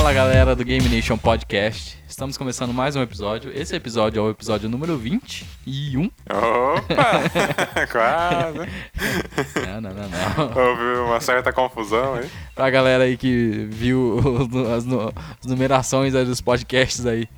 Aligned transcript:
Fala 0.00 0.14
galera 0.14 0.56
do 0.56 0.64
Game 0.64 0.88
Nation 0.88 1.18
Podcast. 1.18 2.02
Estamos 2.08 2.38
começando 2.38 2.72
mais 2.72 2.96
um 2.96 3.02
episódio. 3.02 3.52
Esse 3.54 3.76
episódio 3.76 4.18
é 4.18 4.22
o 4.22 4.30
episódio 4.30 4.66
número 4.66 4.96
21. 4.96 6.04
Opa! 6.26 7.84
Quase. 7.92 8.58
Não, 9.66 9.80
não, 9.82 9.90
não, 9.92 10.08
não. 10.08 10.56
Houve 10.56 11.00
uma 11.06 11.20
certa 11.20 11.52
confusão 11.52 12.14
aí. 12.14 12.30
Pra 12.54 12.70
galera 12.70 13.04
aí 13.04 13.18
que 13.18 13.68
viu 13.70 14.18
as, 14.74 14.86
nu- 14.86 15.12
as 15.38 15.46
numerações 15.46 16.14
aí 16.14 16.24
dos 16.24 16.40
podcasts 16.40 17.04
aí. 17.04 17.28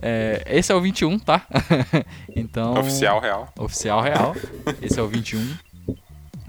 É, 0.00 0.42
esse 0.46 0.72
é 0.72 0.74
o 0.74 0.80
21, 0.80 1.18
tá? 1.18 1.46
então. 2.34 2.72
Oficial 2.78 3.20
real. 3.20 3.52
Oficial 3.58 4.00
real. 4.00 4.34
Esse 4.80 4.98
é 4.98 5.02
o 5.02 5.06
21. 5.06 5.54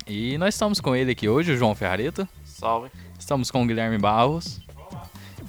E 0.07 0.38
nós 0.38 0.55
estamos 0.55 0.79
com 0.79 0.95
ele 0.95 1.11
aqui 1.11 1.27
hoje, 1.27 1.52
o 1.52 1.57
João 1.57 1.75
Ferrareta. 1.75 2.25
Salve. 2.45 2.89
Estamos 3.20 3.52
com 3.52 3.61
o 3.61 3.68
Guilherme 3.68 3.97
Barros. 3.97 4.61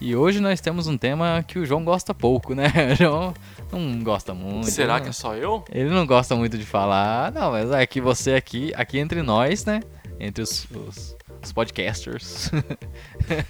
E 0.04 0.16
hoje 0.16 0.40
nós 0.40 0.60
temos 0.60 0.88
um 0.88 0.98
tema 0.98 1.44
que 1.46 1.60
o 1.60 1.64
João 1.64 1.84
gosta 1.84 2.12
pouco, 2.12 2.56
né? 2.56 2.64
O 2.92 2.96
João 2.96 3.34
não 3.70 4.02
gosta 4.02 4.34
muito. 4.34 4.66
Será 4.68 4.94
né? 4.94 5.02
que 5.02 5.08
é 5.10 5.12
só 5.12 5.36
eu? 5.36 5.64
Ele 5.72 5.90
não 5.90 6.04
gosta 6.04 6.34
muito 6.34 6.58
de 6.58 6.66
falar. 6.66 7.30
Não, 7.30 7.52
mas 7.52 7.70
é 7.70 7.86
que 7.86 8.00
você 8.00 8.34
aqui, 8.34 8.72
aqui 8.74 8.98
entre 8.98 9.22
nós, 9.22 9.64
né? 9.64 9.80
Entre 10.18 10.42
os, 10.42 10.66
os- 10.70 11.16
os 11.40 11.52
podcasters. 11.52 12.50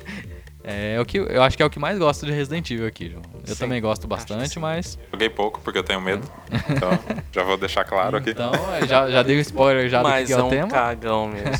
é 0.62 1.00
o 1.00 1.06
que 1.06 1.16
eu 1.18 1.42
acho 1.42 1.56
que 1.56 1.62
é 1.62 1.66
o 1.66 1.70
que 1.70 1.78
mais 1.78 1.98
gosta 1.98 2.26
de 2.26 2.32
Resident 2.32 2.70
Evil 2.70 2.86
aqui, 2.86 3.08
João. 3.10 3.22
Eu 3.48 3.54
Sim, 3.54 3.60
também 3.60 3.80
gosto 3.80 4.06
bastante, 4.06 4.58
mas. 4.58 4.98
Joguei 5.10 5.30
pouco 5.30 5.58
porque 5.62 5.78
eu 5.78 5.82
tenho 5.82 6.02
medo. 6.02 6.28
Então, 6.68 6.90
já 7.32 7.42
vou 7.44 7.56
deixar 7.56 7.84
claro 7.84 8.18
aqui. 8.18 8.30
Então, 8.30 8.52
é, 8.74 8.86
já, 8.86 9.10
já 9.10 9.22
dei 9.22 9.38
o 9.38 9.40
spoiler 9.40 9.88
já 9.88 10.02
do 10.02 10.04
que 10.04 10.10
Mas 10.10 10.30
é 10.30 10.34
é 10.34 10.42
o 10.42 10.46
um 10.46 10.50
tema. 10.50 10.68
cagão 10.68 11.28
mesmo. 11.28 11.50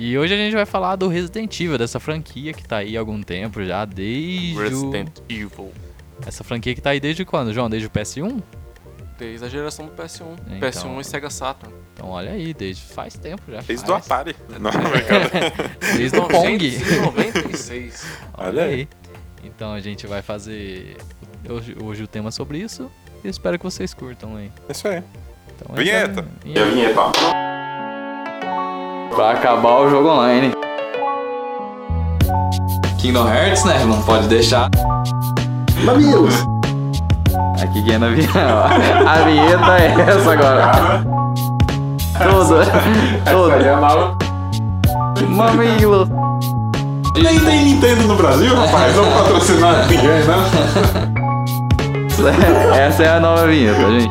E 0.00 0.16
hoje 0.16 0.32
a 0.32 0.36
gente 0.36 0.54
vai 0.54 0.64
falar 0.64 0.94
do 0.94 1.08
Resident 1.08 1.58
Evil, 1.60 1.76
dessa 1.76 1.98
franquia 1.98 2.52
que 2.52 2.62
tá 2.66 2.76
aí 2.78 2.96
há 2.96 3.00
algum 3.00 3.20
tempo 3.20 3.64
já, 3.64 3.84
desde. 3.84 4.54
o- 4.56 4.60
Resident 4.60 5.18
Evil. 5.28 5.72
Essa 6.24 6.44
franquia 6.44 6.72
que 6.74 6.80
tá 6.80 6.90
aí 6.90 7.00
desde 7.00 7.24
quando, 7.24 7.52
João? 7.52 7.68
Desde 7.68 7.88
o 7.88 7.90
PS1? 7.90 8.40
Desde 9.18 9.44
a 9.44 9.48
geração 9.48 9.86
do 9.86 9.92
PS1. 9.92 10.36
Então. 10.46 10.60
PS1 10.60 11.00
e 11.00 11.04
Sega 11.04 11.28
Saturn. 11.30 11.74
Então 11.94 12.10
olha 12.10 12.30
aí, 12.30 12.54
desde 12.54 12.82
faz 12.84 13.14
tempo 13.14 13.42
já. 13.50 13.60
Desde 13.60 13.90
o. 13.90 13.94
Atari. 13.94 14.36
Não, 14.60 14.70
brincadeira. 14.70 15.52
Desde 15.96 16.16
o 16.18 16.28
Pong. 16.28 16.58
1996. 16.70 18.06
Olha 18.38 18.64
aí. 18.64 18.88
Então 19.42 19.72
a 19.72 19.80
gente 19.80 20.06
vai 20.06 20.22
fazer 20.22 20.96
hoje, 21.48 21.76
hoje 21.82 22.02
o 22.04 22.06
tema 22.06 22.30
sobre 22.30 22.58
isso. 22.58 22.88
E 23.24 23.28
espero 23.28 23.58
que 23.58 23.64
vocês 23.64 23.92
curtam 23.92 24.36
aí. 24.36 24.52
Isso 24.68 24.86
aí. 24.86 25.02
Então, 25.56 25.74
Vinheta. 25.74 26.20
essa- 26.20 26.62
a 26.62 26.70
vinheta? 26.70 27.00
Pra 29.14 29.30
acabar 29.32 29.80
o 29.80 29.90
jogo 29.90 30.08
online. 30.08 30.52
Kingdom 32.98 33.28
Hearts, 33.28 33.64
né? 33.64 33.84
Não 33.84 34.02
pode 34.02 34.28
deixar. 34.28 34.68
Mamilos! 35.84 36.34
Aqui 37.62 37.82
quem 37.84 37.94
é 37.94 37.98
na 37.98 38.08
vinheta. 38.08 38.64
A 39.06 39.14
vinheta 39.24 39.78
é 39.78 39.94
essa 40.08 40.32
agora. 40.32 41.04
Toda. 42.18 42.64
Toda. 43.30 44.18
Mamilo. 45.28 46.08
Nem 47.20 47.40
tem 47.40 47.64
Nintendo 47.64 48.02
no 48.04 48.16
Brasil, 48.16 48.54
rapaz. 48.54 48.94
Não 48.94 49.04
patrocinar 49.04 49.86
ninguém, 49.88 50.24
né? 50.24 50.36
Essa 52.86 53.02
é 53.04 53.08
a 53.16 53.20
nova 53.20 53.46
vinheta, 53.46 53.90
gente. 53.90 54.10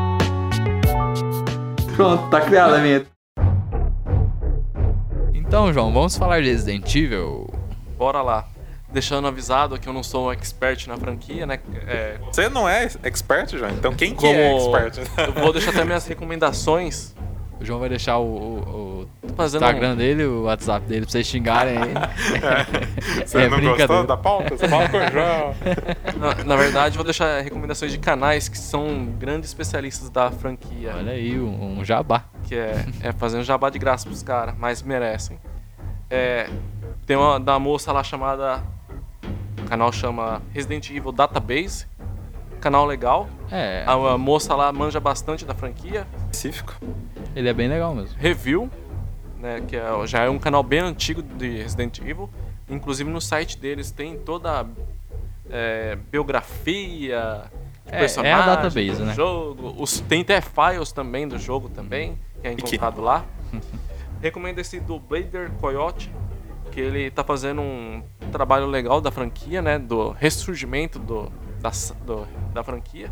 Pronto, 1.95 2.23
tá 2.29 2.41
criada 2.41 2.75
a 2.75 2.79
vinheta. 2.79 3.16
Então, 5.47 5.71
João, 5.71 5.93
vamos 5.93 6.17
falar 6.17 6.41
de 6.41 6.49
Resident 6.49 6.93
Evil. 6.93 7.49
Bora 7.97 8.21
lá. 8.21 8.45
Deixando 8.91 9.27
avisado 9.29 9.79
que 9.79 9.87
eu 9.87 9.93
não 9.93 10.03
sou 10.03 10.27
um 10.27 10.31
expert 10.31 10.87
na 10.87 10.97
franquia, 10.97 11.45
né? 11.45 11.59
É, 11.87 12.17
Você 12.29 12.49
não 12.49 12.67
é 12.67 12.89
expert, 13.03 13.55
João? 13.57 13.71
Então 13.71 13.93
quem 13.93 14.11
que 14.11 14.17
como 14.21 14.33
é 14.33 14.55
expert? 14.55 14.99
eu 15.17 15.33
vou 15.33 15.53
deixar 15.53 15.71
até 15.71 15.85
minhas 15.85 16.05
recomendações. 16.05 17.15
O 17.59 17.65
João 17.65 17.79
vai 17.79 17.89
deixar 17.89 18.17
o, 18.19 18.23
o- 18.25 19.07
o 19.23 19.43
Instagram 19.43 19.95
dele, 19.95 20.25
o 20.25 20.43
WhatsApp 20.43 20.85
dele 20.85 21.01
pra 21.01 21.11
vocês 21.11 21.25
xingarem 21.27 21.77
aí. 21.77 21.93
Você 23.25 23.39
É 23.39 23.49
não 23.49 23.57
brincadeira. 23.57 23.87
gostou 23.87 24.07
da 24.07 24.17
pauta? 24.17 24.55
Você 24.55 24.67
fala 24.67 24.87
com 24.89 24.97
o 24.97 25.11
João. 25.11 25.55
Na, 26.19 26.43
na 26.43 26.55
verdade, 26.55 26.95
eu 26.95 26.97
vou 26.97 27.03
deixar 27.03 27.41
recomendações 27.41 27.91
de 27.91 27.97
canais 27.97 28.47
que 28.47 28.57
são 28.57 29.05
grandes 29.17 29.49
especialistas 29.49 30.09
da 30.09 30.29
franquia. 30.31 30.93
Olha 30.95 31.11
aí, 31.13 31.39
um, 31.39 31.79
um 31.79 31.85
jabá. 31.85 32.25
que 32.43 32.55
é, 32.55 32.85
é 33.01 33.11
fazendo 33.11 33.43
jabá 33.43 33.69
de 33.69 33.79
graça 33.79 34.05
pros 34.05 34.21
caras, 34.23 34.55
mas 34.57 34.81
merecem. 34.81 35.39
É, 36.09 36.49
tem 37.05 37.17
uma 37.17 37.39
da 37.39 37.57
moça 37.59 37.91
lá 37.91 38.03
chamada. 38.03 38.61
O 39.59 39.69
canal 39.69 39.91
chama 39.91 40.41
Resident 40.53 40.89
Evil 40.91 41.11
Database. 41.11 41.85
Canal 42.59 42.85
legal. 42.85 43.27
É, 43.51 43.83
A, 43.85 43.93
a 43.93 44.17
moça 44.17 44.55
lá 44.55 44.71
manja 44.71 44.99
bastante 44.99 45.45
da 45.45 45.53
franquia. 45.53 46.05
Específico. 46.31 46.73
ele 47.35 47.47
é 47.49 47.53
bem 47.53 47.67
legal 47.67 47.93
mesmo. 47.95 48.17
Review, 48.19 48.69
né, 49.39 49.61
que 49.67 49.75
é, 49.75 49.83
já 50.07 50.23
é 50.23 50.29
um 50.29 50.39
canal 50.39 50.63
bem 50.63 50.79
antigo 50.79 51.21
de 51.21 51.57
Resident 51.61 51.99
Evil. 51.99 52.29
Inclusive 52.69 53.09
no 53.09 53.21
site 53.21 53.57
deles 53.57 53.91
tem 53.91 54.17
toda 54.17 54.61
a 54.61 54.65
é, 55.49 55.97
biografia, 56.11 57.43
de 57.85 57.91
É, 57.91 57.95
é 57.95 57.95
a 57.95 57.99
personagem 57.99 58.45
database, 58.45 58.91
do 58.97 59.05
né? 59.05 59.13
jogo. 59.13 59.75
Os, 59.81 59.99
tem 60.01 60.21
até 60.21 60.41
files 60.41 60.91
também 60.91 61.27
do 61.27 61.37
jogo 61.39 61.69
também, 61.69 62.17
que 62.41 62.47
é 62.47 62.55
que- 62.55 62.61
encontrado 62.67 63.01
lá. 63.01 63.23
Recomendo 64.21 64.59
esse 64.59 64.79
do 64.79 64.99
Blader 64.99 65.51
Coyote, 65.61 66.11
que 66.71 66.81
ele 66.81 67.09
tá 67.11 67.23
fazendo 67.23 67.61
um 67.61 68.01
trabalho 68.31 68.65
legal 68.65 68.99
da 68.99 69.11
franquia, 69.11 69.61
né? 69.61 69.77
Do 69.79 70.09
ressurgimento 70.11 70.97
do, 70.99 71.31
da, 71.59 71.71
do- 72.05 72.27
da 72.53 72.63
franquia. 72.63 73.11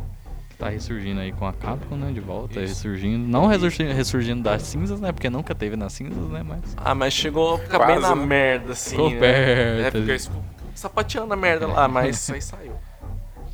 Tá 0.57 0.69
ressurgindo 0.69 1.19
aí 1.19 1.33
com 1.33 1.45
a 1.45 1.51
Capcom, 1.51 1.97
né? 1.97 2.11
De 2.13 2.21
volta, 2.21 2.61
Isso. 2.61 2.85
ressurgindo. 2.87 3.27
Não 3.27 3.45
ressurgindo, 3.45 3.91
ressurgindo 3.93 4.41
das 4.41 4.61
cinzas, 4.61 5.01
né? 5.01 5.11
Porque 5.11 5.29
nunca 5.29 5.53
teve 5.53 5.75
nas 5.75 5.91
cinzas, 5.91 6.29
né? 6.29 6.43
Mas. 6.43 6.61
Ah, 6.77 6.95
mas 6.95 7.13
chegou 7.13 7.55
a 7.55 7.59
ficar 7.59 7.77
Quase, 7.79 7.91
bem 7.93 8.01
na 8.01 8.15
né? 8.15 8.25
merda, 8.25 8.71
assim. 8.71 8.91
Ficou 8.91 9.09
né? 9.09 9.19
perto. 9.19 9.97
É, 10.09 10.15
isso- 10.15 10.31
sapateando 10.73 11.33
a 11.33 11.37
merda 11.37 11.67
lá, 11.67 11.87
mas 11.89 12.15
isso 12.17 12.33
aí 12.33 12.41
saiu. 12.41 12.73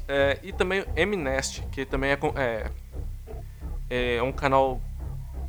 É, 0.08 0.38
e 0.44 0.52
também 0.54 0.82
o 0.82 1.08
Mnest, 1.08 1.62
que 1.72 1.86
também 1.86 2.12
é, 2.12 2.18
é, 3.90 4.16
é 4.18 4.24
um 4.24 4.32
canal 4.32 4.80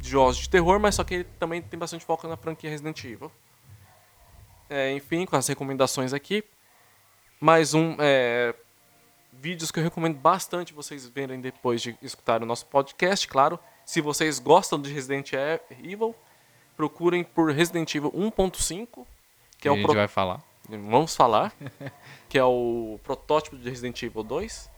de 0.00 0.08
jogos 0.08 0.36
de 0.38 0.48
terror, 0.48 0.78
mas 0.80 0.94
só 0.94 1.04
que 1.04 1.14
ele 1.14 1.24
também 1.38 1.60
tem 1.60 1.78
bastante 1.78 2.04
foco 2.04 2.26
na 2.28 2.36
franquia 2.36 2.70
Resident 2.70 3.02
Evil. 3.04 3.30
É, 4.70 4.92
enfim, 4.94 5.26
com 5.26 5.36
as 5.36 5.46
recomendações 5.46 6.12
aqui. 6.14 6.42
Mais 7.40 7.74
um. 7.74 7.94
é, 7.98 8.54
vídeos 9.42 9.72
que 9.72 9.80
eu 9.80 9.82
recomendo 9.82 10.16
bastante 10.16 10.72
vocês 10.72 11.06
verem 11.08 11.40
depois 11.40 11.82
de 11.82 11.96
escutar 12.00 12.40
o 12.42 12.46
nosso 12.46 12.64
podcast, 12.66 13.26
claro. 13.26 13.58
Se 13.84 14.00
vocês 14.00 14.38
gostam 14.38 14.80
de 14.80 14.92
Resident 14.92 15.32
Evil, 15.82 16.14
procurem 16.76 17.24
por 17.24 17.50
Resident 17.52 17.92
Evil 17.94 18.12
1.5, 18.12 18.86
que 18.94 19.62
Que 19.62 19.68
é 19.68 19.70
a 19.70 19.74
o 19.74 19.76
gente 19.76 19.86
pro- 19.86 19.94
vai 19.94 20.06
falar. 20.06 20.40
vamos 20.68 21.16
falar, 21.16 21.52
que 22.28 22.38
é 22.38 22.44
o 22.44 23.00
protótipo 23.02 23.56
de 23.56 23.68
Resident 23.68 24.00
Evil 24.04 24.22
2, 24.22 24.70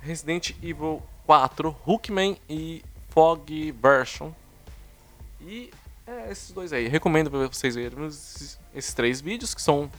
Resident 0.00 0.50
Evil 0.62 1.02
4, 1.26 1.76
Hookman 1.84 2.38
e 2.48 2.84
Fog 3.08 3.72
Version. 3.72 4.30
E 5.40 5.70
é 6.06 6.30
esses 6.30 6.52
dois 6.52 6.72
aí. 6.72 6.86
Recomendo 6.86 7.28
pra 7.30 7.46
vocês 7.48 7.74
verem 7.74 8.06
esses, 8.06 8.58
esses 8.72 8.94
três 8.94 9.20
vídeos 9.20 9.52
que 9.54 9.60
são 9.60 9.90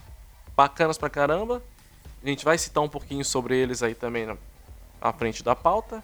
bacanas 0.55 0.97
pra 0.97 1.09
caramba. 1.09 1.61
A 2.23 2.27
gente 2.27 2.45
vai 2.45 2.57
citar 2.57 2.83
um 2.83 2.89
pouquinho 2.89 3.23
sobre 3.25 3.55
eles 3.57 3.81
aí 3.81 3.95
também 3.95 4.25
na, 4.25 4.37
à 5.01 5.11
frente 5.11 5.43
da 5.43 5.55
pauta. 5.55 6.03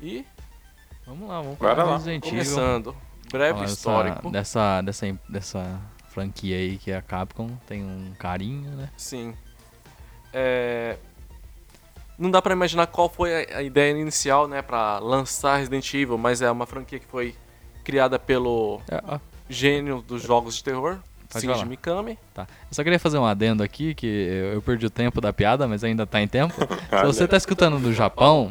E 0.00 0.24
Vamos 1.06 1.28
lá, 1.28 1.40
vamos 1.40 1.58
Bora 1.58 1.82
lá. 1.84 1.84
de 1.84 1.92
Resident 2.10 2.26
Evil. 2.26 2.30
começando, 2.38 2.96
breve 3.30 3.54
Falar 3.54 3.66
histórico. 3.66 4.30
Dessa, 4.30 4.80
dessa, 4.82 5.06
dessa, 5.06 5.20
dessa 5.28 5.80
franquia 6.10 6.56
aí 6.56 6.76
que 6.76 6.90
é 6.90 6.96
a 6.96 7.02
Capcom 7.02 7.48
tem 7.66 7.82
um 7.82 8.12
carinho, 8.18 8.70
né? 8.72 8.90
Sim. 8.96 9.34
É, 10.32 10.96
Não 12.18 12.30
dá 12.30 12.42
pra 12.42 12.52
imaginar 12.52 12.86
qual 12.88 13.08
foi 13.08 13.44
a- 13.46 13.62
ideia 13.62 13.96
inicial, 13.96 14.46
né, 14.48 14.60
para 14.60 14.98
lançar 14.98 15.56
Resident 15.56 15.92
Evil, 15.94 16.18
mas 16.18 16.42
é 16.42 16.50
uma 16.50 16.66
franquia 16.66 16.98
que 16.98 17.06
foi 17.06 17.34
criada 17.84 18.18
pelo 18.18 18.80
É, 18.90 19.20
gênio 19.48 20.02
dos 20.02 20.22
jogos 20.22 20.56
de 20.56 20.64
terror, 20.64 20.98
Pode 21.30 21.42
Shinji 21.44 21.54
falar. 21.54 21.66
Mikami. 21.66 22.18
tá. 22.34 22.42
Eu 22.42 22.46
só 22.74 22.82
queria 22.82 22.98
fazer 22.98 23.18
um 23.18 23.24
adendo 23.26 23.62
aqui, 23.62 23.94
que 23.94 24.06
eu 24.54 24.62
perdi 24.62 24.86
o 24.86 24.90
tempo 24.90 25.20
da 25.20 25.32
piada, 25.32 25.68
mas 25.68 25.84
ainda 25.84 26.06
tá 26.06 26.20
em 26.22 26.28
tempo. 26.28 26.54
Se 26.90 27.04
você 27.06 27.28
tá 27.28 27.36
escutando 27.36 27.78
do 27.78 27.92
Japão, 27.92 28.50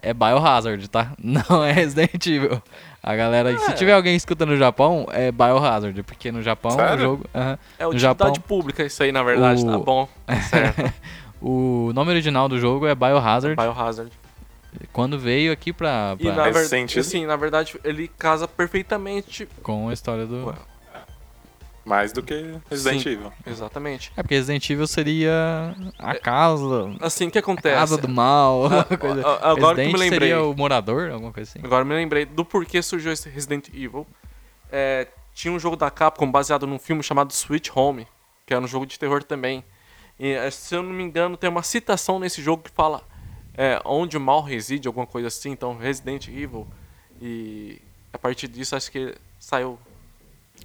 é 0.00 0.14
Biohazard, 0.14 0.86
tá? 0.88 1.12
Não 1.22 1.64
é 1.64 1.72
Resident 1.72 2.24
Evil. 2.26 2.62
A 3.02 3.14
galera, 3.16 3.56
se 3.58 3.70
É. 3.70 3.74
tiver 3.74 3.92
alguém 3.94 4.14
escutando 4.16 4.50
no 4.50 4.56
Japão, 4.56 5.06
é 5.10 5.32
Biohazard, 5.32 6.02
porque 6.02 6.30
no 6.30 6.42
Japão 6.42 6.72
o 6.72 6.74
Sério? 6.74 7.00
jogo. 7.02 7.24
aham, 7.34 7.58
É 7.78 7.82
no 7.84 7.88
utilidade 7.90 8.00
Japão, 8.00 8.32
pública 8.46 8.84
isso 8.84 9.02
aí, 9.02 9.10
na 9.12 9.22
verdade, 9.22 9.62
O- 9.64 9.70
tá 9.70 9.78
bom. 9.78 10.08
Tá 10.26 10.36
certo. 10.42 10.92
o 11.40 11.90
nome 11.94 12.10
original 12.10 12.48
do 12.48 12.58
jogo 12.58 12.86
é 12.86 12.94
Biohazard. 12.94 13.56
Biohazard. 13.56 14.12
Quando 14.92 15.18
veio 15.18 15.50
aqui 15.52 15.72
pra. 15.72 16.14
E 16.18 16.24
pra- 16.24 16.30
na 16.32 16.42
Faz 16.42 16.54
verdade, 16.54 16.68
sentido. 16.68 17.00
assim, 17.00 17.26
na 17.26 17.36
verdade, 17.36 17.76
ele 17.82 18.08
casa 18.18 18.46
perfeitamente 18.46 19.48
com 19.62 19.88
a 19.88 19.92
história 19.92 20.26
do. 20.26 20.46
Ué. 20.48 20.54
Mais 21.88 22.12
do 22.12 22.22
que 22.22 22.54
Resident 22.70 23.02
Sim. 23.02 23.08
Evil. 23.10 23.32
Exatamente. 23.46 24.12
É 24.16 24.22
porque 24.22 24.34
Resident 24.34 24.68
Evil 24.70 24.86
seria 24.86 25.74
a 25.98 26.14
casa, 26.14 26.94
Assim, 27.00 27.28
o 27.28 27.30
que 27.30 27.38
a 27.38 27.40
acontece? 27.40 27.74
casa 27.74 27.96
do 27.96 28.08
mal, 28.08 28.66
Ah, 28.66 28.78
alguma 28.80 28.84
coisa. 28.98 29.26
a- 29.26 29.50
agora 29.52 29.74
que 29.76 29.80
eu 29.80 29.86
Resident 29.86 29.92
me 29.92 29.98
lembrei. 29.98 30.28
seria 30.28 30.42
o 30.42 30.54
morador, 30.54 31.10
alguma 31.10 31.32
coisa 31.32 31.50
assim. 31.50 31.60
Agora 31.64 31.82
eu 31.82 31.86
me 31.86 31.94
lembrei 31.94 32.24
do 32.26 32.44
porquê 32.44 32.82
surgiu 32.82 33.10
esse 33.12 33.28
Resident 33.30 33.68
Evil. 33.68 34.06
É, 34.70 35.08
tinha 35.34 35.52
um 35.52 35.58
jogo 35.58 35.76
da 35.76 35.90
Capcom 35.90 36.30
baseado 36.30 36.66
num 36.66 36.78
filme 36.78 37.02
chamado 37.02 37.30
Sweet 37.30 37.70
Home, 37.74 38.06
que 38.46 38.52
era 38.52 38.62
um 38.62 38.68
jogo 38.68 38.84
de 38.86 38.98
terror 38.98 39.22
também. 39.24 39.64
E, 40.20 40.32
eh, 40.32 40.50
se 40.50 40.74
eu 40.74 40.82
não 40.82 40.90
me 40.92 41.02
engano, 41.04 41.36
tem 41.36 41.48
uma 41.48 41.62
citação 41.62 42.18
nesse 42.18 42.42
jogo 42.42 42.64
que 42.64 42.70
fala 42.70 43.02
é, 43.56 43.80
onde 43.84 44.16
o 44.16 44.20
mal 44.20 44.42
reside, 44.42 44.86
alguma 44.88 45.06
coisa 45.06 45.28
assim. 45.28 45.50
Então, 45.50 45.76
Resident 45.76 46.28
Evil. 46.28 46.66
E 47.20 47.80
a 48.12 48.18
partir 48.18 48.46
disso, 48.48 48.76
acho 48.76 48.90
que 48.90 49.14
saiu 49.38 49.78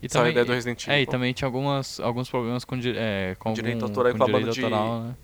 E 0.01 0.17
a 0.17 0.29
ideia 0.29 0.45
do 0.45 0.51
Resident 0.51 0.87
É, 0.87 0.91
e 0.99 1.01
Evil. 1.03 1.11
também 1.11 1.33
tinha 1.33 1.47
algumas, 1.47 1.99
alguns 1.99 2.29
problemas 2.29 2.65
com, 2.65 2.75
é, 2.95 3.35
com 3.39 3.53
Direito 3.53 3.75
algum- 3.75 3.87
autoral 3.87 4.11
com 4.11 4.17
com 4.17 4.23
a 4.23 4.27
banda 4.27 4.51
de- 4.51 4.63
autoral, 4.63 4.99
né? 5.01 5.15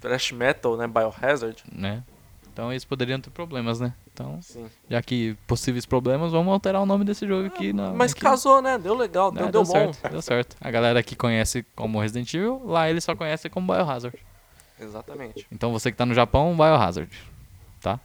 thrash 0.00 0.32
metal, 0.32 0.76
né? 0.76 0.86
Biohazard. 0.86 1.62
né? 1.72 2.02
Então 2.52 2.72
eles 2.72 2.84
poderiam 2.84 3.20
ter 3.20 3.30
problemas, 3.30 3.78
né? 3.78 3.94
Então, 4.12 4.40
Sim. 4.42 4.66
já 4.90 5.00
que 5.00 5.36
possíveis 5.46 5.86
problemas, 5.86 6.32
vamos 6.32 6.52
alterar 6.52 6.82
o 6.82 6.86
nome 6.86 7.04
desse 7.04 7.24
jogo 7.26 7.46
aqui. 7.46 7.72
Na, 7.72 7.92
Mas 7.92 8.10
aqui. 8.12 8.20
casou, 8.20 8.60
né? 8.60 8.76
Deu 8.76 8.94
legal, 8.96 9.30
Né, 9.30 9.42
deu, 9.42 9.50
deu, 9.52 9.62
deu 9.62 9.72
bom. 9.72 9.92
certo, 9.92 10.10
deu 10.10 10.20
certo. 10.22 10.56
A 10.60 10.68
galera 10.70 11.00
que 11.02 11.14
conhece 11.14 11.64
como 11.76 12.00
Resident 12.00 12.34
Evil, 12.34 12.60
lá 12.64 12.90
eles 12.90 13.04
só 13.04 13.14
conhecem 13.14 13.48
como 13.48 13.72
Biohazard. 13.72 14.18
Exatamente. 14.80 15.46
Então 15.52 15.72
você 15.72 15.90
que 15.92 15.96
tá 15.96 16.04
no 16.04 16.14
Japão, 16.14 16.52
Biohazard. 16.56 17.10
Tá? 17.80 18.00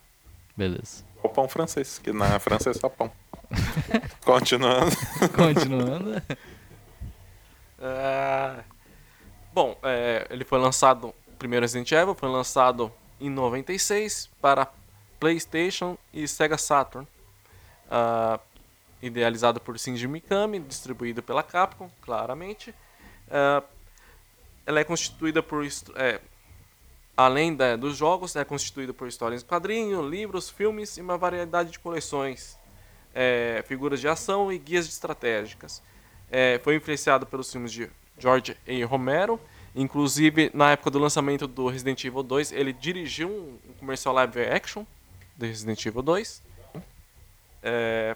Beleza. 0.56 1.04
Pão 1.34 1.48
francês, 1.48 2.00
que 2.00 2.14
na 2.14 2.40
França 2.40 2.70
é 2.70 2.74
só 2.74 2.88
pão. 2.88 3.12
Continuando. 4.24 4.96
Continuando. 5.36 6.22
É, 7.86 8.64
Bom, 9.54 9.78
é, 9.84 10.26
ele 10.32 10.44
foi 10.44 10.58
lançado, 10.58 11.14
primeiro 11.38 11.64
Resident 11.64 11.92
Evil 11.92 12.16
foi 12.16 12.28
lançado 12.28 12.92
em 13.22 13.30
96 13.30 14.28
para 14.42 14.68
PlayStation 15.20 15.96
e 16.12 16.28
Sega 16.28 16.58
Saturn. 16.58 17.08
Ah, 17.90 18.40
idealizado 19.00 19.60
por 19.60 19.78
Shinji 19.78 20.08
Mikami, 20.08 20.60
distribuído 20.60 21.22
pela 21.22 21.44
Capcom, 21.44 21.88
claramente. 22.02 22.74
Ah, 23.30 23.62
ela 24.66 24.80
é 24.80 24.84
constituída 24.84 25.44
por. 25.44 25.64
é, 25.96 26.20
além 27.15 27.56
da- 27.56 27.75
dos 27.75 27.95
jogos, 27.98 28.36
é 28.36 28.44
constituída 28.44 28.94
por 28.94 29.07
histórias 29.07 29.44
em 29.44 29.45
quadrinho, 29.45 30.07
livros, 30.07 30.50
filmes 30.50 30.98
e 30.98 31.01
uma 31.01 31.18
variedade 31.18 31.71
de 31.71 31.80
coleções, 31.80 32.57
é, 33.13 33.63
figuras 33.68 34.00
de 34.00 34.07
ação 34.07 34.51
e 34.51 34.57
guias 34.57 34.88
estratégicas. 34.88 35.81
É, 36.31 36.60
foi 36.63 36.75
influenciado 36.75 37.25
pelos 37.25 37.51
filmes 37.51 37.71
de 37.71 37.89
George 38.18 38.57
A. 38.68 38.86
Romero. 38.86 39.39
Inclusive, 39.75 40.51
na 40.54 40.71
época 40.71 40.92
do 40.92 41.00
lançamento 41.00 41.48
do 41.48 41.68
Resident 41.68 42.04
Evil 42.04 42.24
2, 42.24 42.51
ele 42.51 42.74
dirigiu 42.74 43.30
um 43.30 43.60
um 43.69 43.74
comercial 43.80 44.13
live 44.15 44.39
action 44.42 44.86
do 45.36 45.45
Resident 45.45 45.83
Evil 45.86 46.01
2. 46.01 46.42
É, 47.62 48.15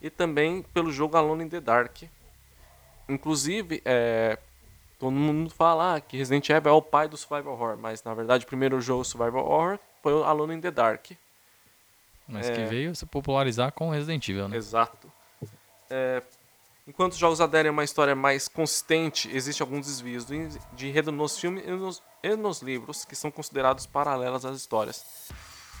e 0.00 0.10
também 0.10 0.62
pelo 0.74 0.90
jogo 0.92 1.16
Alone 1.16 1.44
in 1.44 1.48
the 1.48 1.60
Dark. 1.60 2.02
Inclusive, 3.08 3.80
é, 3.84 4.38
todo 5.02 5.10
mundo 5.10 5.50
fala 5.50 5.96
ah, 5.96 6.00
que 6.00 6.16
Resident 6.16 6.48
Evil 6.48 6.70
é 6.70 6.74
o 6.76 6.80
pai 6.80 7.08
do 7.08 7.16
Survival 7.16 7.54
Horror, 7.54 7.76
mas 7.76 8.04
na 8.04 8.14
verdade 8.14 8.44
o 8.44 8.46
primeiro 8.46 8.80
jogo 8.80 9.04
Survival 9.04 9.44
Horror 9.44 9.78
foi 10.00 10.14
o 10.14 10.22
Alone 10.22 10.54
in 10.54 10.60
the 10.60 10.70
Dark. 10.70 11.10
Mas 12.28 12.48
É. 12.48 12.52
que 12.54 12.64
veio 12.66 12.94
se 12.94 13.04
popularizar 13.04 13.72
com 13.72 13.90
Resident 13.90 14.28
Evil, 14.28 14.46
né? 14.46 14.56
Exato. 14.56 15.12
É, 15.90 16.22
enquanto 16.86 17.14
os 17.14 17.18
jogos 17.18 17.40
aderem 17.40 17.70
a 17.70 17.72
uma 17.72 17.82
história 17.82 18.14
mais 18.14 18.46
consistente, 18.46 19.28
existem 19.34 19.64
alguns 19.64 19.86
desvios 19.86 20.24
de 20.24 20.86
enredo 20.86 21.10
nos 21.10 21.36
filmes 21.36 21.64
e 21.66 21.70
nos, 21.72 22.00
e 22.22 22.36
nos 22.36 22.62
livros, 22.62 23.04
que 23.04 23.16
são 23.16 23.28
considerados 23.28 23.86
paralelos 23.86 24.44
às 24.44 24.56
histórias. 24.56 25.04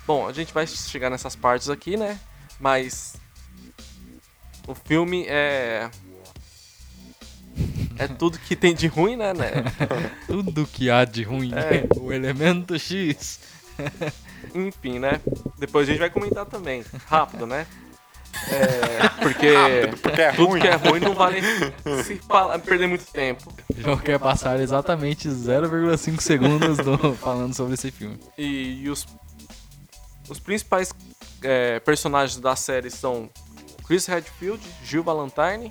Bom, 0.04 0.26
a 0.26 0.32
gente 0.32 0.52
vai 0.52 0.66
chegar 0.66 1.10
nessas 1.10 1.36
partes 1.36 1.70
aqui, 1.70 1.96
né? 1.96 2.18
Mas 2.58 3.14
o 4.66 4.74
filme 4.74 5.26
é 5.28 5.88
é 7.98 8.06
tudo 8.08 8.38
que 8.38 8.54
tem 8.56 8.74
de 8.74 8.86
ruim, 8.86 9.16
né? 9.16 9.32
né? 9.34 9.50
Tudo 10.26 10.66
que 10.66 10.90
há 10.90 11.04
de 11.04 11.22
ruim. 11.22 11.52
É. 11.54 11.86
O 11.98 12.12
elemento 12.12 12.78
X. 12.78 13.40
Enfim, 14.54 14.98
né? 14.98 15.20
Depois 15.58 15.88
a 15.88 15.90
gente 15.92 16.00
vai 16.00 16.10
comentar 16.10 16.44
também, 16.46 16.84
rápido, 17.06 17.46
né? 17.46 17.66
É, 18.50 19.08
porque 19.22 19.52
Porque 20.02 20.20
é 20.20 20.32
tudo 20.32 20.48
ruim. 20.48 20.60
que 20.60 20.66
é 20.66 20.74
ruim 20.74 21.00
não 21.00 21.14
vale 21.14 21.40
se 22.02 22.16
falar, 22.16 22.58
perder 22.58 22.86
muito 22.88 23.04
tempo. 23.12 23.52
João 23.76 23.96
quer 23.98 24.18
passar 24.18 24.58
exatamente 24.60 25.28
0,5 25.28 26.20
segundos 26.20 26.78
do- 26.78 27.14
falando 27.14 27.54
sobre 27.54 27.74
esse 27.74 27.90
filme. 27.90 28.18
E, 28.36 28.82
e 28.84 28.88
os, 28.90 29.06
os 30.28 30.38
principais 30.40 30.92
é, 31.42 31.78
personagens 31.80 32.40
da 32.40 32.56
série 32.56 32.90
são 32.90 33.28
Chris 33.86 34.06
Redfield, 34.06 34.62
Jill 34.84 35.02
Valentine, 35.04 35.70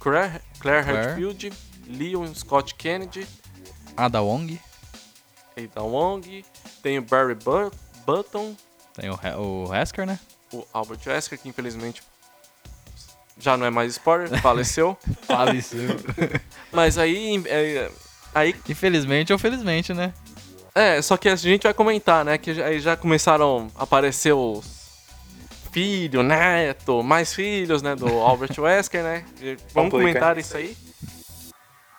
Claire, 0.00 0.40
Claire 0.60 0.84
Claire. 0.84 1.06
Redfield, 1.08 1.52
Leon 1.88 2.34
Scott 2.34 2.74
Kennedy, 2.74 3.26
Ada 3.96 4.20
Wong, 4.22 4.60
Ada 5.56 5.82
Wong, 5.82 6.44
tem 6.82 6.98
o 6.98 7.02
Barry 7.02 7.36
Button, 8.06 8.56
tem 8.94 9.10
o, 9.10 9.64
o 9.66 9.72
Hasker, 9.72 10.06
né? 10.06 10.18
o 10.52 10.66
Albert 10.72 11.00
Wesker, 11.06 11.38
que 11.38 11.48
infelizmente 11.48 12.02
já 13.38 13.56
não 13.56 13.66
é 13.66 13.70
mais 13.70 13.92
spoiler, 13.92 14.28
faleceu. 14.40 14.96
Faleceu. 15.22 15.96
Mas 16.72 16.98
aí, 16.98 17.42
é, 17.46 17.90
aí 18.34 18.54
Infelizmente 18.68 19.32
ou 19.32 19.38
felizmente, 19.38 19.92
né? 19.92 20.12
É, 20.74 21.00
só 21.00 21.16
que 21.16 21.28
a 21.28 21.36
gente 21.36 21.62
vai 21.62 21.74
comentar, 21.74 22.24
né? 22.24 22.36
Que 22.36 22.62
aí 22.62 22.80
já 22.80 22.96
começaram 22.96 23.70
a 23.76 23.84
aparecer 23.84 24.32
os 24.32 24.75
filho, 25.76 26.22
neto, 26.22 27.02
mais 27.02 27.34
filhos, 27.34 27.82
né? 27.82 27.94
Do 27.94 28.08
Albert 28.08 28.56
Wesker, 28.58 29.02
né? 29.02 29.26
Vamos 29.74 29.90
comentar 29.90 30.38
isso 30.38 30.56
aí. 30.56 30.74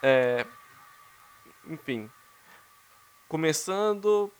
É, 0.01 0.44
enfim. 1.69 2.09
Começando. 3.29 4.31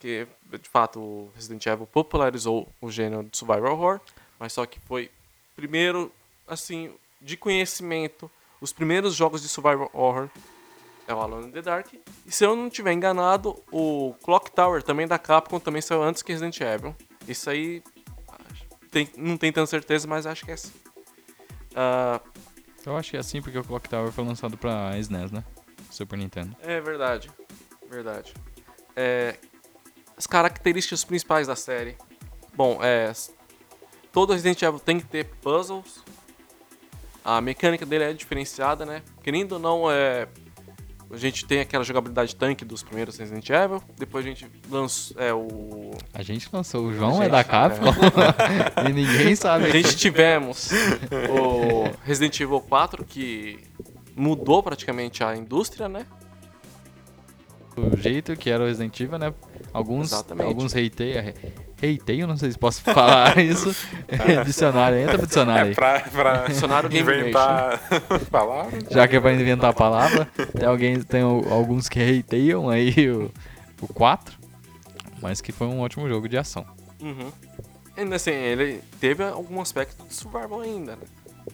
Que, 0.00 0.26
de 0.60 0.68
fato, 0.68 0.98
o 0.98 1.30
Resident 1.36 1.64
Evil 1.66 1.86
popularizou 1.86 2.68
o 2.80 2.90
gênero 2.90 3.22
de 3.22 3.38
survival 3.38 3.74
horror. 3.74 4.00
Mas 4.40 4.52
só 4.52 4.66
que 4.66 4.80
foi, 4.80 5.08
primeiro, 5.54 6.10
assim, 6.48 6.92
de 7.22 7.36
conhecimento, 7.36 8.28
os 8.60 8.72
primeiros 8.72 9.14
jogos 9.14 9.40
de 9.40 9.48
survival 9.48 9.88
horror 9.92 10.28
é 11.06 11.14
o 11.14 11.20
Alone 11.20 11.46
in 11.46 11.52
the 11.52 11.62
Dark. 11.62 11.94
E 11.94 12.32
se 12.32 12.44
eu 12.44 12.56
não 12.56 12.68
tiver 12.68 12.92
enganado, 12.92 13.56
o 13.70 14.16
Clock 14.24 14.50
Tower 14.50 14.82
também 14.82 15.06
da 15.06 15.16
Capcom 15.16 15.60
também 15.60 15.80
saiu 15.80 16.02
antes 16.02 16.22
que 16.22 16.32
Resident 16.32 16.60
Evil. 16.60 16.92
Isso 17.28 17.48
aí 17.48 17.82
tem- 19.04 19.10
não 19.16 19.36
tenho 19.36 19.52
tanta 19.52 19.66
certeza, 19.66 20.08
mas 20.08 20.24
acho 20.26 20.44
que 20.44 20.50
é 20.50 20.54
assim. 20.54 20.72
Ah, 21.74 22.20
Eu 22.86 22.96
acho 22.96 23.10
que 23.10 23.16
é 23.16 23.20
assim 23.20 23.42
porque 23.42 23.58
o 23.58 23.64
Clock 23.64 23.88
Tower 23.88 24.10
foi 24.12 24.24
lançado 24.24 24.56
pra 24.56 24.96
SNES, 24.96 25.30
né? 25.32 25.44
Super 25.90 26.16
Nintendo. 26.16 26.56
é 26.62 26.80
verdade, 26.80 27.30
verdade. 27.90 28.32
É, 28.94 29.36
as 30.16 30.26
características 30.26 31.02
principais 31.04 31.46
da 31.48 31.56
série. 31.56 31.96
Bom, 32.54 32.78
é, 32.82 33.12
todo 34.12 34.32
Resident 34.32 34.62
Evil 34.62 34.78
tem 34.80 34.98
que 35.00 35.06
ter 35.06 35.24
puzzles. 35.42 36.02
A 37.24 37.40
mecânica 37.40 37.84
dele 37.84 38.04
é 38.04 38.12
diferenciada, 38.12 38.86
né? 38.86 39.02
Querendo 39.22 39.52
ou 39.52 39.58
não, 39.58 39.90
é, 39.90 40.28
a 41.10 41.16
gente 41.16 41.44
tem 41.46 41.60
aquela 41.60 41.84
jogabilidade 41.84 42.34
tanque 42.34 42.64
dos 42.64 42.82
primeiros 42.82 43.16
Resident 43.16 43.48
Evil. 43.48 43.82
Depois 43.96 44.24
a 44.24 44.28
gente 44.28 44.46
lança 44.70 45.14
é, 45.18 45.32
o 45.32 45.92
A 46.12 46.22
gente 46.22 46.48
lançou, 46.52 46.86
o 46.86 46.92
João 46.92 47.22
é 47.22 47.28
da 47.28 47.38
gente- 47.38 47.50
Capcom 47.50 47.92
e 48.88 48.92
ninguém 48.92 49.36
sabe. 49.36 49.66
A 49.66 49.70
gente 49.70 49.96
tivemos 49.96 50.70
o 51.30 51.84
Resident 52.04 52.40
Evil 52.40 52.60
4, 52.60 53.04
que 53.04 53.58
mudou 54.16 54.62
praticamente 54.62 55.22
a 55.22 55.36
indústria, 55.36 55.88
né? 55.88 56.06
o 57.76 57.96
jeito 57.96 58.34
que 58.36 58.48
era 58.48 58.64
o 58.64 58.66
Resident 58.66 58.98
Evil, 58.98 59.18
né? 59.18 59.34
Alguns, 59.72 60.10
Exatamente. 60.10 60.46
alguns 60.46 60.72
hateiam, 61.76 61.94
hateiam, 62.02 62.28
não 62.28 62.36
sei 62.36 62.50
se 62.52 62.58
posso 62.58 62.82
falar 62.82 63.38
isso. 63.42 63.74
dicionário, 64.44 64.98
entra 64.98 65.18
pro 65.18 65.26
dicionário 65.26 65.72
É 65.72 65.74
pra, 65.74 66.00
pra 66.00 66.46
Dicionário 66.48 66.96
inventar 66.96 67.80
palavras. 68.30 68.84
Já 68.90 69.06
que 69.06 69.16
é 69.16 69.20
pra 69.20 69.32
inventar 69.32 69.70
a 69.70 69.74
palavra, 69.74 70.26
tem 70.56 70.66
alguém, 70.66 71.00
tem 71.02 71.22
alguns 71.22 71.88
que 71.88 72.00
hateiam 72.00 72.68
aí 72.68 73.10
o, 73.10 73.30
o 73.80 73.88
4, 73.88 74.34
mas 75.20 75.40
que 75.40 75.52
foi 75.52 75.66
um 75.66 75.80
ótimo 75.80 76.08
jogo 76.08 76.28
de 76.28 76.36
ação. 76.38 76.66
Uhum. 77.00 77.30
Ainda 77.96 78.16
assim, 78.16 78.30
ele 78.30 78.82
teve 79.00 79.22
algum 79.24 79.60
aspecto 79.60 80.06
de 80.06 80.14
survival 80.14 80.60
ainda, 80.60 80.96
né? 80.96 81.02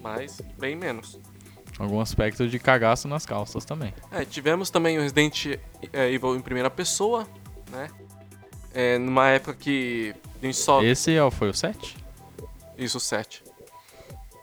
Mas 0.02 0.41
bem 0.59 0.75
menos. 0.75 1.21
Algum 1.79 2.00
aspecto 2.00 2.49
de 2.49 2.59
cagaço 2.59 3.09
nas 3.09 3.25
calças 3.25 3.64
também. 3.64 3.95
É, 4.11 4.25
tivemos 4.25 4.69
também 4.71 4.99
o 4.99 5.02
Resident 5.02 5.59
é, 5.93 6.12
Evil 6.12 6.37
em 6.37 6.41
primeira 6.41 6.69
pessoa, 6.71 7.26
né? 7.71 7.88
É, 8.75 8.99
numa 8.99 9.29
época 9.29 9.55
que 9.55 10.14
a 10.43 10.47
gente 10.47 10.57
só... 10.57 10.83
Esse 10.83 11.14
é 11.14 11.23
o- 11.23 11.31
foi 11.31 11.50
o 11.50 11.55
7? 11.55 11.97
Isso, 12.79 12.99
7. 12.99 13.43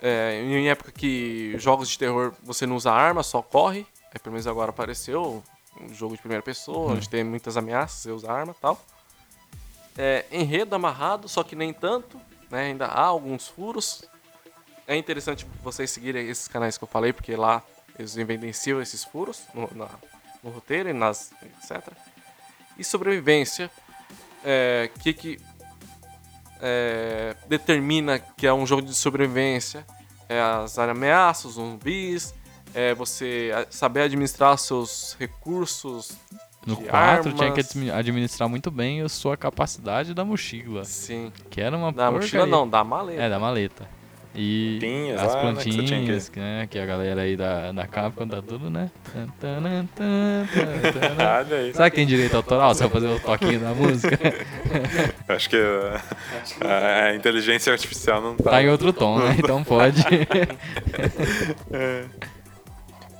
É, 0.02 0.42
em 0.42 0.70
época 0.70 0.92
que 0.92 1.56
jogos 1.58 1.90
de 1.90 1.98
terror 1.98 2.34
você 2.44 2.66
não 2.66 2.76
usa 2.76 2.92
arma, 2.92 3.24
só 3.24 3.42
corre. 3.42 3.86
Aí 4.14 4.20
pelo 4.20 4.34
menos 4.34 4.48
agora 4.48 4.70
apareceu 4.70 5.44
um 5.82 5.94
jogo 5.94 6.16
de 6.16 6.22
primeira 6.22 6.42
pessoa, 6.44 6.94
onde 6.94 7.10
tem 7.10 7.24
muitas 7.24 7.58
ameaças, 7.58 8.02
você 8.02 8.12
usa 8.12 8.32
arma 8.32 8.56
e 8.58 8.62
tal. 8.62 8.80
É, 9.98 10.26
enredo 10.32 10.76
amarrado, 10.76 11.28
só 11.28 11.44
que 11.44 11.56
nem 11.56 11.74
tanto, 11.74 12.20
né? 12.50 12.68
Ainda 12.68 12.86
há 12.86 13.02
alguns 13.04 13.48
furos. 13.48 14.04
É 14.88 14.96
interessante 14.96 15.46
vocês 15.64 15.92
seguirem 15.92 16.28
esses 16.30 16.48
canais 16.48 16.78
que 16.78 16.84
eu 16.84 16.88
falei, 16.88 17.12
porque 17.14 17.36
lá 17.36 17.62
eles 17.98 18.16
evidenciam 18.16 18.82
esses 18.82 19.04
furos 19.04 19.42
no, 19.54 19.70
na- 19.76 19.90
no 20.42 20.50
roteiro 20.52 20.90
e 20.90 20.94
nas 20.94 21.32
etc. 21.44 21.88
E 22.78 22.84
sobrevivência, 22.84 23.70
é, 24.44 24.90
que 25.00 25.14
que 25.14 25.40
é, 26.62 27.36
determina 27.48 28.20
que 28.20 28.46
é 28.46 28.54
um 28.54 28.66
jogo 28.66 28.82
de 28.82 28.94
sobrevivência? 28.94 29.86
É 30.28 30.40
as 30.40 30.78
ameaças, 30.78 31.46
os 31.46 31.54
zumbis, 31.56 32.34
é 32.74 32.94
você 32.94 33.52
a- 33.56 33.66
saber 33.72 34.02
administrar 34.02 34.58
seus 34.60 35.16
recursos 35.20 36.12
No 36.68 36.76
de 36.76 36.84
4 36.84 37.34
tinha 37.34 37.52
que 37.52 37.90
administrar 37.92 38.48
muito 38.48 38.70
bem 38.70 39.02
a 39.02 39.10
sua 39.10 39.36
capacidade 39.36 40.14
da 40.14 40.24
mochila. 40.24 40.86
Sim. 40.86 41.32
Que 41.50 41.62
era 41.62 41.76
uma 41.76 41.92
Da 41.92 42.12
mochila 42.12 42.46
não, 42.46 42.70
da 42.70 42.84
maleta. 42.84 43.22
É, 43.24 43.30
da 43.30 43.40
maleta. 43.40 43.90
E 44.42 44.78
Pinhas 44.80 45.22
as 45.22 45.36
lá, 45.36 45.44
né, 45.44 45.50
que 45.50 45.64
você 45.64 45.70
tinha 45.70 45.84
que- 45.84 45.88
plantinhas, 45.90 46.30
que, 46.30 46.40
né, 46.40 46.68
que 46.72 46.80
a 46.80 46.86
galera 46.86 47.22
aí 47.24 47.36
da, 47.36 47.74
da 47.74 47.86
Capcom 47.86 48.26
tá 48.26 48.42
tudo, 48.42 48.70
né? 48.70 48.90
Olha 51.20 51.58
aí. 51.60 51.74
Será 51.74 51.90
que 51.90 51.98
tem 51.98 52.08
direito 52.08 52.38
autoral? 52.38 52.74
Você 52.74 52.84
vai 52.88 52.90
fazer 53.02 53.08
o 53.08 53.20
toquinho 53.20 53.60
da 53.60 53.74
música? 53.74 54.18
Acho 55.28 55.50
que 55.50 55.58
a, 56.66 57.04
a 57.08 57.16
inteligência 57.16 57.74
artificial 57.74 58.22
não 58.22 58.38
tá. 58.38 58.52
Tá 58.52 58.64
em 58.64 58.70
outro 58.70 58.94
tom, 58.94 59.20
né? 59.20 59.36
Então 59.38 59.62
pode. 59.62 60.02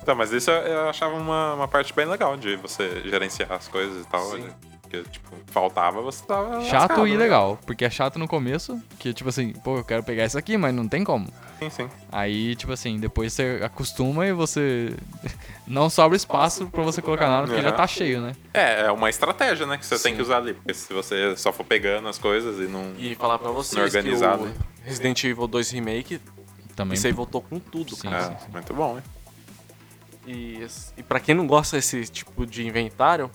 Tá, 0.06 0.14
mas 0.14 0.32
isso 0.32 0.50
eu, 0.50 0.56
eu 0.62 0.88
achava 0.88 1.14
uma, 1.14 1.52
uma 1.54 1.68
parte 1.68 1.92
bem 1.92 2.06
legal 2.06 2.34
de 2.36 2.56
você 2.56 3.02
gerenciar 3.04 3.52
as 3.52 3.68
coisas 3.68 4.04
e 4.06 4.08
tal. 4.08 4.24
Sim. 4.30 4.48
Porque, 4.90 5.08
tipo, 5.08 5.36
faltava, 5.46 6.02
você 6.02 6.24
tava. 6.26 6.60
chato 6.62 6.90
lascado, 6.90 7.06
e 7.06 7.12
né? 7.12 7.16
legal. 7.16 7.56
Porque 7.64 7.84
é 7.84 7.90
chato 7.90 8.18
no 8.18 8.26
começo, 8.26 8.76
que 8.98 9.14
tipo 9.14 9.28
assim, 9.30 9.52
pô, 9.52 9.76
eu 9.78 9.84
quero 9.84 10.02
pegar 10.02 10.24
isso 10.24 10.36
aqui, 10.36 10.56
mas 10.58 10.74
não 10.74 10.88
tem 10.88 11.04
como. 11.04 11.32
Sim, 11.60 11.70
sim. 11.70 11.88
Aí, 12.10 12.56
tipo 12.56 12.72
assim, 12.72 12.98
depois 12.98 13.32
você 13.32 13.60
acostuma 13.62 14.26
e 14.26 14.32
você 14.32 14.92
não 15.64 15.88
sobra 15.88 16.16
espaço 16.16 16.66
pra 16.66 16.82
você 16.82 17.00
colocar 17.00 17.28
nada, 17.28 17.46
porque 17.46 17.62
já 17.62 17.68
Aham. 17.68 17.76
tá 17.76 17.86
cheio, 17.86 18.20
né? 18.20 18.32
É, 18.52 18.80
é 18.86 18.90
uma 18.92 19.08
estratégia, 19.08 19.64
né? 19.64 19.78
Que 19.78 19.86
você 19.86 19.96
tem 20.00 20.12
Sim. 20.12 20.16
que 20.16 20.22
usar 20.22 20.38
ali. 20.38 20.54
Porque 20.54 20.74
se 20.74 20.92
você 20.92 21.36
só 21.36 21.52
for 21.52 21.62
pegando 21.64 22.08
as 22.08 22.18
coisas 22.18 22.58
e 22.58 22.68
não. 22.70 22.92
E 22.98 23.14
falar 23.14 23.38
pra 23.38 23.52
vocês 23.52 23.80
Não 23.80 23.88
que 23.88 23.96
organizado, 23.96 24.42
o 24.42 24.46
né? 24.46 24.54
Resident 24.84 25.22
Evil 25.22 25.46
2 25.46 25.70
Remake, 25.70 26.20
Também. 26.74 26.94
isso 26.96 27.06
aí 27.06 27.12
voltou 27.12 27.40
com 27.42 27.60
tudo, 27.60 27.94
Sim, 27.94 28.08
cara. 28.10 28.36
sim. 28.40 28.46
É, 28.48 28.52
muito 28.52 28.74
bom, 28.74 28.96
hein? 28.96 29.02
E, 30.26 30.66
e 30.96 31.02
pra 31.02 31.20
quem 31.20 31.34
não 31.34 31.46
gosta 31.46 31.76
desse 31.76 32.06
tipo 32.06 32.44
de 32.44 32.66
inventário, 32.66 33.30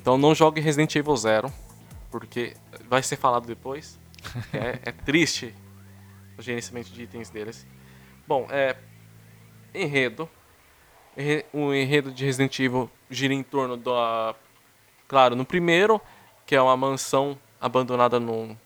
então 0.00 0.16
não 0.16 0.34
jogue 0.34 0.60
Resident 0.60 0.94
Evil 0.96 1.16
0, 1.16 1.52
porque 2.10 2.54
vai 2.88 3.02
ser 3.02 3.16
falado 3.16 3.46
depois. 3.46 3.98
é, 4.52 4.78
é 4.90 4.92
triste 4.92 5.54
o 6.38 6.42
gerenciamento 6.42 6.90
de 6.90 7.02
itens 7.02 7.30
deles. 7.30 7.66
Bom, 8.26 8.46
é. 8.50 8.76
Enredo. 9.74 10.28
Enre- 11.16 11.44
O 11.52 11.72
enredo 11.72 12.10
de 12.12 12.24
Resident 12.24 12.58
Evil 12.58 12.90
gira 13.10 13.32
em 13.34 13.42
torno 13.42 13.76
da. 13.76 14.34
Claro, 15.08 15.34
no 15.36 15.44
primeiro, 15.44 16.00
que 16.46 16.54
é 16.54 16.62
uma 16.62 16.76
mansão 16.76 17.38
abandonada 17.60 18.18
no, 18.20 18.56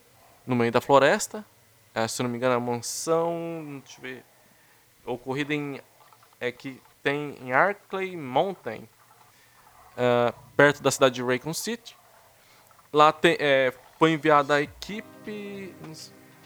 no 0.47 0.55
meio 0.57 0.71
da 0.73 0.81
floresta. 0.81 1.45
É, 1.95 2.07
se 2.09 2.23
não 2.23 2.31
me 2.31 2.37
engano, 2.37 2.55
é 2.55 2.57
uma 2.57 2.73
mansão. 2.73 3.81
Deixa 3.85 3.99
eu 3.99 4.03
ver. 4.03 4.25
Ocorrida 5.07 5.55
em. 5.55 5.81
É 6.41 6.51
que 6.53 6.81
tem 7.03 7.37
em 7.43 7.53
Arkley 7.53 8.17
Mountain, 8.17 8.89
ah, 9.97 10.33
perto 10.57 10.83
da 10.83 10.91
cidade 10.91 11.15
de 11.17 11.23
Raycon 11.23 11.53
City. 11.55 11.97
Lá 12.93 13.13
tem, 13.13 13.37
é, 13.41 13.73
foi 13.99 14.13
enviada 14.13 14.55
a 14.55 14.63
equipe. 14.63 15.75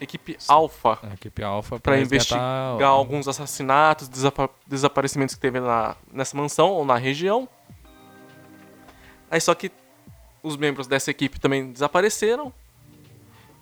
Equipe 0.01 0.39
Alpha 0.47 0.97
A 1.03 1.15
equipe 1.15 1.43
Alpha 1.43 1.81
para 1.81 1.99
investigar 1.99 2.79
o- 2.81 2.85
alguns 2.85 3.27
assassinatos, 3.27 4.09
desapa- 4.09 4.49
desaparecimentos 4.65 5.35
que 5.35 5.41
teve 5.41 5.59
na, 5.59 5.97
nessa 6.13 6.37
mansão 6.37 6.71
ou 6.71 6.85
na 6.85 6.97
região. 6.97 7.49
Aí 9.31 9.41
só 9.41 9.55
que 9.55 9.71
os 10.43 10.57
membros 10.57 10.87
dessa 10.87 11.11
equipe 11.11 11.41
também 11.41 11.73
desapareceram 11.73 12.53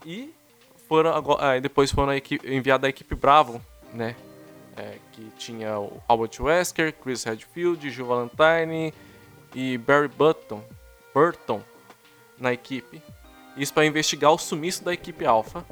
e 0.05 0.33
foram 0.89 1.15
agora, 1.15 1.59
depois 1.61 1.91
foram 1.91 2.11
a 2.11 2.17
equipe, 2.17 2.47
enviada 2.55 2.87
a 2.87 2.91
equipe 2.91 3.15
Bravo, 3.15 3.61
né? 3.93 4.15
É, 4.77 4.99
que 5.13 5.23
tinha 5.39 5.81
o 5.81 6.03
Albert 6.07 6.33
Wesker, 6.39 6.93
Chris 7.03 7.25
Redfield, 7.25 7.89
Gil 7.91 8.05
Valentine 8.07 8.93
e 9.57 9.79
Barry 9.79 10.09
Button, 10.09 10.63
Burton 11.15 11.63
na 12.39 12.53
equipe. 12.53 13.01
Isso 13.57 13.73
para 13.73 13.87
investigar 13.87 14.31
o 14.31 14.37
sumiço 14.39 14.85
da 14.85 14.93
equipe 14.93 15.25
Alpha. 15.25 15.65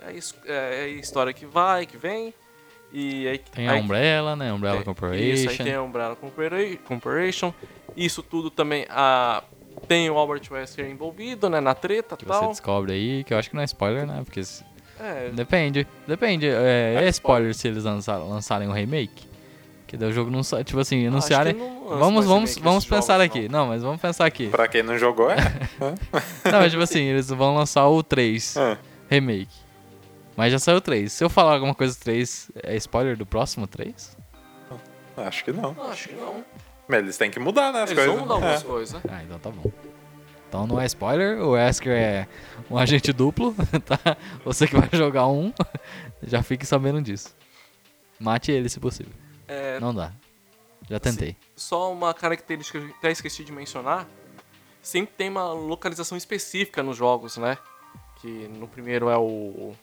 É, 0.00 0.12
isso, 0.12 0.34
é, 0.46 0.80
é 0.80 0.84
a 0.84 0.88
história 0.88 1.32
que 1.32 1.44
vai, 1.44 1.84
que 1.84 1.96
vem. 1.98 2.32
E 2.92 3.26
aí, 3.28 3.38
Tem 3.38 3.68
a 3.68 3.72
aí- 3.72 3.80
Umbrella, 3.82 4.34
né? 4.36 4.50
Umbrella 4.52 4.76
tem- 4.76 4.84
Corporation. 4.84 5.22
Isso, 5.24 5.50
aí 5.50 5.56
tem 5.58 5.74
a 5.74 5.82
Umbrella 5.82 6.16
Corpora- 6.16 6.76
Corporation. 6.86 7.52
Isso 7.96 8.22
tudo 8.22 8.50
também 8.50 8.86
a, 8.88 9.42
tem 9.86 10.08
o 10.08 10.16
Albert 10.16 10.42
Wesker 10.50 10.86
envolvido, 10.88 11.50
né, 11.50 11.60
na 11.60 11.74
treta 11.74 12.14
e 12.14 12.18
que 12.18 12.24
você 12.24 12.40
tal. 12.40 12.48
descobre 12.50 12.92
aí, 12.92 13.24
que 13.24 13.34
eu 13.34 13.38
acho 13.38 13.50
que 13.50 13.56
não 13.56 13.62
é 13.62 13.66
spoiler, 13.66 14.06
né? 14.06 14.22
Porque 14.24 14.40
É, 15.00 15.28
depende, 15.30 15.86
depende. 16.06 16.46
É, 16.48 17.00
É 17.00 17.04
é 17.04 17.08
spoiler 17.08 17.52
se 17.54 17.66
eles 17.68 17.84
lançar- 17.84 18.18
lançarem 18.18 18.68
um 18.68 18.72
remake. 18.72 19.26
Que 19.94 19.98
daí 19.98 20.08
o 20.08 20.12
jogo 20.12 20.28
não 20.28 20.42
sa- 20.42 20.64
tipo 20.64 20.80
assim, 20.80 21.06
anunciarem. 21.06 21.52
não 21.54 21.98
Vamos, 21.98 22.26
vamos, 22.26 22.56
vamos 22.58 22.84
pensar 22.84 23.14
jogos, 23.18 23.26
aqui. 23.36 23.48
não. 23.48 23.60
Não, 23.60 23.66
mas 23.68 23.80
vamos 23.84 24.00
pensar 24.00 24.26
aqui. 24.26 24.48
Pra 24.48 24.66
quem 24.66 24.82
não 24.82 24.98
jogou, 24.98 25.30
é. 25.30 25.36
Não, 26.50 26.58
mas 26.58 26.72
tipo 26.72 26.82
assim, 26.82 27.02
eles 27.02 27.28
vão 27.28 27.54
lançar 27.54 27.86
o 27.86 28.02
3 28.02 28.56
É. 28.56 28.76
remake. 29.08 29.54
Mas 30.36 30.50
já 30.50 30.58
saiu 30.58 30.78
o 30.78 30.80
3. 30.80 31.12
Se 31.12 31.22
eu 31.22 31.30
falar 31.30 31.52
alguma 31.54 31.76
coisa 31.76 31.94
do 31.96 32.00
3, 32.02 32.50
é 32.64 32.74
spoiler 32.74 33.16
do 33.16 33.24
próximo 33.24 33.68
3? 33.68 34.16
Acho 35.16 35.44
que 35.44 35.52
não. 35.52 35.76
Acho 35.88 36.08
que 36.08 36.14
não. 36.16 36.44
Mas 36.88 36.98
eles 36.98 37.16
têm 37.16 37.30
que 37.30 37.38
mudar, 37.38 37.72
né? 37.72 37.82
As 37.84 37.90
Eles 37.92 38.04
coisas. 38.04 38.12
vão 38.14 38.22
mudar 38.22 38.34
algumas 38.34 38.60
É. 38.62 38.64
coisas. 38.66 39.00
Ah, 39.08 39.22
então 39.22 39.38
tá 39.38 39.50
bom. 39.50 39.70
Então 40.48 40.66
não 40.66 40.80
é 40.80 40.86
spoiler, 40.86 41.38
o 41.40 41.50
Wesker 41.52 41.92
é 41.92 42.28
um 42.68 42.76
agente 42.76 43.12
duplo, 43.12 43.54
tá? 43.86 44.16
Você 44.44 44.66
que 44.66 44.76
vai 44.76 44.88
jogar 44.92 45.28
um, 45.28 45.52
já 46.26 46.42
fique 46.42 46.66
sabendo 46.66 47.00
disso. 47.00 47.34
Mate 48.18 48.50
ele 48.50 48.68
se 48.68 48.80
possível. 48.80 49.12
É, 49.48 49.78
Não 49.80 49.94
dá. 49.94 50.12
Já 50.88 51.00
tentei. 51.00 51.36
só 51.56 51.90
uma 51.92 52.12
característica 52.12 52.78
que 52.78 52.86
eu 52.86 52.94
até 52.96 53.10
esqueci 53.10 53.42
de 53.44 53.52
mencionar. 53.52 54.06
Sempre 54.82 55.14
tem 55.16 55.30
uma 55.30 55.50
localização 55.52 56.16
específica 56.18 56.82
nos 56.82 56.96
jogos, 56.96 57.36
né? 57.38 57.56
Que 58.16 58.48
no 58.48 58.68
primeiro 58.68 59.08
é 59.08 59.16
o 59.16 59.74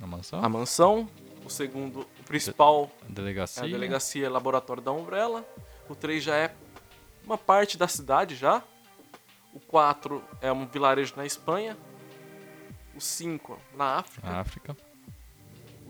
Na 0.00 0.06
mansão? 0.06 0.42
a 0.42 0.48
mansão, 0.48 1.08
o 1.44 1.50
segundo, 1.50 2.00
o 2.18 2.22
principal 2.24 2.90
A 3.02 3.12
delegacia. 3.12 3.62
É 3.62 3.66
a 3.66 3.68
delegacia 3.70 4.30
laboratório 4.30 4.82
da 4.82 4.92
Umbrella. 4.92 5.44
O 5.88 5.94
3 5.94 6.22
já 6.24 6.36
é 6.36 6.54
uma 7.24 7.36
parte 7.36 7.76
da 7.76 7.86
cidade 7.86 8.34
já. 8.34 8.62
O 9.52 9.60
4 9.60 10.22
é 10.40 10.50
um 10.50 10.66
vilarejo 10.66 11.14
na 11.16 11.26
Espanha. 11.26 11.76
O 12.94 13.00
5 13.00 13.58
na 13.76 13.96
África. 13.98 14.28
África. 14.28 14.76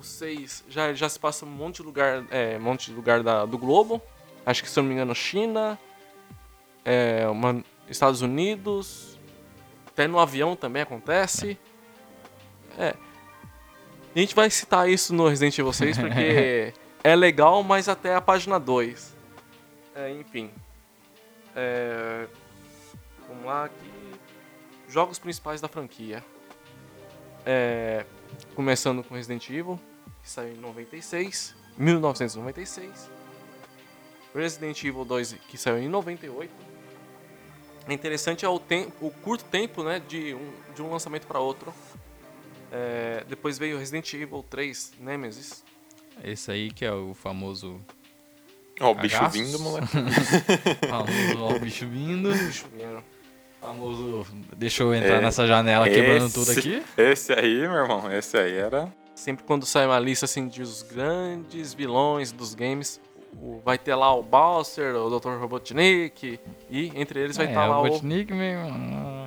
O 0.06 0.08
6 0.08 0.64
já, 0.68 0.94
já 0.94 1.08
se 1.08 1.18
passa 1.18 1.44
um 1.44 1.48
monte 1.48 1.78
de 1.78 1.82
lugar, 1.82 2.24
é, 2.30 2.56
um 2.56 2.62
monte 2.62 2.86
de 2.86 2.92
lugar 2.92 3.24
da- 3.24 3.44
do 3.44 3.58
globo. 3.58 4.00
Acho 4.46 4.62
que 4.62 4.70
se 4.70 4.78
eu 4.78 4.82
não 4.84 4.88
me 4.88 4.94
engano, 4.94 5.12
China, 5.16 5.76
é, 6.84 7.26
uma- 7.28 7.64
Estados 7.88 8.22
Unidos, 8.22 9.18
até 9.88 10.06
no 10.06 10.20
avião 10.20 10.54
também 10.54 10.82
acontece. 10.82 11.58
É. 12.78 12.94
A 14.14 14.18
gente 14.18 14.32
vai 14.34 14.48
citar 14.48 14.88
isso 14.88 15.12
no 15.12 15.28
Resident 15.28 15.58
Evil 15.58 15.72
6 15.72 15.98
porque 15.98 16.72
é 17.02 17.16
legal, 17.16 17.64
mas 17.64 17.88
até 17.88 18.14
a 18.14 18.20
página 18.20 18.60
2. 18.60 19.12
É, 19.92 20.12
enfim. 20.12 20.52
É, 21.56 22.28
vamos 23.28 23.44
lá 23.44 23.64
aqui. 23.64 23.90
Jogos 24.88 25.18
principais 25.18 25.60
da 25.60 25.66
franquia. 25.66 26.22
É, 27.44 28.04
começando 28.54 29.02
com 29.02 29.14
Resident 29.14 29.48
Evil, 29.50 29.80
que 30.26 30.30
saiu 30.32 30.54
em 30.54 30.56
96, 30.56 31.54
1996. 31.78 32.90
Resident 34.34 34.82
Evil 34.84 35.04
2, 35.04 35.36
que 35.48 35.56
saiu 35.56 35.78
em 35.78 35.88
98. 35.88 36.50
É 37.88 37.92
interessante 37.92 38.44
é 38.44 38.48
o, 38.48 38.58
tempo, 38.58 38.92
o 39.00 39.10
curto 39.12 39.44
tempo 39.44 39.84
né, 39.84 40.02
de, 40.08 40.34
um, 40.34 40.52
de 40.74 40.82
um 40.82 40.90
lançamento 40.90 41.28
para 41.28 41.38
outro. 41.38 41.72
É, 42.72 43.24
depois 43.28 43.56
veio 43.56 43.78
Resident 43.78 44.12
Evil 44.14 44.44
3 44.50 44.94
Nemesis. 44.98 45.64
Esse 46.24 46.50
aí 46.50 46.72
que 46.72 46.84
é 46.84 46.92
o 46.92 47.14
famoso. 47.14 47.80
Ó, 48.80 48.90
o 48.90 48.94
bicho 48.96 49.28
vindo, 49.30 49.60
moleque. 49.60 49.86
Famoso 50.88 51.38
ó, 51.44 51.54
o 51.54 51.60
bicho 51.60 51.86
vindo. 51.86 52.32
Deixa 52.32 52.64
eu 52.66 52.70
ver. 52.96 53.02
Famoso. 53.60 54.26
Deixa 54.56 54.82
eu 54.82 54.92
entrar 54.92 55.18
É, 55.18 55.20
nessa 55.20 55.46
janela 55.46 55.88
quebrando 55.88 56.32
tudo 56.32 56.50
Esse- 56.50 56.58
aqui. 56.58 56.82
Esse 56.98 57.32
aí, 57.32 57.60
meu 57.60 57.76
irmão, 57.76 58.12
esse 58.12 58.36
aí 58.36 58.54
era. 58.54 58.92
Sempre 59.16 59.44
quando 59.44 59.66
sai 59.66 59.86
uma 59.86 59.98
lista 59.98 60.24
assim 60.26 60.46
de 60.46 60.62
os 60.62 60.82
grandes 60.82 61.74
vilões 61.74 62.30
dos 62.30 62.54
games, 62.54 63.00
o- 63.42 63.60
vai 63.64 63.76
ter 63.78 63.94
lá 63.96 64.14
o 64.14 64.22
Bowser, 64.22 64.94
o 64.94 65.18
Dr. 65.18 65.30
Robotnik, 65.40 66.38
e 66.70 66.92
entre 66.94 67.18
eles 67.20 67.36
vai 67.36 67.46
é, 67.46 67.48
estar 67.48 67.66
lá 67.66 67.78
o 67.78 67.80
o. 67.80 67.84
Robotnik 67.88 68.32
mesmo. 68.32 69.26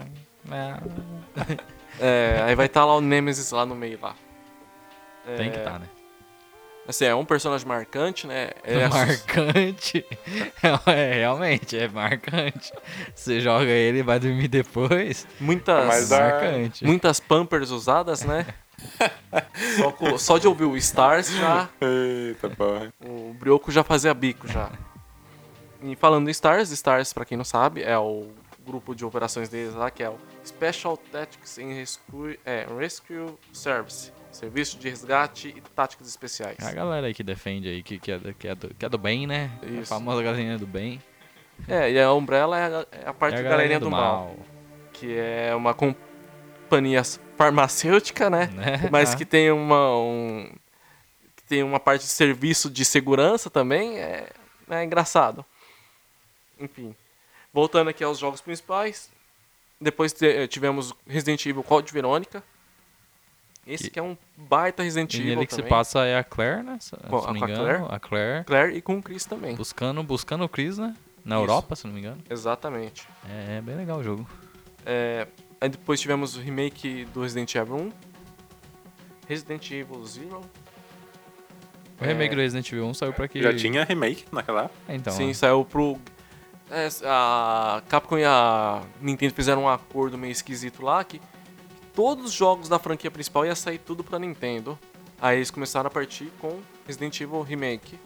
é, 0.52 1.60
É, 2.02 2.42
aí 2.46 2.56
vai 2.56 2.68
estar 2.68 2.86
lá 2.86 2.96
o 2.96 3.02
Nemesis 3.02 3.52
lá 3.52 3.66
no 3.66 3.76
meio 3.76 4.00
lá. 4.02 4.16
Tem 5.36 5.52
que 5.52 5.58
estar, 5.58 5.80
né? 5.80 5.86
Assim, 6.88 7.06
é 7.06 7.14
um 7.14 7.26
personagem 7.26 7.68
marcante, 7.68 8.26
né? 8.26 8.50
É 8.64 8.88
marcante. 8.90 10.06
É, 10.88 11.14
realmente, 11.16 11.78
é 11.78 11.88
marcante. 11.90 12.72
Você 13.14 13.40
joga 13.42 13.66
ele 13.70 14.00
e 14.00 14.02
vai 14.02 14.18
dormir 14.20 14.48
depois. 14.48 15.28
muitas, 15.40 16.10
marcante. 16.10 16.86
muitas 16.86 17.20
Pampers 17.20 17.70
usadas, 17.70 18.24
né? 18.24 18.46
Só, 19.78 19.92
co- 19.92 20.18
só 20.18 20.38
de 20.38 20.48
ouvir 20.48 20.66
o 20.66 20.76
Stars 20.78 21.30
já 21.32 21.70
Eita 21.82 22.50
porra. 22.50 22.94
O 23.06 23.34
Brioco 23.34 23.72
já 23.72 23.84
fazia 23.84 24.14
bico 24.14 24.48
já. 24.48 24.70
E 25.82 25.96
falando 25.96 26.28
em 26.28 26.32
Stars, 26.32 26.72
Stars, 26.72 27.14
pra 27.14 27.24
quem 27.26 27.38
não 27.38 27.46
sabe, 27.46 27.82
é 27.84 27.98
o 27.98 28.28
grupo 28.66 28.94
de 28.94 29.06
operações 29.06 29.48
deles 29.50 29.74
lá, 29.74 29.90
que 29.90 30.04
é 30.04 30.10
o 30.10 30.18
Special 30.46 30.98
Tactics 30.98 31.58
and 31.58 31.74
Rescue, 31.74 32.40
é, 32.46 32.66
Rescue 32.78 33.34
Service. 33.54 34.12
Serviço 34.32 34.78
de 34.78 34.88
resgate 34.90 35.48
e 35.50 35.62
táticas 35.62 36.08
especiais. 36.08 36.58
A 36.64 36.72
galera 36.72 37.08
aí 37.08 37.14
que 37.16 37.24
defende 37.24 37.68
aí, 37.68 37.82
que, 37.82 37.98
que, 37.98 38.12
é, 38.12 38.20
do, 38.20 38.34
que, 38.34 38.48
é, 38.48 38.54
do, 38.56 38.74
que 38.76 38.86
é 38.86 38.90
do 38.90 38.98
bem, 38.98 39.26
né? 39.26 39.50
A 39.64 39.66
Isso. 39.66 39.86
famosa 39.88 40.22
galerinha 40.22 40.58
do 40.58 40.68
bem. 40.68 41.02
É, 41.68 41.92
e 41.92 42.00
a 42.00 42.14
Umbrella 42.14 42.58
é 42.60 42.66
a, 42.66 42.86
é 43.06 43.10
a 43.10 43.14
parte 43.14 43.38
e 43.38 43.40
a 43.40 43.42
da 43.44 43.50
galerinha 43.50 43.80
do, 43.80 43.90
mal, 43.90 44.26
mal. 44.28 44.36
que 44.94 45.18
é 45.18 45.54
uma 45.56 45.74
companhia 45.74 47.02
farmacêutica, 47.44 48.30
né? 48.30 48.48
Né? 48.48 48.90
Mas 48.92 49.16
que 49.16 49.24
tem 49.24 49.50
uma 49.50 49.96
um, 49.98 50.52
que 51.38 51.44
tem 51.46 51.64
uma 51.64 51.80
parte 51.80 52.02
de 52.02 52.10
serviço 52.12 52.70
de 52.70 52.84
segurança 52.84 53.50
também, 53.50 53.98
é, 53.98 54.30
é 54.70 54.84
engraçado. 54.84 55.46
Enfim, 56.60 56.94
voltando 57.54 57.90
aqui 57.90 58.04
aos 58.04 58.20
jogos 58.20 58.42
principais, 58.42 59.10
depois 59.80 60.12
te- 60.12 60.50
tivemos 60.50 60.94
Resident 61.08 61.46
Evil 61.46 61.64
Code 61.64 61.94
Verônica. 61.94 62.44
Esse 63.66 63.86
Que- 63.86 63.90
que 63.92 64.00
é 64.00 64.04
um 64.04 64.18
baita 64.36 64.84
Resident 64.84 65.14
E 65.14 65.18
Evil 65.22 65.36
nele 65.36 65.46
que 65.48 65.54
se 65.54 65.58
também. 65.60 65.70
passa 65.70 66.04
é 66.06 66.18
a 66.18 66.24
Claire, 66.26 66.62
né? 66.62 66.78
Se, 66.82 66.92
Com- 66.98 67.20
se 67.22 67.26
não 67.28 67.34
me 67.34 67.40
engano. 67.40 67.88
A 67.90 68.00
Claire. 68.00 68.44
Claire 68.44 68.76
e 68.76 68.82
com 68.82 68.98
o 68.98 69.02
Chris 69.02 69.24
também. 69.26 69.56
Buscando, 69.56 70.04
buscando 70.04 70.44
o 70.44 70.50
Chris, 70.50 70.78
né? 70.78 70.94
Na 71.24 71.36
Isso. 71.36 71.44
Europa, 71.44 71.76
se 71.78 71.86
não 71.88 71.94
me 71.94 72.00
engano. 72.02 72.22
Exatamente. 72.30 73.08
É, 73.30 73.58
é 73.58 73.62
bem 73.62 73.76
legal 73.78 74.00
o 74.00 74.04
jogo. 74.04 74.28
É, 74.86 75.26
aí 75.62 75.70
depois 75.70 76.00
tivemos 76.00 76.36
o 76.36 76.40
remake 76.40 77.06
do 77.14 77.22
Resident 77.22 77.54
Evil 77.56 77.76
1. 77.76 77.92
Resident 79.28 79.72
Evil 79.72 80.06
Zero. 80.06 80.42
O 82.02 82.04
remake 82.04 82.34
do 82.34 82.42
Resident 82.42 82.72
Evil 82.72 82.86
1 82.88 82.94
saiu 82.94 83.14
pra 83.14 83.28
que. 83.28 83.42
Já 83.42 83.56
tinha 83.56 83.84
remake 83.84 84.26
naquela 84.32 84.64
época? 84.64 84.80
Então, 84.94 85.14
Sim, 85.14 85.34
saiu 85.34 85.66
pro. 85.66 86.00
É, 86.72 86.88
a 87.04 87.82
Capcom 87.90 88.18
e 88.18 88.24
a 88.24 88.84
Nintendo 89.02 89.34
fizeram 89.34 89.64
um 89.64 89.70
acordo 89.70 90.18
meio 90.18 90.32
esquisito 90.32 90.84
lá 90.84 91.04
que 91.04 91.20
todos 91.96 92.26
os 92.26 92.32
jogos 92.32 92.70
da 92.70 92.78
franquia 92.78 93.10
principal 93.10 93.46
ia 93.46 93.56
sair 93.56 93.80
tudo 93.80 94.04
pra 94.04 94.20
Nintendo. 94.20 94.78
Aí 95.20 95.38
eles 95.38 95.52
começaram 95.52 95.88
a 95.88 95.92
partir 95.92 96.32
com 96.40 96.60
Resident 96.88 97.20
Evil 97.20 97.42
Remake, 97.42 98.00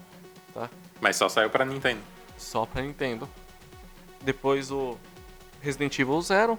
tá? 0.54 0.70
Mas 1.00 1.16
só 1.16 1.30
saiu 1.30 1.50
pra 1.50 1.64
Nintendo. 1.66 2.02
Só 2.38 2.66
pra 2.66 2.82
Nintendo. 2.82 3.30
Depois 4.22 4.72
o 4.72 4.98
Resident 5.62 6.00
Evil 6.00 6.22
Zero. 6.22 6.58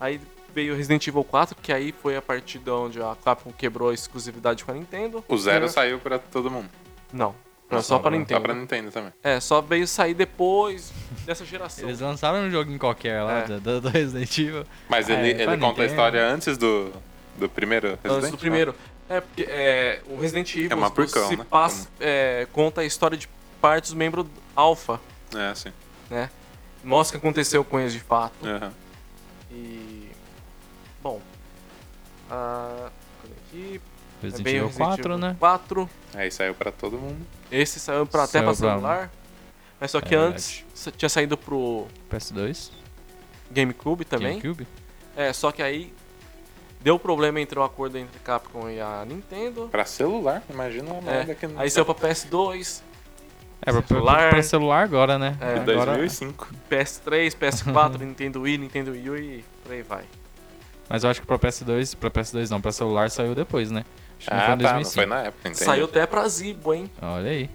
Aí 0.00 0.20
veio 0.54 0.74
o 0.74 0.76
Resident 0.76 1.06
Evil 1.06 1.24
4, 1.24 1.56
que 1.62 1.72
aí 1.72 1.92
foi 1.92 2.16
a 2.16 2.22
partir 2.22 2.58
de 2.58 2.70
onde 2.70 3.00
a 3.00 3.16
Capcom 3.24 3.52
quebrou 3.52 3.90
a 3.90 3.94
exclusividade 3.94 4.64
com 4.64 4.70
a 4.70 4.74
Nintendo. 4.74 5.24
O 5.28 5.38
Zero 5.38 5.64
É. 5.64 5.68
saiu 5.68 5.98
pra 5.98 6.18
todo 6.18 6.50
mundo. 6.50 6.68
Não, 7.12 7.34
só 7.80 7.98
pra 7.98 8.10
Só 8.10 8.10
Nintendo. 8.10 8.40
pra 8.42 8.54
Nintendo 8.54 8.90
também. 8.90 9.12
É, 9.22 9.40
só 9.40 9.60
veio 9.62 9.86
sair 9.86 10.12
depois 10.14 10.92
dessa 11.24 11.44
geração. 11.44 11.88
Eles 11.88 12.00
lançaram 12.00 12.40
um 12.46 12.50
joguinho 12.50 12.78
qualquer 12.78 13.22
lá 13.22 13.38
É. 13.40 13.44
do, 13.58 13.80
do 13.80 13.88
Resident 13.88 14.36
Evil. 14.38 14.64
Mas 14.88 15.08
ele, 15.08 15.28
é, 15.32 15.42
ele 15.42 15.44
conta 15.44 15.54
a 15.54 15.56
Nintendo. 15.68 15.84
história 15.88 16.26
antes 16.28 16.58
do, 16.58 16.92
do 17.38 17.48
primeiro 17.48 17.98
Resident? 18.02 18.12
Antes 18.18 18.30
do 18.30 18.38
primeiro. 18.38 18.74
É, 19.08 19.20
porque 19.20 19.42
é, 19.48 20.00
o 20.06 20.18
Resident 20.20 20.54
Evil 20.54 20.70
É 20.70 20.74
uma 20.74 20.90
prequel, 20.90 21.26
se 21.28 21.36
né? 21.36 21.46
passa, 21.48 21.88
é, 22.00 22.46
conta 22.52 22.80
a 22.82 22.84
história 22.84 23.16
de 23.16 23.28
parte 23.60 23.84
dos 23.84 23.94
membros 23.94 24.26
Alpha, 24.56 25.00
É, 25.34 25.54
sim. 25.54 25.72
né? 26.10 26.28
Mostra 26.84 27.16
o 27.16 27.20
que 27.20 27.26
aconteceu 27.26 27.62
com 27.64 27.78
eles 27.80 27.92
de 27.92 28.00
fato. 28.00 28.34
Aham. 28.46 28.72
E. 29.52 30.10
Bom. 31.02 31.20
Ah, 32.30 32.90
cadê 33.22 33.34
aqui? 33.48 33.80
Resident 34.22 34.46
É 34.46 34.50
Evil 34.50 34.66
Resident 34.66 34.86
4, 34.88 35.02
Evil 35.14 35.18
né? 35.18 35.36
4. 35.38 35.90
Aí 36.14 36.30
saiu 36.30 36.54
pra 36.54 36.70
todo 36.70 36.96
mundo. 36.98 37.26
Esse 37.50 37.80
saiu 37.80 38.06
pra, 38.06 38.22
até 38.24 38.32
Saiu 38.38 38.44
pra 38.44 38.54
pra- 38.56 38.68
celular. 38.70 39.10
Mas 39.80 39.90
só 39.90 40.00
que 40.00 40.14
É 40.14 40.18
antes 40.18 40.64
tinha 40.96 41.08
saído 41.08 41.36
pro 41.36 41.86
PS2, 42.08 42.70
GameCube 43.50 44.04
também. 44.04 44.38
GameCube. 44.38 44.66
É, 45.16 45.32
só 45.32 45.50
que 45.50 45.60
aí 45.60 45.92
deu 46.80 46.98
problema 47.00 47.40
entre 47.40 47.58
o 47.58 47.62
acordo 47.64 47.98
entre 47.98 48.18
Capcom 48.20 48.70
e 48.70 48.80
a 48.80 49.04
Nintendo. 49.04 49.68
Pra 49.70 49.84
celular? 49.84 50.42
Imagina 50.48 50.92
uma 50.92 51.10
É, 51.10 51.16
merda 51.16 51.34
que 51.34 51.46
não 51.48 51.60
aí 51.60 51.68
saiu 51.68 51.84
pra 51.84 51.94
PS2, 51.94 52.80
É, 53.64 53.70
pra, 53.70 53.80
pra- 53.82 53.86
Celular. 53.96 54.30
pra 54.30 54.42
celular 54.42 54.82
agora, 54.82 55.18
né? 55.18 55.36
É. 55.40 55.56
Em 55.56 55.60
Agora- 55.60 55.92
2005. 55.96 56.48
PS3, 56.70 57.34
PS4, 57.36 58.00
Nintendo 58.00 58.40
Wii, 58.42 58.58
Nintendo 58.58 58.90
Wii 58.92 59.10
U 59.10 59.16
e 59.16 59.44
por 59.62 59.72
aí 59.72 59.82
vai. 59.82 60.04
Mas 60.88 61.04
eu 61.04 61.10
acho 61.10 61.20
que 61.20 61.26
pra 61.26 61.38
PS2, 61.38 61.94
pra 61.96 62.10
PS2 62.10 62.50
não, 62.50 62.60
pra 62.60 62.72
celular 62.72 63.10
saiu 63.10 63.34
depois, 63.34 63.70
né? 63.70 63.84
Acho 64.18 64.28
que 64.28 64.34
não 64.34 64.40
Ah, 64.40 64.46
foi 64.46 64.54
em 64.54 64.58
tá. 64.58 64.64
Não 64.64 64.72
2005. 64.82 64.94
foi 64.94 65.06
na 65.06 65.20
época, 65.22 65.48
entendi. 65.48 65.64
Saiu 65.64 65.84
até 65.84 66.06
pra 66.06 66.28
Zibo, 66.28 66.74
hein? 66.74 66.90
Olha 67.00 67.30
aí. 67.30 67.50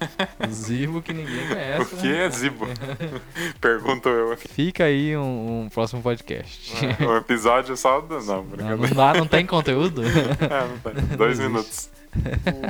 Zibo 0.50 1.00
que 1.00 1.12
ninguém 1.12 1.46
conhece. 1.48 1.94
O 1.94 1.98
que 1.98 2.08
né? 2.08 2.24
é 2.26 2.30
Zibo? 2.30 2.66
Pergunto 3.60 4.08
eu 4.08 4.32
aqui. 4.32 4.48
Fica 4.48 4.84
aí 4.84 5.16
um, 5.16 5.62
um 5.64 5.68
próximo 5.68 6.02
podcast. 6.02 6.72
O 7.06 7.16
episódio 7.18 7.76
só 7.76 8.00
do. 8.00 8.20
Não, 8.20 8.42
Não, 8.44 8.76
não 8.78 8.88
dá, 8.88 9.14
não 9.14 9.26
tem 9.26 9.46
conteúdo? 9.46 10.02
É, 10.40 10.66
não 10.66 10.78
tem. 10.78 11.16
Dois 11.16 11.38
minutos. 11.38 11.88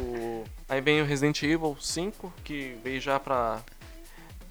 O- 0.03 0.32
Aí 0.73 0.81
vem 0.81 1.03
o 1.03 1.05
Resident 1.05 1.43
Evil 1.43 1.77
5, 1.79 2.33
que 2.43 2.79
veio 2.83 2.99
já 2.99 3.21
pra. 3.21 3.61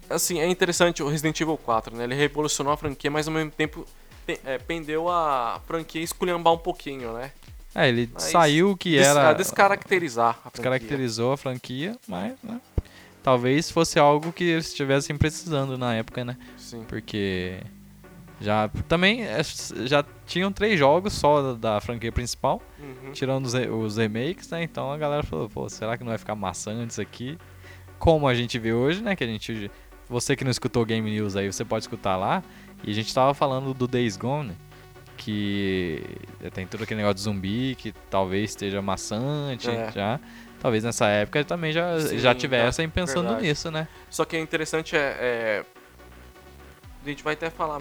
Assim, 0.08 0.38
é 0.38 0.46
interessante 0.46 1.02
o 1.02 1.08
Resident 1.08 1.40
Evil 1.40 1.56
4, 1.56 1.96
né? 1.96 2.04
Ele 2.04 2.14
revolucionou 2.14 2.72
a 2.72 2.76
franquia, 2.76 3.10
mas 3.10 3.26
ao 3.26 3.34
mesmo 3.34 3.50
tempo 3.50 3.84
é, 4.44 4.56
pendeu 4.56 5.08
a 5.08 5.60
franquia 5.66 6.00
esculhambar 6.00 6.52
um 6.52 6.58
pouquinho, 6.58 7.12
né? 7.12 7.32
É, 7.74 7.88
ele 7.88 8.08
Mas 8.14 8.22
saiu 8.22 8.70
o 8.70 8.76
que 8.76 8.90
Des- 8.96 9.04
era. 9.04 9.32
descaracterizar 9.32 10.28
a 10.28 10.32
franquia. 10.34 10.50
Descaracterizou 10.52 11.32
a 11.32 11.36
franquia, 11.36 11.98
mas 12.06 12.34
né, 12.40 12.60
talvez 13.20 13.68
fosse 13.68 13.98
algo 13.98 14.32
que 14.32 14.44
eles 14.44 14.68
estivessem 14.68 15.16
precisando 15.18 15.76
na 15.76 15.92
época, 15.96 16.24
né? 16.24 16.36
Sim. 16.56 16.84
Porque 16.86 17.58
já 18.42 18.68
também 18.88 19.22
é, 19.24 19.40
já 19.86 20.04
tinham 20.26 20.52
três 20.52 20.78
jogos 20.78 21.12
só 21.12 21.54
da, 21.54 21.74
da 21.74 21.80
franquia 21.80 22.10
principal, 22.12 22.60
Uhum. 22.78 23.12
tirando 23.12 23.46
os, 23.46 23.54
os 23.54 23.96
remakes, 23.96 24.50
né? 24.50 24.62
Então 24.62 24.90
a 24.92 24.98
galera 24.98 25.22
falou, 25.22 25.48
pô, 25.48 25.68
será 25.68 25.96
que 25.96 26.02
não 26.04 26.10
vai 26.10 26.18
ficar 26.18 26.34
maçante 26.34 26.90
isso 26.92 27.00
aqui? 27.00 27.38
Como 27.98 28.26
a 28.26 28.34
gente 28.34 28.58
vê 28.58 28.72
hoje, 28.72 29.00
né? 29.02 29.14
Que 29.16 29.24
a 29.24 29.26
gente. 29.26 29.70
Você 30.08 30.34
que 30.36 30.44
não 30.44 30.50
escutou 30.50 30.84
Game 30.84 31.08
News 31.10 31.36
aí, 31.36 31.50
você 31.50 31.64
pode 31.64 31.84
escutar 31.84 32.16
lá. 32.16 32.42
E 32.84 32.90
a 32.90 32.94
gente 32.94 33.14
tava 33.14 33.32
falando 33.32 33.72
do 33.72 33.86
Days 33.86 34.16
Gone, 34.16 34.52
que 35.16 36.02
tem 36.52 36.66
todo 36.66 36.82
aquele 36.82 36.98
negócio 36.98 37.14
de 37.14 37.20
zumbi, 37.22 37.74
que 37.76 37.92
talvez 38.10 38.50
esteja 38.50 38.82
maçante 38.82 39.70
É. 39.70 39.90
já. 39.92 40.20
Talvez 40.60 40.84
nessa 40.84 41.06
época 41.08 41.44
também 41.44 41.72
já, 41.72 41.98
Sim, 42.00 42.18
já 42.18 42.32
já, 42.32 42.34
tivessem 42.34 42.88
pensando 42.88 43.24
verdade. 43.28 43.46
nisso, 43.46 43.70
né? 43.70 43.88
Só 44.10 44.24
que 44.24 44.36
é 44.36 44.40
interessante 44.40 44.94
é, 44.96 44.98
é- 45.20 45.64
A 47.04 47.08
gente 47.08 47.22
vai 47.24 47.34
até 47.34 47.50
falar 47.50 47.80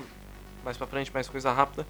mais 0.63 0.78
pra 0.78 0.88
frente, 0.88 1.12
mais 1.13 1.28
coisa 1.28 1.52
rápida. 1.52 1.86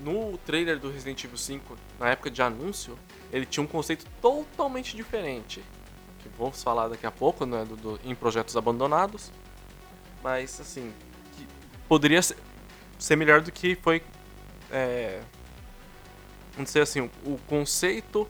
No 0.00 0.36
trailer 0.38 0.78
do 0.78 0.90
Resident 0.90 1.24
Evil 1.24 1.38
5, 1.38 1.76
na 1.98 2.10
época 2.10 2.30
de 2.30 2.42
anúncio, 2.42 2.98
ele 3.32 3.46
tinha 3.46 3.64
um 3.64 3.66
conceito 3.66 4.04
totalmente 4.20 4.94
diferente. 4.94 5.62
Que 6.22 6.28
vamos 6.38 6.62
falar 6.62 6.88
daqui 6.88 7.06
a 7.06 7.10
pouco, 7.10 7.46
né? 7.46 7.64
Do, 7.64 7.76
do- 7.76 8.00
em 8.04 8.14
projetos 8.14 8.56
abandonados. 8.56 9.32
Mas 10.22 10.60
assim. 10.60 10.92
que 11.36 11.46
poderia 11.88 12.20
ser, 12.20 12.36
ser 12.98 13.16
melhor 13.16 13.40
do 13.40 13.50
que 13.50 13.74
foi. 13.76 14.02
É, 14.70 15.20
vamos 16.52 16.68
dizer 16.70 16.82
assim, 16.82 17.08
o, 17.24 17.38
conceito 17.46 18.28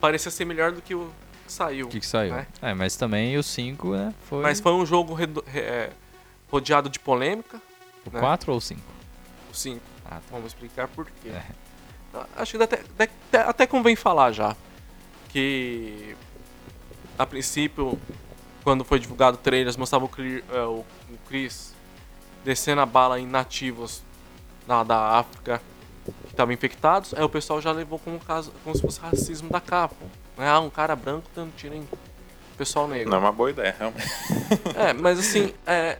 parecia 0.00 0.30
ser 0.30 0.44
melhor 0.44 0.72
do 0.72 0.82
que 0.82 0.94
o 0.94 1.10
que 1.46 1.52
saiu. 1.52 1.86
O 1.86 1.88
que, 1.88 2.00
que 2.00 2.06
saiu? 2.06 2.34
né? 2.34 2.46
É, 2.60 2.74
mas 2.74 2.96
também 2.96 3.38
o 3.38 3.42
5, 3.42 3.94
né? 3.94 4.14
Foi 4.28 4.42
Mas 4.42 4.60
foi 4.60 4.72
um 4.72 4.84
jogo 4.84 5.14
redo- 5.14 5.44
re- 5.46 5.60
é, 5.60 5.92
rodeado 6.50 6.88
de 6.90 6.98
polêmica. 6.98 7.60
O 8.06 8.10
né? 8.14 8.20
4 8.20 8.52
ou 8.52 8.58
o 8.58 8.60
5? 8.60 8.80
O 9.50 9.54
5. 9.54 9.80
Ah, 10.04 10.10
tá. 10.16 10.20
Vamos 10.30 10.46
explicar 10.48 10.88
por 10.88 11.06
quê. 11.06 11.28
É. 11.30 11.42
Ah, 12.14 12.26
Acho 12.36 12.56
que 12.58 12.62
até, 12.62 12.82
até, 12.98 13.38
até 13.40 13.66
convém 13.66 13.96
falar 13.96 14.32
já. 14.32 14.56
Que 15.28 16.14
a 17.18 17.24
princípio, 17.26 17.98
quando 18.64 18.84
foi 18.84 18.98
divulgado 18.98 19.36
o 19.36 19.40
trailer, 19.40 19.76
mostrava 19.78 20.04
o, 20.04 20.08
Clear- 20.08 20.42
é, 20.52 20.60
o- 20.62 20.84
o 21.10 21.18
Chris 21.28 21.72
descendo 22.44 22.80
a 22.80 22.86
bala 22.86 23.18
em 23.20 23.26
nativos 23.26 24.02
da, 24.66 24.82
da 24.82 25.18
África. 25.18 25.60
que 26.04 26.30
estavam 26.30 26.52
infectados, 26.52 27.14
aí 27.14 27.22
o 27.22 27.28
pessoal 27.28 27.60
já 27.60 27.70
levou 27.70 27.98
como, 27.98 28.18
caso, 28.18 28.52
como 28.64 28.74
se 28.74 28.82
fosse 28.82 28.98
racismo 29.00 29.48
da 29.50 29.60
Capcom. 29.60 30.06
né? 30.36 30.48
Ah, 30.48 30.58
um 30.60 30.68
cara 30.70 30.96
branco 30.96 31.28
dando 31.34 31.54
tiro 31.56 31.74
em 31.76 31.86
pessoal 32.58 32.88
negro. 32.88 33.08
Não 33.10 33.18
é 33.18 33.20
uma 33.20 33.32
boa 33.32 33.50
ideia, 33.50 33.74
realmente. 33.78 34.08
É, 34.76 34.92
mas 34.92 35.18
assim, 35.18 35.54
é. 35.66 35.98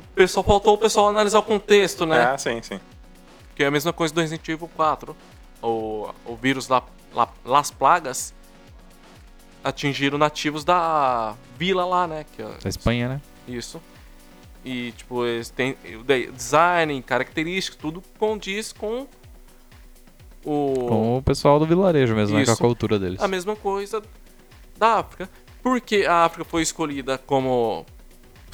Que 0.00 0.06
O 0.08 0.14
pessoal 0.14 0.44
faltou 0.44 0.74
o 0.74 0.78
pessoal 0.78 1.08
analisar 1.08 1.38
o 1.38 1.42
contexto, 1.42 2.04
né? 2.06 2.22
Ah, 2.22 2.38
sim, 2.38 2.60
sim. 2.62 2.80
Que 3.54 3.64
é 3.64 3.66
a 3.66 3.70
mesma 3.70 3.92
coisa 3.92 4.12
do 4.14 4.20
Resident 4.20 4.48
Evil 4.48 4.68
4. 4.76 5.16
O, 5.62 6.08
o 6.24 6.36
vírus 6.36 6.68
lá, 6.68 6.82
lá, 7.12 7.28
Las 7.44 7.70
Plagas 7.70 8.32
atingiram 9.62 10.16
nativos 10.18 10.64
da 10.64 11.34
vila 11.58 11.84
lá, 11.84 12.06
né? 12.06 12.24
Que, 12.34 12.42
é- 12.42 12.46
Da 12.62 12.68
Espanha, 12.68 13.08
né? 13.08 13.20
Isso. 13.46 13.80
E, 14.64 14.92
tipo, 14.92 15.24
eles 15.24 15.50
têm 15.50 15.76
o 15.98 16.02
de- 16.02 16.30
design, 16.30 17.02
características, 17.02 17.78
tudo 17.80 18.02
condiz 18.18 18.72
com 18.72 19.06
o... 20.44 20.74
Com 20.88 21.18
o 21.18 21.22
pessoal 21.22 21.58
do 21.58 21.66
vilarejo 21.66 22.14
mesmo, 22.14 22.38
né? 22.38 22.44
Com 22.46 22.52
a 22.52 22.56
cultura 22.56 22.98
deles. 22.98 23.20
a 23.20 23.28
mesma 23.28 23.54
coisa 23.56 24.02
da 24.78 24.98
África. 24.98 25.28
Por 25.62 25.80
que 25.80 26.06
a 26.06 26.24
África 26.24 26.44
foi 26.44 26.62
escolhida 26.62 27.18
como 27.18 27.84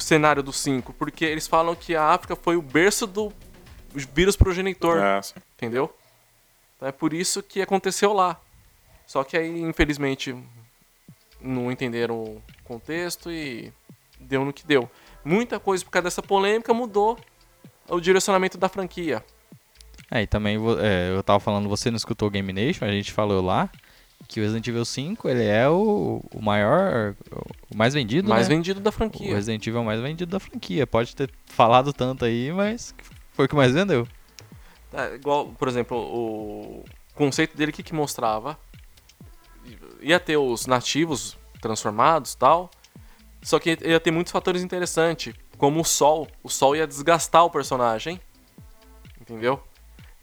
cenário 0.03 0.43
do 0.43 0.53
5? 0.53 0.93
Porque 0.93 1.25
eles 1.25 1.47
falam 1.47 1.75
que 1.75 1.95
a 1.95 2.05
África 2.05 2.35
foi 2.35 2.55
o 2.55 2.61
berço 2.61 3.07
do 3.07 3.31
vírus 3.93 4.35
progenitor, 4.35 4.97
sim. 5.23 5.33
entendeu? 5.55 5.93
Então 6.75 6.87
é 6.87 6.91
por 6.91 7.13
isso 7.13 7.41
que 7.41 7.61
aconteceu 7.61 8.13
lá. 8.13 8.39
Só 9.05 9.23
que 9.23 9.37
aí, 9.37 9.61
infelizmente, 9.61 10.35
não 11.41 11.71
entenderam 11.71 12.15
o 12.15 12.43
contexto 12.63 13.31
e 13.31 13.71
deu 14.19 14.43
no 14.43 14.53
que 14.53 14.65
deu. 14.65 14.89
Muita 15.23 15.59
coisa 15.59 15.83
por 15.83 15.91
causa 15.91 16.03
dessa 16.03 16.21
polêmica 16.21 16.73
mudou 16.73 17.17
o 17.87 17.99
direcionamento 17.99 18.57
da 18.57 18.69
franquia. 18.69 19.23
É, 20.11 20.21
e 20.21 20.27
também 20.27 20.57
é, 20.79 21.11
eu 21.15 21.23
tava 21.23 21.39
falando, 21.39 21.67
você 21.67 21.89
não 21.89 21.97
escutou 21.97 22.27
o 22.27 22.31
Game 22.31 22.51
Nation, 22.53 22.85
a 22.85 22.91
gente 22.91 23.11
falou 23.11 23.43
lá 23.43 23.69
que 24.27 24.39
o 24.39 24.43
Resident 24.43 24.67
Evil 24.67 24.85
5, 24.85 25.29
ele 25.29 25.45
é 25.45 25.69
o, 25.69 26.21
o 26.33 26.41
maior, 26.41 27.15
o 27.71 27.77
mais 27.77 27.93
vendido, 27.93 28.29
mais 28.29 28.47
né? 28.47 28.55
vendido 28.55 28.79
da 28.79 28.89
O 28.89 28.93
franquia. 28.93 29.35
Resident 29.35 29.65
Evil 29.65 29.79
é 29.79 29.83
o 29.83 29.85
mais 29.85 30.01
vendido 30.01 30.31
da 30.31 30.39
franquia. 30.39 30.85
Pode 30.85 31.15
ter 31.15 31.29
falado 31.45 31.93
tanto 31.93 32.25
aí, 32.25 32.51
mas 32.51 32.93
foi 33.33 33.45
o 33.45 33.49
que 33.49 33.55
mais 33.55 33.71
vendeu. 33.71 34.07
É, 34.93 35.15
igual, 35.15 35.47
por 35.47 35.67
exemplo, 35.67 35.97
o 35.97 36.85
conceito 37.13 37.55
dele, 37.55 37.71
o 37.71 37.73
que, 37.73 37.83
que 37.83 37.93
mostrava? 37.93 38.57
Ia 40.01 40.19
ter 40.19 40.37
os 40.37 40.65
nativos 40.65 41.37
transformados 41.61 42.35
tal. 42.35 42.69
Só 43.41 43.59
que 43.59 43.77
ia 43.81 43.99
ter 43.99 44.11
muitos 44.11 44.31
fatores 44.31 44.61
interessantes, 44.63 45.33
como 45.57 45.81
o 45.81 45.85
sol. 45.85 46.27
O 46.43 46.49
sol 46.49 46.75
ia 46.75 46.87
desgastar 46.87 47.45
o 47.45 47.49
personagem. 47.49 48.19
Entendeu? 49.21 49.61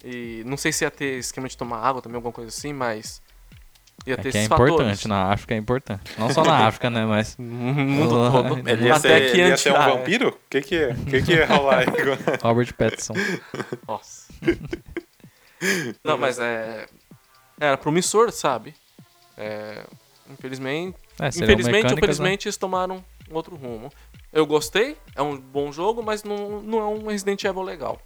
E 0.03 0.43
não 0.45 0.57
sei 0.57 0.71
se 0.71 0.83
ia 0.83 0.91
ter 0.91 1.17
esquema 1.17 1.47
de 1.47 1.57
tomar 1.57 1.79
água 1.79 2.01
também, 2.01 2.15
alguma 2.15 2.33
coisa 2.33 2.49
assim, 2.49 2.73
mas. 2.73 3.21
Ia 4.05 4.13
É 4.13 4.17
ter 4.17 4.31
que 4.31 4.37
é 4.37 4.43
importante, 4.43 4.77
fatores. 4.77 5.05
na 5.05 5.31
África 5.31 5.53
é 5.55 5.57
importante. 5.57 6.11
Não 6.17 6.29
só 6.31 6.43
na 6.43 6.57
África, 6.67 6.89
né, 6.89 7.05
mas 7.05 7.35
mundo 7.39 8.31
todo. 8.31 8.59
Ele 8.69 8.85
ia, 8.85 8.95
Até 8.95 9.19
ser, 9.19 9.31
que 9.31 9.39
ele 9.41 9.49
ia 9.49 9.57
ser 9.57 9.71
um 9.71 9.75
vampiro? 9.81 10.29
O 10.29 10.49
que 10.49 10.61
que, 10.61 10.75
é? 10.75 10.93
que 11.09 11.21
que 11.23 11.33
ia 11.33 11.45
rolar 11.47 11.79
aí? 11.79 11.85
Robert 12.43 12.73
Pattinson. 12.75 13.13
Nossa. 13.87 14.25
Não, 16.03 16.17
mas 16.17 16.37
é. 16.39 16.85
Era 17.59 17.77
promissor, 17.77 18.31
sabe? 18.31 18.75
É, 19.37 19.83
infelizmente. 20.29 20.97
É, 21.19 21.27
infelizmente, 21.29 21.65
mecânicas, 21.65 21.91
né? 21.91 21.97
infelizmente, 21.97 22.45
eles 22.47 22.57
tomaram 22.57 23.03
um 23.29 23.33
outro 23.35 23.55
rumo. 23.55 23.91
Eu 24.31 24.45
gostei, 24.45 24.97
é 25.15 25.21
um 25.21 25.37
bom 25.37 25.71
jogo, 25.71 26.03
mas 26.03 26.23
não, 26.23 26.61
não 26.61 26.79
é 26.79 26.85
um 26.85 27.07
Resident 27.07 27.43
Evil 27.43 27.61
legal. 27.63 27.99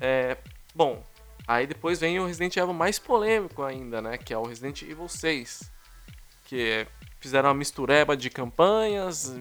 É, 0.00 0.36
bom, 0.74 1.02
aí 1.46 1.66
depois 1.66 2.00
vem 2.00 2.18
o 2.20 2.26
Resident 2.26 2.56
Evil 2.56 2.72
mais 2.74 2.98
polêmico 2.98 3.62
ainda, 3.62 4.00
né? 4.02 4.16
Que 4.18 4.32
é 4.32 4.38
o 4.38 4.44
Resident 4.44 4.82
Evil 4.82 5.08
6. 5.08 5.70
Que 6.44 6.60
é- 6.60 6.86
fizeram 7.20 7.48
uma 7.48 7.54
mistureba 7.54 8.16
de 8.16 8.28
campanhas. 8.30 9.34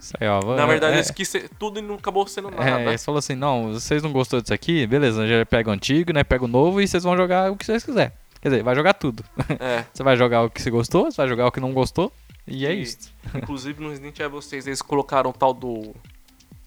Isso 0.00 0.14
aí, 0.20 0.28
ó, 0.28 0.40
Na 0.54 0.64
verdade, 0.66 0.94
é, 0.94 0.96
eles 0.98 1.10
quis 1.10 1.28
ser 1.28 1.48
tudo 1.58 1.80
e 1.80 1.82
não 1.82 1.96
acabou 1.96 2.26
sendo 2.28 2.50
nada. 2.50 2.80
É, 2.82 2.86
eles 2.86 3.04
falaram 3.04 3.18
assim, 3.18 3.34
não, 3.34 3.72
vocês 3.72 4.00
não 4.02 4.12
gostou 4.12 4.40
disso 4.40 4.54
aqui? 4.54 4.86
Beleza, 4.86 5.26
já 5.26 5.44
pega 5.44 5.70
o 5.70 5.72
antigo, 5.72 6.12
né? 6.12 6.22
Pega 6.22 6.44
o 6.44 6.48
novo 6.48 6.80
e 6.80 6.86
vocês 6.86 7.02
vão 7.02 7.16
jogar 7.16 7.50
o 7.50 7.56
que 7.56 7.66
vocês 7.66 7.84
quiserem. 7.84 8.12
Quer 8.40 8.50
dizer, 8.50 8.62
vai 8.62 8.74
jogar 8.76 8.94
tudo. 8.94 9.24
É. 9.58 9.84
Você 9.92 10.02
vai 10.04 10.16
jogar 10.16 10.42
o 10.44 10.50
que 10.50 10.62
você 10.62 10.70
gostou, 10.70 11.10
você 11.10 11.16
vai 11.16 11.26
jogar 11.28 11.48
o 11.48 11.50
que 11.50 11.58
não 11.58 11.72
gostou. 11.72 12.12
E 12.46 12.64
é 12.64 12.72
E- 12.72 12.82
isso. 12.82 13.12
Inclusive 13.34 13.82
no 13.82 13.88
Resident 13.90 14.16
Evil 14.20 14.40
6 14.40 14.68
eles 14.68 14.80
colocaram 14.80 15.30
o 15.30 15.32
tal 15.32 15.52
do. 15.52 15.92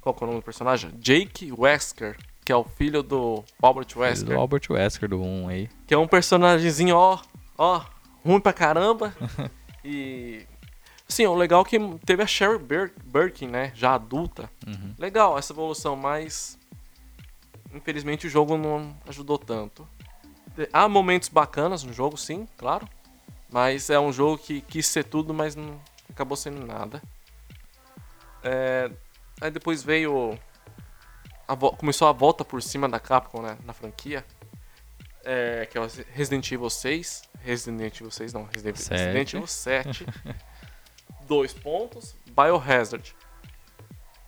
Qual 0.02 0.14
que 0.14 0.22
é 0.22 0.26
o 0.26 0.28
nome 0.28 0.42
do 0.42 0.44
personagem? 0.44 0.92
Jake 1.00 1.50
Wesker, 1.58 2.18
que 2.52 2.54
é 2.54 2.58
o 2.58 2.66
filho 2.66 3.02
do 3.02 3.46
Albert 3.62 3.88
Wesker. 3.96 4.34
Do 4.36 4.38
Albert 4.38 4.64
Wesker 4.70 5.08
do 5.08 5.22
1 5.22 5.48
aí. 5.48 5.70
Que 5.88 5.94
é 5.94 5.98
um 5.98 6.06
personagemzinho, 6.06 6.98
ó, 6.98 7.18
ó, 7.58 7.82
ruim 8.26 8.42
pra 8.42 8.52
caramba. 8.52 9.16
e. 9.86 10.46
Assim, 11.08 11.26
o 11.26 11.34
legal 11.34 11.62
é 11.62 11.66
que 11.66 11.80
teve 12.06 12.22
a 12.22 12.28
Sherry 12.28 12.58
Bir- 12.60 12.92
Birkin, 13.06 13.48
né? 13.48 13.72
Já 13.74 13.94
adulta. 13.96 14.50
Uhum. 14.68 14.94
Legal 15.00 15.38
essa 15.40 15.54
evolução, 15.54 15.96
mas. 15.96 16.60
Infelizmente 17.74 18.28
o 18.28 18.30
jogo 18.30 18.58
não 18.58 18.94
ajudou 19.08 19.38
tanto. 19.38 19.88
Há 20.74 20.90
momentos 20.90 21.30
bacanas 21.30 21.84
no 21.84 21.94
jogo, 21.94 22.18
sim, 22.18 22.46
claro. 22.58 22.86
Mas 23.50 23.90
é 23.90 23.98
um 23.98 24.12
jogo 24.12 24.38
que 24.38 24.60
quis 24.60 24.86
ser 24.88 25.06
tudo, 25.06 25.34
mas 25.34 25.56
não 25.56 25.80
acabou 26.10 26.36
sendo 26.36 26.66
nada. 26.68 27.02
É, 28.44 28.92
Aí 29.40 29.50
depois 29.50 29.82
veio. 29.82 30.38
A 31.48 31.56
começou 31.56 32.08
a 32.08 32.12
volta 32.12 32.44
por 32.46 32.62
cima 32.62 32.88
da 32.88 33.00
Capcom 33.00 33.42
né, 33.42 33.58
na 33.66 33.74
franquia. 33.74 34.26
É, 35.24 35.68
que 35.70 35.78
é 35.78 35.82
o 35.82 35.88
Resident 36.14 36.52
Evil 36.52 36.70
6. 36.70 37.24
Resident 37.44 37.96
Evil 37.96 38.12
6, 38.12 38.34
não, 38.34 38.44
Resident. 38.44 38.78
Resident 38.78 39.34
Evil 39.34 39.48
7. 39.48 40.06
Dois 41.28 41.54
pontos. 41.54 42.16
Biohazard. 42.36 43.16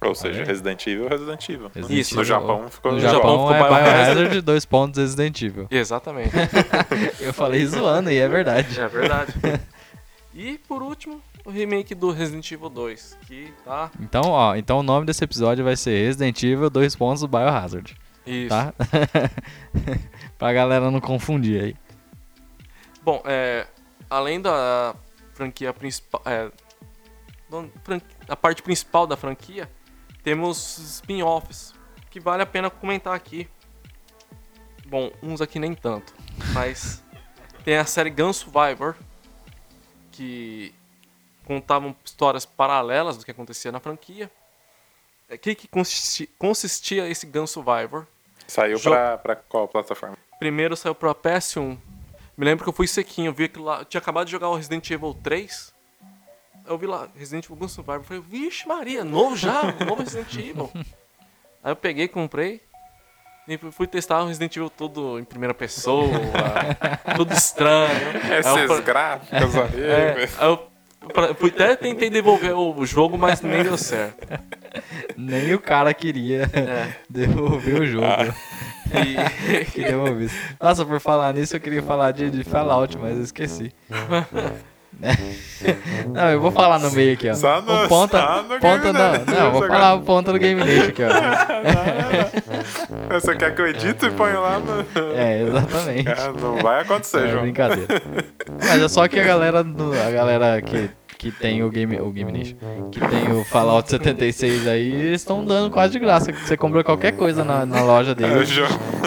Ou 0.02 0.14
seja, 0.14 0.42
Aí. 0.42 0.46
Resident 0.46 0.86
Evil, 0.86 1.08
Resident 1.08 1.50
Evil. 1.50 1.72
Resident 1.74 2.00
Isso, 2.00 2.16
No. 2.16 2.24
Japão 2.24 2.70
ficou 2.70 2.92
No 2.92 2.98
No 2.98 3.02
Japão, 3.04 3.18
Japão 3.18 3.38
ficou 3.40 3.56
é 3.56 3.60
Biohazard. 3.60 4.14
Biohazard, 4.14 4.42
dois 4.42 4.66
pontos 4.66 5.00
Resident 5.00 5.42
Evil. 5.42 5.68
Exatamente. 5.72 6.32
Eu 7.20 7.34
falei 7.34 7.66
zoando 7.66 8.12
e 8.12 8.18
é 8.18 8.28
verdade. 8.28 8.80
É 8.80 8.88
verdade. 8.88 9.34
e 10.34 10.58
por 10.68 10.84
último, 10.84 11.22
o 11.46 11.50
remake 11.50 11.94
do 11.94 12.12
Resident 12.12 12.50
Evil 12.52 12.70
2, 12.70 13.18
que 13.28 13.54
tá. 13.66 13.92
Então, 14.00 14.24
ó, 14.26 14.56
então 14.56 14.80
o 14.80 14.84
nome 14.84 15.06
desse 15.06 15.24
episódio 15.24 15.64
vai 15.64 15.76
ser 15.76 16.06
Resident 16.06 16.42
Evil, 16.44 16.70
dois 16.70 16.96
pontos 16.96 17.22
do 17.22 17.28
Biohazard, 17.28 17.96
Isso. 18.26 18.50
tá? 18.50 18.74
pra 20.38 20.54
galera 20.54 20.90
não 20.90 21.02
confundir 21.02 21.62
aí. 21.62 21.76
Bom, 23.02 23.22
é, 23.26 23.68
além 24.10 24.42
da 24.42 24.96
franquia 25.34 25.74
principal. 25.74 26.22
É, 26.26 26.50
a 28.28 28.36
parte 28.36 28.64
principal 28.64 29.06
da 29.06 29.16
franquia, 29.16 29.70
temos 30.24 30.78
spin-offs, 30.78 31.74
que 32.10 32.20
vale 32.20 32.42
a 32.42 32.46
pena 32.46 32.70
comentar 32.70 33.14
aqui. 33.14 33.48
Bom, 34.88 35.12
uns 35.22 35.42
aqui 35.42 35.60
nem 35.60 35.76
tanto, 35.76 36.14
mas 36.54 37.04
tem 37.64 37.78
a 37.78 37.86
série 37.86 38.10
Gun 38.10 38.32
Survivor, 38.32 38.96
que 40.12 40.74
contavam 41.46 41.96
histórias 42.04 42.46
paralelas 42.46 43.18
do 43.18 43.26
que 43.26 43.32
acontecia 43.32 43.72
na 43.72 43.80
franquia. 43.80 44.30
O 45.32 45.38
que, 45.38 45.56
que 45.56 45.68
consisti- 45.68 46.28
consistia 46.38 47.08
esse 47.08 47.26
Gun 47.26 47.48
Survivor? 47.48 48.06
Saiu 48.48 48.78
Jo- 48.78 48.90
pra, 48.92 49.18
pra 49.18 49.36
qual 49.36 49.68
plataforma? 49.68 50.18
Primeiro 50.38 50.76
saiu 50.76 50.94
pra 50.94 51.16
PS1. 51.16 51.78
Me 52.38 52.46
lembro 52.46 52.64
que 52.64 52.70
eu 52.70 52.74
fui 52.74 52.88
sequinho, 52.88 53.30
eu 53.30 53.34
vi 53.34 53.46
aquilo 53.46 53.66
lá. 53.66 53.80
Eu 53.80 53.86
tinha 53.86 54.00
acabado 54.00 54.26
de 54.26 54.32
jogar 54.32 54.50
o 54.50 54.56
Resident 54.56 54.90
Evil 54.90 55.14
3. 55.24 55.74
Eu 56.66 56.78
vi 56.78 56.86
lá, 56.88 57.08
Resident 57.16 57.46
Evil 57.46 57.56
Gun 57.58 57.68
Survivor. 57.68 58.00
Eu 58.02 58.04
falei, 58.04 58.24
vixe, 58.28 58.68
Maria, 58.68 59.04
novo 59.04 59.36
já? 59.36 59.64
Novo 59.86 60.02
Resident 60.04 60.34
Evil. 60.38 60.70
Aí 61.64 61.72
eu 61.72 61.76
peguei, 61.76 62.08
comprei. 62.08 62.62
E 63.48 63.58
fui- 63.58 63.88
testar 63.88 64.24
o 64.24 64.28
Resident 64.28 64.56
Evil 64.56 64.70
todo 64.70 65.20
em 65.20 65.24
primeira 65.24 65.54
pessoa. 65.54 66.08
tudo 67.16 67.34
estranho. 67.34 67.92
Eu 68.32 68.40
Esses 68.40 68.68
falei- 68.68 68.82
gráficos 68.82 69.56
é, 69.56 70.28
aí 70.40 70.48
eu 70.50 70.73
pra- 71.14 71.32
até 71.32 71.76
tentei 71.76 72.10
devolver 72.10 72.54
o 72.56 72.86
jogo, 72.86 73.18
mas 73.18 73.42
nem 73.42 73.64
deu 73.64 73.78
certo. 73.78 74.28
Nem 75.16 75.54
o 75.54 75.60
cara 75.60 75.94
queria 75.94 76.50
É. 76.54 76.94
devolver 77.10 77.82
o 77.82 77.86
jogo. 77.86 78.06
E, 78.92 79.66
Que 79.72 79.84
devolvesse. 79.84 80.36
Nossa, 80.60 80.84
por 80.86 81.00
falar 81.00 81.34
nisso, 81.34 81.56
eu 81.56 81.60
queria 81.60 81.84
falar 81.84 82.12
de, 82.12 82.30
de 82.32 82.44
Fallout, 82.44 82.98
mas 82.98 83.18
eu 83.18 83.24
esqueci. 83.24 83.72
Não, 86.14 86.30
eu 86.30 86.40
vou 86.42 86.52
falar 86.52 86.80
no 86.80 86.92
meio 86.92 87.14
aqui, 87.14 87.30
ó. 87.30 87.34
Só 87.34 87.62
no- 87.62 87.86
o 87.86 87.88
ponta, 87.88 88.18
só 88.20 88.44
no 88.44 88.60
ponta 88.60 88.94
não, 88.94 89.12
Nation 89.12 89.26
não, 89.44 89.52
vou 89.52 89.68
falar 89.68 89.94
o 89.96 90.02
ponta 90.02 90.32
do 90.32 90.40
Game 90.40 90.64
Nation 90.64 90.90
aqui, 90.90 91.02
ó. 91.04 91.10
Você 93.20 93.36
quer 93.36 93.54
que 93.56 93.62
eu 93.62 93.68
edite 93.68 94.06
e 94.06 94.12
ponha 94.12 94.40
lá 94.40 94.60
no. 94.60 94.86
É, 95.16 95.42
exatamente. 95.44 96.08
É, 96.10 96.32
não 96.42 96.58
vai 96.58 96.82
acontecer, 96.82 97.26
É 97.26 97.30
João. 97.30 97.42
brincadeira. 97.44 98.02
Mas 98.60 98.82
é 98.82 98.88
só 98.88 99.08
que 99.08 99.20
a 99.20 99.24
galera, 99.24 99.60
a 99.62 100.12
galera 100.12 100.62
que, 100.62 100.90
que 101.24 101.32
tem 101.32 101.64
o 101.64 101.70
Game, 101.70 101.96
o 102.02 102.12
Game 102.12 102.32
Nation, 102.34 102.56
que 102.92 103.00
tem 103.00 103.32
o 103.32 103.46
Fallout 103.46 103.90
76 103.90 104.68
aí, 104.68 104.92
eles 104.92 105.22
estão 105.22 105.44
dando 105.46 105.72
quase 105.72 105.94
de 105.94 106.00
graça. 106.00 106.34
Você 106.34 106.58
comprou 106.58 106.84
qualquer 106.84 107.14
coisa 107.14 107.46
na, 107.46 107.66
na 107.66 107.82
loja 107.82 108.12
Eu 108.12 108.16
deles, 108.16 108.50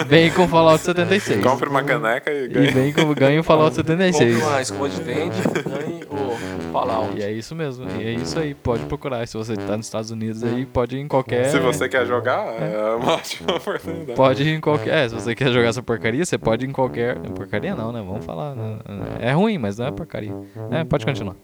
vem 0.07 0.31
com 0.31 0.45
o 0.45 0.47
Fallout 0.47 0.81
76. 0.83 1.43
Compre 1.43 1.69
uma 1.69 1.83
caneca 1.83 2.31
e 2.31 2.45
E 2.45 2.47
ganha. 2.47 2.71
vem 2.71 2.91
com 2.91 3.13
ganha 3.13 3.39
o 3.39 3.43
Fallout 3.43 3.75
Compre 3.75 3.93
76. 3.95 4.43
uma 4.43 4.61
escova 4.61 4.89
de 4.89 5.01
dente, 5.01 5.37
ganhe 5.69 6.01
o 6.09 6.71
Fallout. 6.73 7.15
E 7.15 7.21
é 7.21 7.31
isso 7.31 7.53
mesmo, 7.53 7.85
e 7.99 8.03
é 8.07 8.11
isso 8.13 8.39
aí, 8.39 8.55
pode 8.55 8.83
procurar. 8.85 9.27
Se 9.27 9.37
você 9.37 9.55
tá 9.55 9.77
nos 9.77 9.85
Estados 9.85 10.09
Unidos 10.09 10.43
aí, 10.43 10.65
pode 10.65 10.97
ir 10.97 11.01
em 11.01 11.07
qualquer. 11.07 11.45
Se 11.51 11.59
você 11.59 11.87
quer 11.87 12.07
jogar, 12.07 12.47
é 12.59 12.95
uma 12.95 13.13
ótima 13.13 13.55
oportunidade. 13.57 14.13
Pode 14.15 14.41
ir 14.43 14.55
em 14.55 14.59
qualquer. 14.59 15.05
É, 15.05 15.09
se 15.09 15.13
você 15.13 15.35
quer 15.35 15.51
jogar 15.51 15.67
essa 15.69 15.83
porcaria, 15.83 16.25
você 16.25 16.37
pode 16.37 16.65
ir 16.65 16.69
em 16.69 16.71
qualquer. 16.71 17.15
Porcaria 17.35 17.75
não, 17.75 17.91
né? 17.91 18.03
Vamos 18.05 18.25
falar. 18.25 18.55
né? 18.55 18.79
É 19.19 19.31
ruim, 19.33 19.59
mas 19.59 19.77
não 19.77 19.85
é 19.85 19.91
porcaria. 19.91 20.33
É, 20.71 20.83
pode 20.83 21.05
continuar. 21.05 21.35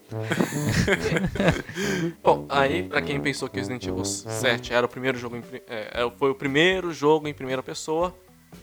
Bom, 2.24 2.46
aí, 2.50 2.84
pra 2.84 3.02
quem 3.02 3.20
pensou 3.22 3.48
que 3.50 3.58
Resident 3.58 3.86
Evil 3.86 4.06
7 4.06 4.74
era 4.74 4.86
o 4.86 4.90
primeiro 4.90 5.18
jogo 5.18 5.36
em, 5.38 5.44
é, 5.68 6.02
é, 6.04 6.12
foi 6.18 6.30
o 6.32 6.36
primeiro 6.36 6.92
jogo 6.94 7.28
em 7.28 7.34
primeira 7.34 7.62
pessoa, 7.64 8.16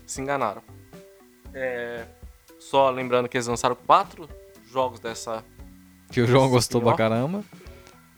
se 0.06 0.20
enganaram. 0.20 0.62
É, 1.54 2.04
só 2.58 2.90
lembrando 2.90 3.28
que 3.28 3.36
eles 3.36 3.46
lançaram 3.46 3.74
quatro 3.74 4.28
jogos 4.70 5.00
dessa. 5.00 5.44
Que 6.10 6.20
o 6.20 6.26
João 6.26 6.48
gostou 6.48 6.80
pra 6.80 6.92
Ó. 6.92 6.96
caramba. 6.96 7.44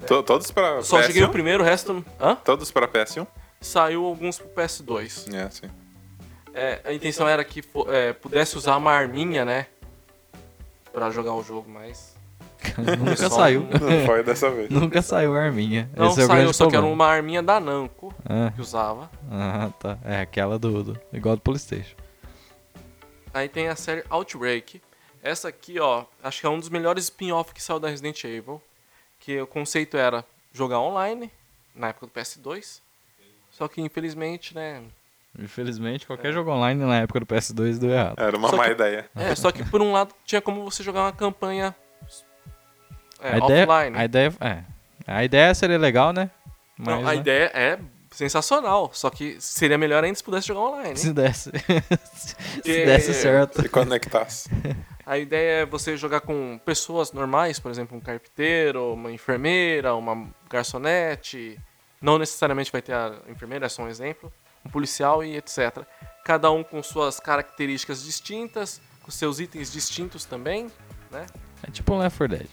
To- 0.06 0.22
Todos 0.22 0.50
pra 0.50 0.82
Só 0.82 1.00
joguei 1.02 1.22
o 1.22 1.28
PS1? 1.28 1.32
primeiro, 1.32 1.62
o 1.62 1.66
resto. 1.66 2.04
Hã? 2.20 2.34
Todos 2.34 2.70
pra 2.70 2.88
PS1? 2.88 3.26
Saiu 3.60 4.04
alguns 4.04 4.38
pro 4.38 4.48
PS2. 4.48 5.32
É, 5.32 5.48
sim. 5.50 5.70
É, 6.52 6.80
a 6.84 6.92
intenção 6.92 7.28
era 7.28 7.44
que 7.44 7.62
é, 7.88 8.12
pudesse 8.12 8.56
usar 8.58 8.76
uma 8.76 8.90
arminha, 8.92 9.44
né? 9.44 9.66
Pra 10.92 11.08
jogar 11.10 11.32
o 11.34 11.42
jogo, 11.42 11.70
mas. 11.70 12.11
Nunca 12.98 13.16
Só 13.16 13.30
saiu. 13.36 13.62
Não 13.62 14.06
foi 14.06 14.22
dessa 14.22 14.50
vez. 14.50 14.70
Nunca 14.70 15.02
saiu 15.02 15.34
a 15.36 15.40
arminha. 15.42 15.90
Não 15.96 16.08
Esse 16.08 16.20
é 16.22 16.26
saiu, 16.26 16.36
grande 16.42 16.56
só 16.56 16.64
que 16.66 16.74
era 16.76 16.82
problema. 16.82 16.94
uma 17.04 17.06
arminha 17.12 17.42
da 17.42 17.58
Namco 17.60 18.14
Ah, 18.24 18.50
que 18.54 18.60
usava. 18.60 19.10
ah, 19.30 19.70
tá. 19.78 19.98
É 20.04 20.20
aquela 20.20 20.58
do, 20.58 20.82
do- 20.84 21.00
igual 21.12 21.36
do 21.36 21.42
Playstation. 21.42 21.96
Aí 23.34 23.48
tem 23.48 23.68
a 23.68 23.76
série 23.76 24.04
Outbreak. 24.10 24.80
Essa 25.22 25.48
aqui, 25.48 25.78
ó, 25.80 26.04
acho 26.22 26.40
que 26.40 26.46
é 26.46 26.50
um 26.50 26.58
dos 26.58 26.68
melhores 26.68 27.04
spin-off 27.04 27.52
que 27.54 27.62
saiu 27.62 27.78
da 27.80 27.88
Resident 27.88 28.22
Evil. 28.24 28.60
Que 29.20 29.40
o 29.40 29.46
conceito 29.46 29.96
era 29.96 30.24
jogar 30.52 30.80
online, 30.80 31.30
na 31.74 31.88
época 31.88 32.06
do 32.06 32.12
PS2. 32.12 32.80
Só 33.50 33.68
que 33.68 33.80
infelizmente, 33.80 34.54
né? 34.54 34.82
Infelizmente, 35.38 36.06
qualquer 36.06 36.32
jogo 36.32 36.50
online 36.50 36.84
na 36.84 37.00
época 37.00 37.20
do 37.20 37.26
PS2 37.26 37.78
deu 37.78 37.90
errado. 37.90 38.16
Era 38.18 38.36
uma 38.36 38.48
Só 38.50 38.56
má 38.56 38.64
que- 38.64 38.72
ideia. 38.72 39.08
É, 39.14 39.34
só 39.34 39.50
que 39.52 39.64
por 39.64 39.80
um 39.80 39.92
lado 39.92 40.14
tinha 40.26 40.40
como 40.42 40.62
você 40.68 40.82
jogar 40.82 41.02
uma 41.04 41.12
campanha 41.12 41.74
é, 43.22 43.34
a, 43.34 43.38
ideia, 43.38 43.66
offline. 43.68 43.98
a 43.98 44.04
ideia. 44.04 44.32
É. 44.40 44.58
A 45.06 45.24
ideia 45.24 45.54
seria 45.54 45.78
legal, 45.78 46.12
né? 46.12 46.30
Mas, 46.76 46.86
Não, 46.86 47.08
a 47.08 47.12
né, 47.12 47.16
ideia 47.16 47.50
é 47.54 47.78
sensacional, 48.10 48.90
só 48.92 49.10
que 49.10 49.36
seria 49.40 49.78
melhor 49.78 50.04
ainda 50.04 50.16
se 50.16 50.22
pudesse 50.22 50.48
jogar 50.48 50.60
online. 50.60 50.96
Se 50.96 51.12
desse. 51.12 51.50
se 52.62 52.84
desse 52.84 53.14
certo. 53.14 53.62
Se 53.62 53.68
conectasse. 53.68 54.48
A 55.04 55.18
ideia 55.18 55.62
é 55.62 55.66
você 55.66 55.96
jogar 55.96 56.20
com 56.20 56.60
pessoas 56.64 57.12
normais, 57.12 57.58
por 57.58 57.72
exemplo, 57.72 57.96
um 57.96 58.00
carpinteiro, 58.00 58.94
uma 58.94 59.10
enfermeira, 59.10 59.96
uma 59.96 60.28
garçonete. 60.48 61.58
Não 62.00 62.18
necessariamente 62.18 62.70
vai 62.70 62.80
ter 62.80 62.94
a 62.94 63.16
enfermeira, 63.28 63.66
é 63.66 63.68
só 63.68 63.82
um 63.82 63.88
exemplo. 63.88 64.32
Um 64.64 64.70
policial 64.70 65.24
e 65.24 65.36
etc. 65.36 65.84
Cada 66.24 66.52
um 66.52 66.62
com 66.62 66.80
suas 66.84 67.18
características 67.18 68.04
distintas, 68.04 68.80
com 69.02 69.10
seus 69.10 69.40
itens 69.40 69.72
distintos 69.72 70.24
também, 70.24 70.68
né? 71.10 71.26
É 71.66 71.70
tipo 71.70 71.94
um 71.94 71.98
Left 71.98 72.16
4 72.16 72.38
Dead. 72.38 72.50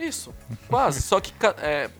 Isso, 0.00 0.34
quase. 0.68 1.02
Só 1.02 1.20
que 1.20 1.32
é, 1.58 1.90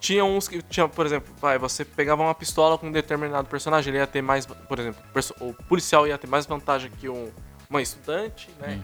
tinha 0.00 0.24
uns 0.24 0.48
que 0.48 0.62
tinha, 0.62 0.88
por 0.88 1.06
exemplo, 1.06 1.32
vai, 1.40 1.58
você 1.58 1.84
pegava 1.84 2.22
uma 2.22 2.34
pistola 2.34 2.76
com 2.78 2.88
um 2.88 2.92
determinado 2.92 3.46
personagem, 3.48 3.90
ele 3.90 3.98
ia 3.98 4.06
ter 4.06 4.22
mais, 4.22 4.46
por 4.46 4.78
exemplo, 4.78 5.02
o 5.40 5.52
policial 5.64 6.06
ia 6.06 6.18
ter 6.18 6.26
mais 6.26 6.46
vantagem 6.46 6.90
que 6.90 7.08
um, 7.08 7.30
uma 7.68 7.82
estudante, 7.82 8.50
né? 8.58 8.82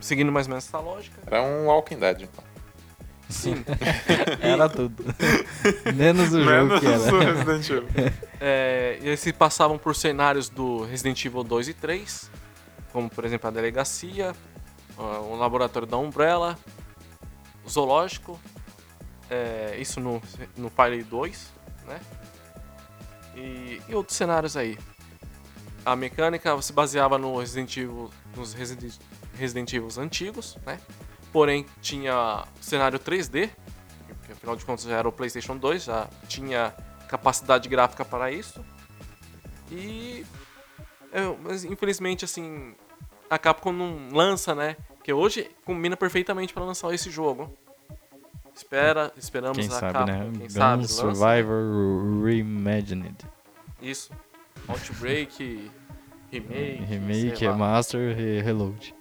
Seguindo 0.00 0.30
mais 0.30 0.46
ou 0.46 0.50
menos 0.50 0.66
essa 0.66 0.78
lógica. 0.78 1.20
Era 1.26 1.42
um 1.42 1.66
Walking 1.66 1.98
Dead, 1.98 2.22
então. 2.22 2.44
Sim. 3.28 3.64
Era 4.40 4.68
tudo. 4.68 5.04
Menos 5.94 6.32
o 6.32 6.42
jogo 6.42 6.50
Menos 6.50 6.80
que 6.80 6.86
o 6.86 7.22
era. 7.22 7.32
Resident 7.32 7.70
Evil. 7.70 8.12
É, 8.42 8.98
e 9.02 9.06
eles 9.06 9.20
se 9.20 9.34
passavam 9.34 9.76
por 9.76 9.94
cenários 9.94 10.48
do 10.48 10.82
Resident 10.86 11.22
Evil 11.26 11.44
2 11.44 11.68
e 11.68 11.74
3, 11.74 12.30
como 12.90 13.10
por 13.10 13.26
exemplo 13.26 13.48
a 13.48 13.50
delegacia, 13.50 14.34
ah, 14.96 15.20
o 15.20 15.36
laboratório 15.36 15.86
da 15.86 15.98
Umbrella, 15.98 16.58
zoológico, 17.70 18.38
é, 19.30 19.76
isso 19.78 20.00
no, 20.00 20.20
no 20.56 20.68
Fire 20.70 21.02
2, 21.02 21.52
né? 21.86 22.00
E, 23.34 23.80
e 23.88 23.94
outros 23.94 24.16
cenários 24.16 24.56
aí. 24.56 24.78
A 25.84 25.96
mecânica 25.96 26.60
se 26.60 26.72
baseava 26.72 27.16
no 27.16 27.38
Resident 27.38 27.76
Evil, 27.76 28.10
nos 28.36 28.52
Resident, 28.52 28.94
Resident 29.34 29.72
Evil 29.72 29.88
antigos, 29.98 30.56
né? 30.66 30.78
Porém 31.32 31.64
tinha 31.80 32.44
cenário 32.60 32.98
3D, 32.98 33.50
porque 34.18 34.32
afinal 34.32 34.56
de 34.56 34.64
contas 34.64 34.84
já 34.84 34.96
era 34.96 35.08
o 35.08 35.12
PlayStation 35.12 35.56
2, 35.56 35.84
já 35.84 36.08
tinha 36.28 36.74
capacidade 37.08 37.68
gráfica 37.68 38.04
para 38.04 38.30
isso. 38.30 38.64
E. 39.70 40.26
é, 41.12 41.20
mas 41.42 41.64
infelizmente, 41.64 42.24
assim. 42.24 42.74
A 43.28 43.38
Capcom 43.38 43.72
não 43.72 44.08
lança, 44.10 44.56
né? 44.56 44.76
Que 45.02 45.12
hoje 45.12 45.50
combina 45.64 45.96
perfeitamente 45.96 46.52
para 46.52 46.64
lançar 46.64 46.92
esse 46.94 47.10
jogo. 47.10 47.52
Espera, 48.54 49.12
esperamos 49.16 49.56
Quem 49.58 49.66
a 49.68 49.70
sabe, 49.70 49.92
Capcom, 49.94 50.12
né? 50.12 50.30
quem 50.32 50.40
Gun 50.42 50.48
sabe, 50.50 50.82
lança. 50.82 50.94
Survivor 50.94 52.24
Reimagined. 52.24 53.16
Isso. 53.80 54.12
Outbreak, 54.68 55.70
remake. 56.30 56.84
Remake. 56.84 57.40
Remaster 57.44 58.18
e 58.18 58.40
Reload. 58.42 58.94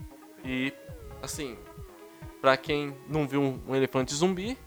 E, 0.46 0.72
assim, 1.22 1.58
pra 2.42 2.56
quem 2.56 2.96
não 3.10 3.28
viu 3.28 3.42
um, 3.68 3.76
elefante 3.76 4.14
zumbi, 4.16 4.58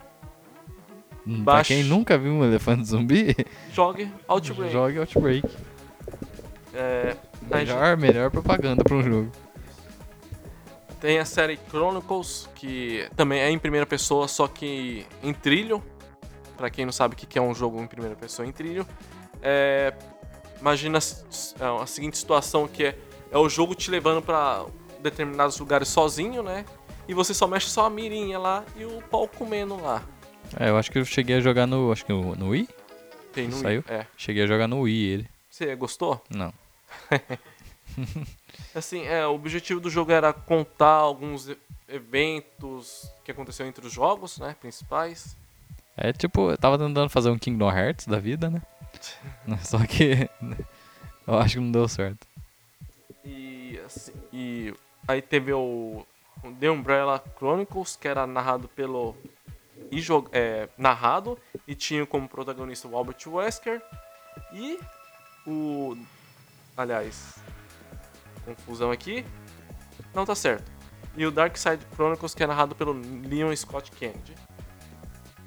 Hum, 1.25 1.35
Pra 1.45 1.53
Baixo- 1.53 1.69
quem 1.69 1.83
nunca 1.85 2.17
viu 2.17 2.33
um 2.33 2.43
elefante 2.43 2.83
zumbi, 2.85 3.33
jogue 3.71 4.11
Outbreak. 4.27 4.71
jogue 4.73 4.97
Outbreak. 4.99 5.47
É, 6.73 7.15
a 7.49 7.59
gente 7.59 7.69
Melhor, 7.69 7.97
melhor 7.97 8.29
propaganda 8.29 8.83
pra 8.83 8.95
um 8.97 9.01
jogo. 9.03 9.31
Tem 11.03 11.19
a 11.19 11.25
série 11.25 11.59
Chronicles, 11.69 12.49
que 12.55 13.09
também 13.13 13.41
é 13.41 13.49
em 13.49 13.59
primeira 13.59 13.85
pessoa, 13.85 14.25
só 14.25 14.47
que 14.47 15.05
em 15.21 15.33
trilho. 15.33 15.83
Pra 16.55 16.69
quem 16.69 16.85
não 16.85 16.93
sabe 16.93 17.13
o 17.13 17.17
que 17.17 17.37
é 17.37 17.41
um 17.41 17.53
jogo 17.53 17.77
em 17.81 17.87
primeira 17.87 18.15
pessoa 18.15 18.47
em 18.47 18.53
trilho. 18.53 18.87
É, 19.41 19.93
imagina 20.61 20.99
a 20.99 21.01
é, 21.61 21.83
a 21.83 21.85
seguinte 21.85 22.17
situação 22.17 22.69
que 22.69 22.85
é, 22.85 22.97
é 23.29 23.37
o 23.37 23.49
jogo 23.49 23.75
te 23.75 23.91
levando 23.91 24.21
pra 24.21 24.65
determinados 25.01 25.59
lugares 25.59 25.89
sozinho, 25.89 26.41
né? 26.41 26.63
E 27.05 27.13
você 27.13 27.33
só 27.33 27.47
mexe 27.47 27.69
só 27.69 27.85
a 27.85 27.89
mirinha 27.89 28.39
lá 28.39 28.63
e 28.77 28.85
o 28.85 29.01
pau 29.01 29.27
comendo 29.27 29.75
lá. 29.75 30.01
É, 30.57 30.69
eu 30.69 30.77
acho 30.77 30.89
que 30.89 30.99
eu 30.99 31.03
cheguei 31.03 31.35
a 31.35 31.41
jogar 31.41 31.67
no. 31.67 31.91
Acho 31.91 32.05
que 32.05 32.13
no, 32.13 32.33
no 32.33 32.51
Wii? 32.51 32.69
Tem 33.33 33.49
no 33.49 33.57
Saiu? 33.57 33.83
É. 33.89 34.05
Cheguei 34.15 34.43
a 34.43 34.47
jogar 34.47 34.69
no 34.69 34.79
Wii 34.79 35.05
ele. 35.05 35.29
Você 35.49 35.75
gostou? 35.75 36.23
Não. 36.29 36.53
Assim, 38.73 39.05
é, 39.05 39.25
o 39.25 39.35
objetivo 39.35 39.79
do 39.79 39.89
jogo 39.89 40.11
era 40.11 40.33
contar 40.33 40.87
alguns 40.87 41.49
eventos 41.87 43.11
que 43.23 43.31
aconteceram 43.31 43.69
entre 43.69 43.85
os 43.85 43.93
jogos, 43.93 44.37
né, 44.37 44.55
principais. 44.59 45.35
É 45.95 46.11
tipo, 46.11 46.51
eu 46.51 46.57
tava 46.57 46.77
tentando 46.77 47.09
fazer 47.09 47.29
um 47.29 47.37
Kingdom 47.37 47.71
Hearts 47.71 48.07
da 48.07 48.19
vida, 48.19 48.49
né? 48.49 48.61
Só 49.63 49.79
que. 49.85 50.29
Eu 51.25 51.37
acho 51.37 51.53
que 51.53 51.61
não 51.61 51.71
deu 51.71 51.87
certo. 51.87 52.27
E, 53.23 53.79
assim, 53.85 54.11
e 54.33 54.73
aí 55.07 55.21
teve 55.21 55.53
o, 55.53 56.05
o 56.43 56.51
The 56.59 56.69
Umbrella 56.69 57.23
Chronicles, 57.37 57.95
que 57.95 58.09
era 58.09 58.27
narrado 58.27 58.67
pelo 58.67 59.15
e 59.89 60.01
jog, 60.01 60.27
é, 60.33 60.67
narrado 60.77 61.39
e 61.65 61.73
tinha 61.75 62.05
como 62.05 62.27
protagonista 62.27 62.89
o 62.89 62.97
Albert 62.97 63.25
Wesker 63.25 63.81
e 64.51 64.77
o 65.47 65.95
aliás, 66.75 67.35
confusão 68.43 68.91
aqui. 68.91 69.25
Não 70.13 70.25
tá 70.25 70.35
certo. 70.35 70.71
E 71.15 71.25
o 71.25 71.31
Dark 71.31 71.55
Side 71.57 71.85
Chronicles 71.95 72.33
que 72.33 72.43
é 72.43 72.47
narrado 72.47 72.75
pelo 72.75 72.93
Leon 73.27 73.55
Scott 73.55 73.91
Kennedy. 73.91 74.35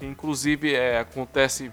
Inclusive 0.01 0.75
é, 0.75 0.99
acontece 0.99 1.73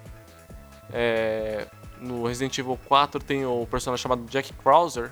é, 0.92 1.68
no 2.00 2.26
Resident 2.26 2.58
Evil 2.58 2.80
4 2.88 3.20
tem 3.22 3.46
o 3.46 3.66
personagem 3.66 4.02
chamado 4.02 4.24
Jack 4.26 4.54
Krauser, 4.54 5.12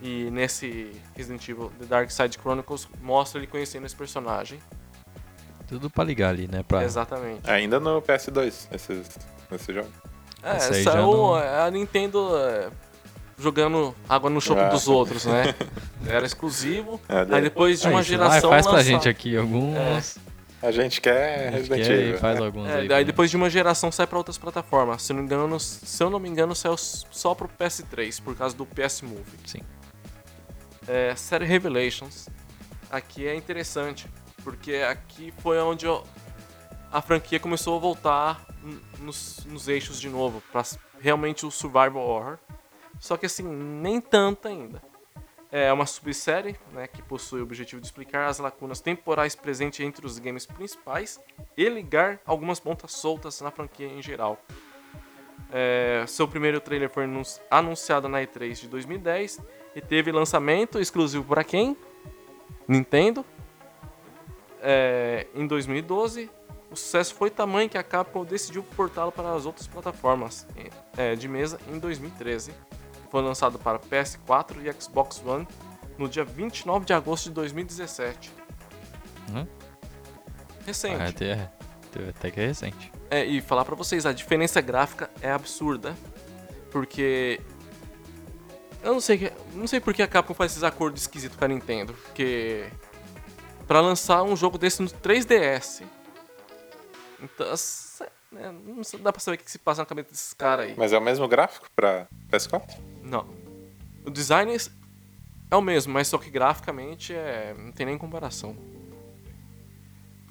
e 0.00 0.30
nesse 0.30 0.92
Resident 1.14 1.46
Evil 1.48 1.72
The 1.78 1.86
Dark 1.86 2.10
Side 2.10 2.38
Chronicles 2.38 2.88
mostra 3.02 3.40
ele 3.40 3.46
conhecendo 3.46 3.84
esse 3.86 3.96
personagem. 3.96 4.60
Tudo 5.66 5.90
pra 5.90 6.04
ligar 6.04 6.30
ali, 6.30 6.48
né? 6.48 6.62
Pra... 6.62 6.82
Exatamente. 6.84 7.48
Ainda 7.50 7.78
no 7.78 8.00
PS2, 8.00 8.68
esses, 8.72 9.18
esse 9.50 9.72
jogo. 9.72 9.88
É, 10.42 10.82
já 10.82 10.92
saiu 10.92 11.12
não- 11.12 11.34
a 11.34 11.70
Nintendo 11.70 12.36
é, 12.38 12.70
jogando 13.38 13.94
água 14.08 14.28
no 14.28 14.40
chope 14.40 14.60
Ah. 14.60 14.68
dos 14.68 14.88
outros, 14.88 15.24
né? 15.24 15.54
Era 16.06 16.26
exclusivo. 16.26 17.00
É, 17.08 17.34
Aí 17.36 17.42
depois 17.42 17.80
de 17.80 17.86
Ah, 17.86 17.90
uma 17.90 17.98
Aí, 18.00 18.04
geração 18.04 18.50
faz 18.50 18.66
pra 18.66 18.82
gente 18.82 19.08
aqui 19.08 19.36
alguns. 19.36 20.18
A 20.60 20.72
gente 20.72 21.00
quer 21.00 21.48
A 21.48 21.50
gente 21.52 21.68
Resident 21.70 21.86
quer 21.86 21.94
e 21.96 22.02
Evil. 22.08 22.18
faz 22.18 22.40
né? 22.40 22.46
alguns 22.46 22.68
É, 22.68 22.74
aí. 22.80 22.88
também. 22.88 23.04
depois 23.04 23.30
de 23.30 23.36
uma 23.36 23.48
geração 23.48 23.92
sai 23.92 24.08
pra 24.08 24.18
outras 24.18 24.36
plataformas. 24.36 25.02
Se, 25.02 25.12
eu 25.12 25.16
não 25.16 25.22
me 25.22 25.26
engano, 25.28 25.60
se 25.60 26.02
eu 26.02 26.10
não 26.10 26.18
me 26.18 26.28
engano, 26.28 26.52
saiu 26.56 26.76
só 26.76 27.32
pro 27.34 27.48
PS3, 27.48 28.20
por 28.20 28.34
causa 28.36 28.56
do 28.56 28.66
PS 28.66 29.02
Move. 29.02 29.22
Sim. 29.46 29.60
É, 30.88 31.14
série 31.14 31.44
Revelations. 31.44 32.28
Aqui 32.90 33.26
é 33.28 33.36
interessante, 33.36 34.06
porque 34.42 34.76
aqui 34.76 35.32
foi 35.42 35.58
onde 35.60 35.86
eu- 35.86 36.02
a 36.90 37.00
franquia 37.02 37.38
começou 37.38 37.76
a 37.76 37.78
voltar 37.78 38.44
nos, 38.98 39.44
nos 39.46 39.68
eixos 39.68 40.00
de 40.00 40.08
novo, 40.08 40.42
pra 40.50 40.62
s- 40.62 40.78
realmente 41.00 41.46
o 41.46 41.50
survival 41.52 41.98
horror. 42.02 42.38
Só 43.00 43.16
que 43.16 43.26
assim, 43.26 43.42
nem 43.44 44.00
tanto 44.00 44.48
ainda. 44.48 44.82
É 45.50 45.72
uma 45.72 45.86
subsérie 45.86 46.56
né, 46.72 46.86
que 46.86 47.00
possui 47.00 47.40
o 47.40 47.42
objetivo 47.42 47.80
de 47.80 47.86
explicar 47.86 48.26
as 48.28 48.38
lacunas 48.38 48.80
temporais 48.80 49.34
presentes 49.34 49.80
entre 49.80 50.04
os 50.04 50.18
games 50.18 50.44
principais 50.44 51.18
e 51.56 51.66
ligar 51.68 52.20
algumas 52.26 52.60
pontas 52.60 52.92
soltas 52.92 53.40
na 53.40 53.50
franquia 53.50 53.86
em 53.86 54.02
geral. 54.02 54.38
É, 55.50 56.04
seu 56.06 56.28
primeiro 56.28 56.60
trailer 56.60 56.90
foi 56.90 57.04
anun- 57.04 57.22
anunciado 57.50 58.08
na 58.08 58.18
E3 58.20 58.60
de 58.60 58.68
2010 58.68 59.40
e 59.74 59.80
teve 59.80 60.12
lançamento 60.12 60.78
exclusivo 60.78 61.24
para 61.24 61.42
quem? 61.42 61.74
Nintendo. 62.66 63.24
É, 64.60 65.26
em 65.34 65.46
2012, 65.46 66.30
o 66.70 66.76
sucesso 66.76 67.14
foi 67.14 67.30
tamanho 67.30 67.70
que 67.70 67.78
a 67.78 67.82
Capcom 67.82 68.24
decidiu 68.24 68.62
portá-lo 68.76 69.10
para 69.12 69.32
as 69.32 69.46
outras 69.46 69.66
plataformas 69.66 70.46
é, 70.96 71.14
de 71.14 71.26
mesa 71.26 71.58
em 71.68 71.78
2013. 71.78 72.52
Foi 73.10 73.22
lançado 73.22 73.58
para 73.58 73.78
PS4 73.78 74.56
e 74.64 74.82
Xbox 74.82 75.22
One 75.24 75.46
no 75.96 76.08
dia 76.08 76.24
29 76.24 76.84
de 76.84 76.92
agosto 76.92 77.24
de 77.26 77.32
2017. 77.32 78.30
Uhum. 79.30 79.46
Recente. 80.66 81.02
Ah, 81.02 81.08
até, 81.08 81.32
até- 81.32 82.08
até 82.10 82.30
que 82.30 82.40
é 82.40 82.46
recente. 82.46 82.92
É, 83.10 83.24
e 83.24 83.40
falar 83.40 83.64
pra 83.64 83.74
vocês, 83.74 84.04
a 84.04 84.12
diferença 84.12 84.60
gráfica 84.60 85.10
é 85.22 85.30
absurda. 85.32 85.96
Porque. 86.70 87.40
Eu 88.82 88.92
não 88.92 89.00
sei, 89.00 89.32
não 89.54 89.66
sei 89.66 89.80
por 89.80 89.92
que 89.94 90.02
a 90.02 90.06
Capcom 90.06 90.34
faz 90.34 90.52
esses 90.52 90.62
acordos 90.62 91.02
esquisitos 91.02 91.36
com 91.36 91.44
a 91.44 91.48
Nintendo. 91.48 91.94
Porque. 91.94 92.66
Pra 93.66 93.80
lançar 93.80 94.22
um 94.22 94.36
jogo 94.36 94.56
desse 94.58 94.82
no 94.82 94.88
3DS. 94.88 95.82
Então. 97.20 97.46
Né, 98.32 98.52
não 98.52 98.82
dá 99.02 99.12
pra 99.12 99.20
saber 99.20 99.36
o 99.36 99.44
que 99.44 99.50
se 99.50 99.58
passa 99.58 99.82
na 99.82 99.86
cabeça 99.86 100.10
desses 100.10 100.32
caras 100.32 100.66
aí. 100.66 100.74
Mas 100.76 100.92
é 100.92 100.98
o 100.98 101.00
mesmo 101.02 101.26
gráfico 101.28 101.66
pra 101.74 102.06
PS4? 102.30 102.76
Não. 103.02 103.26
O 104.06 104.10
design 104.10 104.54
é 105.50 105.56
o 105.56 105.60
mesmo, 105.60 105.92
mas 105.92 106.08
só 106.08 106.18
que 106.18 106.30
graficamente 106.30 107.12
é, 107.12 107.54
não 107.58 107.72
tem 107.72 107.86
nem 107.86 107.98
comparação. 107.98 108.56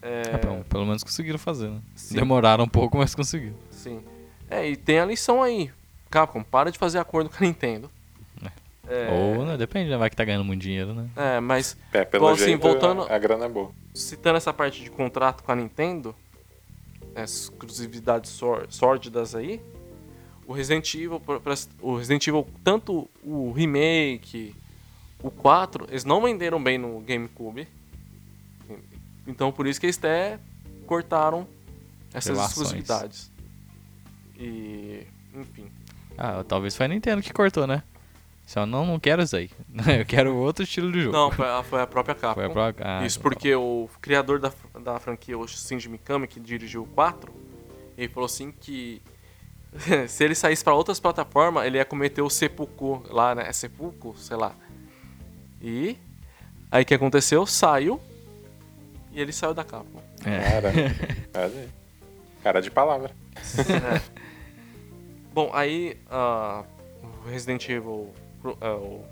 É, 0.02 0.38
bom, 0.38 0.62
pelo 0.64 0.86
menos 0.86 1.04
conseguiram 1.04 1.40
fazer, 1.40 1.70
né? 1.70 1.82
Sim. 1.96 2.16
Demoraram 2.16 2.64
um 2.64 2.68
pouco, 2.70 2.98
mas 2.98 3.16
conseguiram. 3.16 3.56
Sim. 3.72 4.04
É, 4.50 4.68
e 4.68 4.76
tem 4.78 5.00
a 5.00 5.06
lição 5.06 5.42
aí. 5.42 5.72
Capcom, 6.10 6.42
para 6.44 6.72
de 6.72 6.78
fazer 6.78 7.00
acordo 7.00 7.30
com 7.30 7.44
a 7.44 7.48
Nintendo. 7.48 7.92
É, 8.90 9.10
Ou, 9.12 9.46
né? 9.46 9.58
Depende, 9.58 9.90
né? 9.90 9.98
Vai 9.98 10.10
que 10.10 10.16
tá 10.16 10.24
ganhando 10.24 10.46
muito 10.46 10.62
dinheiro, 10.62 10.94
né? 10.94 11.10
é, 11.18 11.40
mas 11.42 11.76
É, 11.92 12.06
pelo 12.06 12.26
Bom, 12.26 12.32
assim, 12.32 12.46
jeito, 12.46 12.62
voltando- 12.62 13.02
a, 13.04 13.14
a 13.16 13.18
grana 13.20 13.44
é 13.46 13.50
boa. 13.50 13.70
citando 13.94 14.38
essa 14.38 14.54
parte 14.54 14.82
de 14.82 14.90
contrato 14.90 15.44
com 15.44 15.52
a 15.52 15.56
Nintendo, 15.58 16.16
essas 17.18 17.44
exclusividades 17.44 18.30
sór- 18.32 18.68
sórdidas 18.70 19.34
aí, 19.36 19.62
o 20.46 20.54
Resident 20.54 20.94
Evil, 20.94 21.22
o 21.82 21.96
Resident 21.98 22.26
Evil, 22.28 22.48
tanto 22.64 23.10
o 23.24 23.52
remake, 23.52 24.56
o 25.22 25.30
4, 25.32 25.88
eles 25.90 26.06
não 26.06 26.22
venderam 26.22 26.62
bem 26.62 26.78
no 26.78 27.00
GameCube. 27.02 27.68
Então 29.26 29.52
por 29.52 29.68
isso 29.68 29.80
que 29.80 29.88
eles 29.88 29.98
até 29.98 30.40
cortaram 30.86 31.48
essas 32.14 32.36
Relações. 32.38 32.52
exclusividades. 32.52 33.32
E, 34.40 35.06
enfim. 35.34 35.70
Ah, 36.18 36.44
talvez 36.48 36.76
foi 36.76 36.86
a 36.86 36.90
Nintendo 36.90 37.22
que 37.22 37.34
cortou, 37.34 37.68
né? 37.68 37.84
Só 38.48 38.66
não, 38.66 38.86
não 38.86 38.98
quero 39.00 39.22
isso 39.22 39.36
aí. 39.36 39.52
Eu 40.00 40.06
quero 40.06 40.34
outro 40.36 40.64
estilo 40.64 40.90
de 40.92 41.02
jogo. 41.02 41.16
Não, 41.16 41.30
foi 41.32 41.46
a, 41.48 41.62
foi 41.64 41.82
a 41.82 41.86
própria 41.86 42.16
Capcom. 42.16 42.34
Foi 42.42 42.46
a 42.46 42.50
própria- 42.50 43.00
ah, 43.00 43.06
Isso 43.06 43.20
então 43.20 43.30
porque 43.30 43.54
o 43.54 43.90
criador 44.02 44.40
da, 44.40 44.52
da 44.82 44.98
franquia, 45.00 45.38
o 45.38 45.46
Shinji 45.46 45.90
Mikami, 45.90 46.28
que 46.28 46.40
dirigiu 46.40 46.84
o 46.84 46.88
4, 46.88 47.32
ele 47.98 48.08
falou 48.08 48.26
assim 48.26 48.52
que 48.52 49.02
se 50.08 50.24
ele 50.24 50.34
saísse 50.34 50.64
pra 50.64 50.74
outras 50.74 50.98
plataformas, 51.00 51.66
ele 51.66 51.78
ia 51.78 51.84
cometer 51.86 52.22
o 52.22 52.30
seppuku 52.30 53.04
lá, 53.10 53.36
né? 53.36 53.50
É 53.50 53.52
seppuku, 53.52 54.16
sei 54.18 54.38
lá. 54.38 54.56
E 55.62 55.98
aí 56.72 56.84
o 56.84 56.86
que 56.86 56.94
aconteceu? 56.94 57.46
Saiu 57.46 58.00
e 59.12 59.20
ele 59.20 59.34
saiu 59.34 59.54
da 59.54 59.66
Capcom. 59.66 60.02
É. 60.26 60.40
Cara, 60.40 60.74
olha 61.36 61.46
aí. 61.62 61.70
Cara 62.42 62.62
de 62.62 62.72
palavra. 62.72 63.12
Bom, 65.34 65.52
aí 65.54 65.98
o 66.10 67.30
Resident 67.30 67.68
Evil, 67.68 68.14
o 68.52 69.04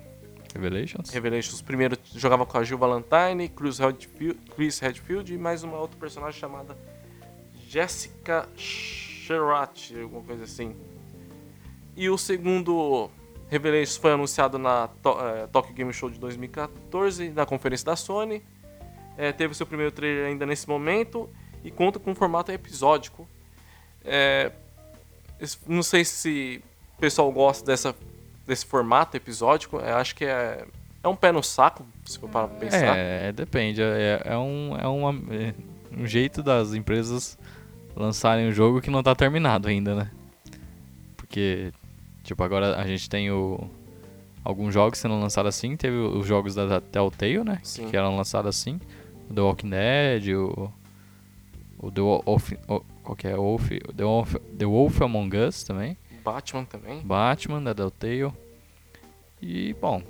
Revelations? 0.54 1.10
Revelations 1.10 1.62
primeiro 1.62 1.98
jogava 2.16 2.46
com 2.46 2.58
a 2.58 2.64
Jill 2.64 2.78
Valentine, 2.78 3.50
Chris 3.50 3.80
Redfield, 3.80 4.40
Chris 4.56 4.80
Redfield 4.80 5.34
e 5.34 5.38
mais 5.38 5.64
uma 5.64 5.78
outra 5.78 5.98
personagem 6.00 6.40
chamada 6.40 6.78
Jessica 7.68 8.48
Sherratt, 8.56 9.94
alguma 10.00 10.22
coisa 10.24 10.44
assim. 10.44 10.76
E 11.96 12.10
o 12.10 12.18
segundo 12.18 13.10
Revelations 13.50 13.98
foi 13.98 14.12
anunciado 14.12 14.58
na 14.58 14.88
To- 15.02 15.18
eh, 15.20 15.48
Tokyo 15.48 15.74
Game 15.74 15.92
Show 15.94 16.10
de 16.10 16.20
2014, 16.20 17.30
na 17.30 17.46
conferência 17.46 17.86
da 17.86 17.96
Sony. 17.96 18.42
Eh, 19.18 19.32
teve 19.32 19.54
seu 19.54 19.66
primeiro 19.66 19.92
trailer 19.92 20.28
ainda 20.28 20.46
nesse 20.46 20.68
momento 20.68 21.30
e 21.64 21.72
conta 21.72 22.00
com 22.00 22.12
um 22.12 22.16
formato 22.16 22.52
episódico. 22.52 23.28
Es- 25.40 25.60
não 25.68 25.84
sei 25.84 26.06
se 26.06 26.62
o 26.98 27.00
pessoal 27.00 27.32
gosta 27.32 27.66
dessa, 27.66 27.96
desse 28.46 28.66
formato 28.66 29.18
episódico. 29.18 29.78
Eu 29.78 29.98
acho 29.98 30.16
que 30.16 30.26
é, 30.26 30.66
é 31.04 31.08
um 31.08 31.16
pé 31.16 31.32
no 31.32 31.44
saco, 31.44 31.86
se 32.06 32.20
for 32.20 32.30
para 32.30 32.48
pensar. 32.48 32.98
É, 32.98 33.30
é, 33.30 33.32
depende. 33.32 33.82
É, 33.82 34.22
é 34.26 34.38
um, 34.38 34.78
é, 34.78 34.88
uma, 34.88 35.12
é 35.34 35.54
um 35.98 36.06
jeito 36.06 36.42
das 36.42 36.74
empresas 36.74 37.38
lançarem 37.96 38.48
um 38.48 38.52
jogo 38.52 38.82
que 38.82 38.90
não 38.90 39.02
tá 39.02 39.16
terminado 39.16 39.68
ainda, 39.68 39.96
né? 39.96 40.12
Porque, 41.16 41.72
tipo, 42.24 42.44
agora 42.44 42.76
a 42.76 42.86
gente 42.86 43.10
tem 43.10 43.32
o, 43.32 43.70
alguns 44.44 44.74
jogos 44.74 45.00
sendo 45.00 45.20
lançados 45.20 45.56
assim. 45.56 45.76
Teve 45.76 45.96
os 45.96 46.26
jogos 46.26 46.54
da, 46.54 46.66
da 46.66 46.82
Telltale, 46.82 47.44
né? 47.44 47.60
Sim. 47.64 47.90
Que 47.90 47.98
eram 47.98 48.16
lançados 48.16 48.50
assim. 48.50 48.80
O 49.30 49.34
The 49.34 49.42
Walking 49.42 49.70
Dead, 49.70 50.36
o, 50.36 50.72
o 51.80 51.92
The 51.92 52.02
Wolf... 52.02 52.52
O, 52.68 52.82
qual 53.06 53.16
que 53.16 53.28
é? 53.28 53.36
Wolf, 53.36 53.70
The, 53.96 54.04
Wolf, 54.04 54.36
The 54.58 54.66
Wolf 54.66 55.02
Among 55.02 55.38
Us 55.38 55.64
também. 55.64 55.96
Batman 56.26 56.66
também. 56.66 57.02
Batman, 57.02 57.62
da 57.64 57.74
Telltale. 57.76 58.32
E, 59.42 59.74
bom. 59.80 60.02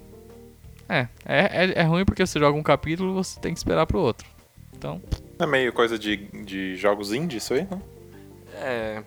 É, 0.88 1.08
é, 1.26 1.66
é, 1.66 1.74
é 1.80 1.84
ruim 1.84 2.06
porque 2.06 2.26
você 2.26 2.40
joga 2.40 2.58
um 2.58 2.64
capítulo 2.64 3.12
e 3.12 3.14
você 3.16 3.40
tem 3.40 3.52
que 3.54 3.60
esperar 3.60 3.86
pro 3.86 4.00
outro. 4.00 4.26
Então, 4.78 5.02
É 5.40 5.46
meio 5.46 5.74
coisa 5.74 5.98
de, 6.00 6.18
de 6.46 6.76
jogos 6.76 7.12
indie 7.12 7.38
isso 7.38 7.54
aí, 7.54 7.68
não? 7.70 7.82
É. 8.62 9.04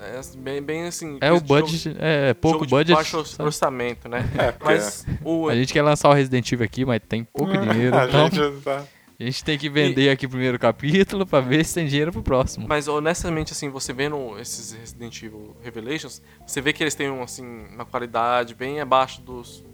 É 0.00 0.20
bem, 0.36 0.60
bem 0.62 0.84
assim. 0.86 1.18
é 1.20 1.30
o 1.32 1.40
de 1.40 1.48
jogo- 1.48 1.60
budget, 1.62 1.96
é, 1.98 2.30
é 2.30 2.34
pouco 2.34 2.58
jogo 2.58 2.66
de 2.66 2.70
budget. 2.70 2.94
baixo 2.94 3.24
sabe? 3.24 3.44
orçamento, 3.46 4.08
né? 4.08 4.18
É, 4.38 4.52
porque 4.52 4.74
Mas 4.74 5.06
o. 5.24 5.48
A 5.48 5.54
gente 5.54 5.72
quer 5.72 5.82
lançar 5.82 6.08
o 6.10 6.12
Resident 6.12 6.50
Evil 6.52 6.64
aqui, 6.64 6.84
mas 6.84 7.00
tem 7.08 7.24
pouco 7.24 7.56
dinheiro. 7.56 7.96
a 7.96 8.04
então 8.06 8.28
gente 8.30 8.60
tá... 8.62 8.84
a 9.24 9.30
gente 9.30 9.42
tem 9.42 9.56
que 9.56 9.70
vender 9.70 10.10
aqui 10.10 10.26
o 10.26 10.28
primeiro 10.28 10.58
capítulo 10.58 11.26
pra 11.26 11.40
ver 11.40 11.64
se 11.64 11.74
tem 11.74 11.86
dinheiro 11.86 12.12
pro 12.12 12.22
próximo. 12.22 12.68
Mas 12.68 12.88
honestamente, 12.88 13.52
assim, 13.52 13.70
você 13.70 13.90
vendo 13.90 14.38
esses 14.38 14.72
Resident 14.72 15.22
Evil 15.22 15.56
Revelations, 15.62 16.20
você 16.46 16.60
vê 16.60 16.74
que 16.74 16.82
eles 16.82 16.94
têm 16.94 17.08
assim, 17.22 17.66
uma 17.72 17.86
qualidade 17.86 18.54
bem 18.54 18.80
abaixo 18.80 19.22
dos. 19.22 19.64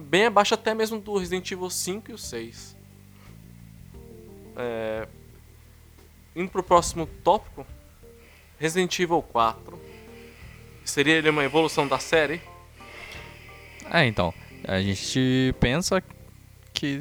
Bem 0.00 0.26
abaixo 0.26 0.54
até 0.54 0.74
mesmo 0.74 0.98
do 0.98 1.16
Resident 1.16 1.48
Evil 1.52 1.70
5 1.70 2.10
e 2.10 2.14
o 2.14 2.18
6. 2.18 2.76
É... 4.56 5.06
Indo 6.34 6.50
pro 6.50 6.64
próximo 6.64 7.06
tópico, 7.22 7.64
Resident 8.58 8.98
Evil 8.98 9.22
4. 9.22 9.78
Seria 10.84 11.14
ele 11.14 11.30
uma 11.30 11.44
evolução 11.44 11.86
da 11.86 12.00
série? 12.00 12.40
É, 13.88 14.04
então, 14.04 14.34
a 14.64 14.80
gente 14.80 15.54
pensa 15.60 16.02
que 16.72 16.98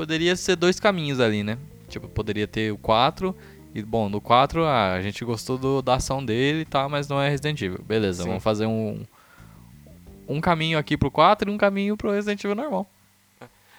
poderia 0.00 0.34
ser 0.34 0.56
dois 0.56 0.80
caminhos 0.80 1.20
ali, 1.20 1.42
né? 1.42 1.58
Tipo, 1.86 2.08
poderia 2.08 2.46
ter 2.46 2.72
o 2.72 2.78
4 2.78 3.36
e, 3.74 3.82
bom, 3.82 4.08
no 4.08 4.18
4 4.18 4.64
ah, 4.64 4.94
a 4.94 5.02
gente 5.02 5.22
gostou 5.26 5.58
do- 5.58 5.82
da 5.82 5.96
ação 5.96 6.24
dele 6.24 6.60
e 6.60 6.64
tal, 6.64 6.88
mas 6.88 7.06
não 7.06 7.20
é 7.20 7.28
Resident 7.28 7.60
Evil. 7.60 7.82
Beleza, 7.86 8.22
Sim. 8.22 8.28
vamos 8.30 8.42
fazer 8.42 8.64
um 8.64 9.04
um 10.26 10.40
caminho 10.40 10.78
aqui 10.78 10.96
pro 10.96 11.10
4 11.10 11.50
e 11.50 11.52
um 11.54 11.58
caminho 11.58 11.98
pro 11.98 12.12
Resident 12.12 12.42
Evil 12.42 12.54
normal. 12.56 12.86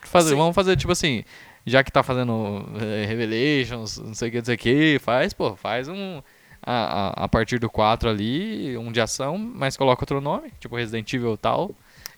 Fazer, 0.03 0.29
Sim. 0.31 0.35
vamos 0.35 0.53
fazer 0.53 0.75
tipo 0.77 0.91
assim, 0.91 1.23
já 1.65 1.83
que 1.83 1.91
tá 1.91 2.03
fazendo 2.03 2.65
eh, 2.79 3.05
Revelations, 3.07 3.97
não 3.97 4.13
sei 4.13 4.27
o 4.27 4.31
que, 4.31 4.37
não 4.37 4.45
sei 4.45 4.55
o 4.55 4.57
que, 4.59 4.99
faz, 4.99 5.33
pô, 5.33 5.55
faz 5.55 5.87
um 5.87 6.21
a, 6.61 6.73
a, 7.21 7.23
a 7.23 7.27
partir 7.27 7.57
do 7.57 7.67
4 7.69 8.09
ali, 8.09 8.77
um 8.77 8.91
de 8.91 9.01
ação, 9.01 9.37
mas 9.39 9.75
coloca 9.75 10.03
outro 10.03 10.21
nome, 10.21 10.51
tipo 10.59 10.75
Resident 10.75 11.11
Evil 11.13 11.35
tal. 11.35 11.73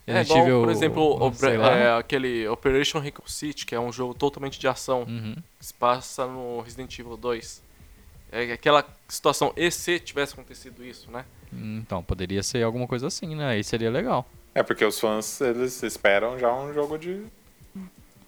É 0.06 0.22
igual, 0.22 0.40
Evil, 0.40 0.60
por 0.62 0.70
exemplo, 0.70 1.26
o, 1.26 1.32
Bre- 1.32 1.58
lá. 1.58 1.72
é, 1.76 1.98
aquele 1.98 2.46
Operation 2.48 3.00
Raccoon 3.00 3.26
City, 3.28 3.66
que 3.66 3.74
é 3.74 3.80
um 3.80 3.92
jogo 3.92 4.14
totalmente 4.14 4.60
de 4.60 4.68
ação, 4.68 5.04
Uhum. 5.04 5.36
que 5.60 5.66
se 5.66 5.74
passa 5.74 6.26
no 6.28 6.60
Resident 6.62 6.98
Evil 7.00 7.16
2. 7.16 7.64
É 8.32 8.52
aquela 8.52 8.86
situação, 9.08 9.54
e 9.56 9.70
se 9.72 10.00
tivesse 10.00 10.34
acontecido 10.34 10.84
isso, 10.84 11.10
né? 11.12 11.24
Então, 11.54 12.04
poderia 12.04 12.42
ser 12.44 12.64
alguma 12.64 12.88
coisa 12.88 13.08
assim, 13.08 13.34
né? 13.36 13.48
Aí 13.50 13.64
seria 13.64 13.90
legal. 13.92 14.28
É 14.56 14.62
porque 14.64 14.84
os 14.84 15.00
fãs, 15.00 15.40
eles 15.40 15.82
esperam 15.84 16.38
já 16.38 16.52
um 16.54 16.74
jogo 16.74 16.98
de, 16.98 17.24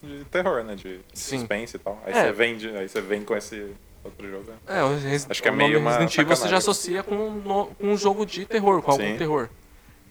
de 0.01 0.23
terror, 0.31 0.63
né? 0.63 0.75
De 0.75 0.99
Sim. 1.13 1.39
suspense 1.39 1.75
e 1.75 1.79
tal. 1.79 2.01
Aí, 2.05 2.13
É. 2.13 2.23
você 2.25 2.31
vem 2.31 2.55
de- 2.57 2.69
aí 2.69 2.87
você 2.87 3.01
vem 3.01 3.23
com 3.23 3.35
esse 3.35 3.73
outro 4.03 4.29
jogo. 4.29 4.43
né? 4.49 4.55
É, 4.67 4.83
o, 4.83 4.95
Res- 4.97 5.27
Acho 5.29 5.41
que 5.41 5.47
é 5.47 5.51
o 5.51 5.55
meio 5.55 5.79
uma 5.79 5.91
Resident 5.91 6.17
Evil 6.19 6.35
você 6.35 6.47
já 6.47 6.57
associa 6.57 7.03
com, 7.03 7.15
um 7.15 7.35
no- 7.41 7.65
com 7.67 7.87
um 7.87 7.97
jogo 7.97 8.25
de 8.25 8.45
terror, 8.45 8.81
com 8.81 8.91
algum 8.91 9.03
Sim. 9.03 9.17
terror. 9.17 9.49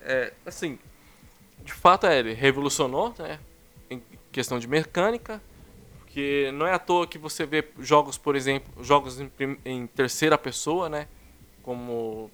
É, 0.03 0.33
assim, 0.45 0.79
de 1.65 1.73
fato 1.73 2.07
é, 2.07 2.19
ele 2.19 2.33
revolucionou, 2.35 3.15
né? 3.19 3.39
Em 3.91 4.03
questão 4.31 4.59
de 4.59 4.69
mecânica, 4.69 5.41
porque 5.99 6.51
não 6.55 6.67
é 6.67 6.73
à 6.73 6.79
toa 6.79 7.07
que 7.07 7.19
você 7.19 7.47
vê 7.47 7.65
jogos, 7.81 8.19
por 8.19 8.37
exemplo, 8.37 8.85
jogos 8.85 9.21
em, 9.21 9.31
em 9.65 9.87
terceira 9.87 10.37
pessoa, 10.37 10.89
né? 10.89 11.09
Como 11.63 12.31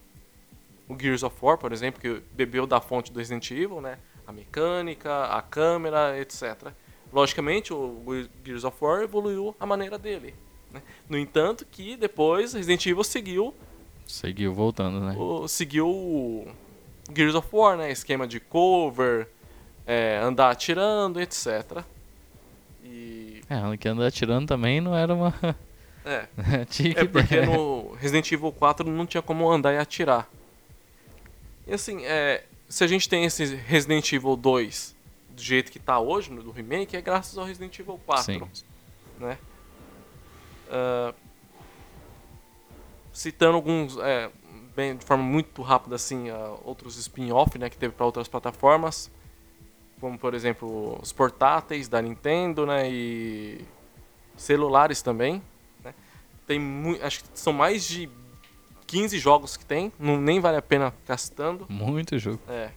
o 0.89 0.99
Gears 0.99 1.23
of 1.23 1.37
War, 1.41 1.57
por 1.57 1.73
exemplo, 1.73 2.01
que 2.01 2.21
bebeu 2.33 2.67
da 2.67 2.81
fonte 2.81 3.13
do 3.13 3.19
Resident 3.19 3.49
Evil, 3.51 3.81
né? 3.81 3.99
A 4.27 4.33
mecânica, 4.33 5.27
a 5.27 5.41
câmera, 5.41 6.19
etc. 6.19 6.73
Logicamente, 7.13 7.73
o 7.73 8.03
Gears 8.45 8.65
of 8.65 8.77
War 8.81 9.03
evoluiu 9.03 9.55
a 9.59 9.67
maneira 9.67 9.97
dele. 9.99 10.35
né? 10.73 10.83
No 11.09 11.17
entanto, 11.19 11.65
que 11.65 11.97
depois 11.97 12.53
Resident 12.53 12.85
Evil 12.87 13.05
seguiu 13.05 13.55
Seguiu 14.07 14.53
voltando, 14.53 15.01
né? 15.01 15.15
o, 15.17 15.47
seguiu 15.47 16.49
Gears 17.15 17.35
of 17.35 17.49
War, 17.53 17.77
né? 17.77 17.91
Esquema 17.91 18.27
de 18.27 18.41
cover, 18.41 19.29
é, 19.87 20.19
andar 20.23 20.51
atirando, 20.51 21.21
etc. 21.21 21.85
E. 22.85 23.43
É, 23.49 23.77
que 23.77 23.89
andar 23.89 24.07
atirando 24.07 24.47
também 24.47 24.81
não 24.81 24.97
era 24.97 25.15
uma. 25.15 25.35
É, 26.05 26.27
Tinha 26.71 26.95
que 26.95 27.01
é 27.01 27.05
porque 27.05 27.41
no 27.43 27.93
Resident 27.95 28.31
Evil 28.33 28.53
4 28.53 28.91
não 28.91 29.07
tinha 29.07 29.23
como 29.23 29.51
andar 29.51 29.73
e 29.75 29.79
atirar. 29.79 30.29
E 31.67 31.75
assim, 31.75 32.05
é, 32.05 32.45
se 32.69 32.83
a 32.83 32.87
gente 32.87 33.09
tem 33.09 33.25
esse 33.25 33.45
Resident 33.55 34.13
Evil 34.13 34.37
2 34.37 34.97
do 35.31 35.43
jeito 35.43 35.71
que 35.71 35.79
tá 35.79 35.99
hoje, 35.99 36.33
no 36.33 36.43
do 36.43 36.51
remake, 36.51 36.97
é 36.97 37.01
graças 37.01 37.37
ao 37.37 37.45
Resident 37.45 37.79
Evil 37.79 38.01
4. 38.07 38.25
Sim. 38.25 38.43
né? 39.19 39.39
Ah, 40.71 41.13
citando 43.13 43.57
alguns, 43.57 43.99
é, 43.99 44.31
bem, 44.81 44.97
de 44.97 45.05
forma 45.05 45.23
muito 45.23 45.61
rápida, 45.63 45.97
assim, 45.97 46.31
ah, 46.31 46.55
outros 46.65 46.97
spin-off, 46.97 47.59
né, 47.59 47.69
que 47.69 47.77
teve 47.77 47.93
para 47.93 48.07
outras 48.07 48.27
plataformas, 48.29 49.11
como 50.01 50.19
por 50.19 50.33
exemplo 50.33 50.99
os 51.03 51.13
portáteis 51.13 51.87
da 51.89 52.01
Nintendo, 52.01 52.65
né, 52.65 52.89
e 52.91 53.61
celulares 54.37 55.03
também. 55.03 55.43
Né? 55.85 55.93
Tem 56.47 56.99
acho 57.03 57.23
que 57.25 57.29
são 57.35 57.53
mais 57.53 57.85
de 57.87 58.09
15 58.87 59.19
jogos 59.19 59.57
que 59.57 59.65
tem, 59.67 59.93
não, 59.99 60.19
nem 60.19 60.41
vale 60.41 60.57
a 60.57 60.63
pena 60.63 60.91
ficar 60.91 61.19
citando. 61.19 61.67
Muito 61.69 62.19
jogo. 62.19 62.41
É. 62.49 62.71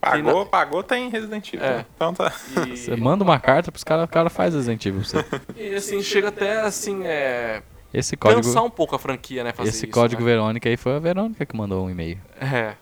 Pagou, 0.00 0.44
na- 0.44 0.50
pagou, 0.50 0.82
tem 0.82 1.08
Resident 1.08 1.52
Evil. 1.54 1.64
É. 1.66 1.86
Então 1.94 2.12
tá. 2.12 2.32
E, 2.68 2.76
Você 2.76 2.94
manda 2.96 3.24
uma 3.24 3.38
carta 3.40 3.70
pros 3.72 3.82
caras, 3.84 4.04
o 4.04 4.08
cara 4.08 4.28
faz 4.28 4.52
Resident 4.54 4.84
Evil 4.84 5.00
pra 5.02 5.22
você. 5.22 5.40
e, 5.56 5.74
assim, 5.74 6.02
chega 6.02 6.28
até 6.28 6.60
assim, 6.60 7.04
é, 7.04 7.62
Esse 7.98 8.16
código, 8.16 8.42
cansar 8.42 8.62
um 8.62 8.70
pouco 8.70 8.94
a 8.94 8.98
franquia, 8.98 9.42
né, 9.42 9.52
fazer 9.52 9.70
esse 9.70 9.86
isso, 9.86 9.92
código 9.94 10.20
né? 10.22 10.28
Verônica 10.30 10.68
aí 10.68 10.76
foi 10.76 10.96
a 10.96 10.98
Verônica 10.98 11.46
que 11.46 11.56
mandou 11.56 11.86
um 11.86 11.90
e-mail. 11.90 12.18
É. 12.40 12.74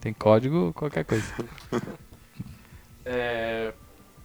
Tem 0.00 0.12
código 0.12 0.72
qualquer 0.74 1.04
coisa. 1.04 1.24
É, 3.04 3.72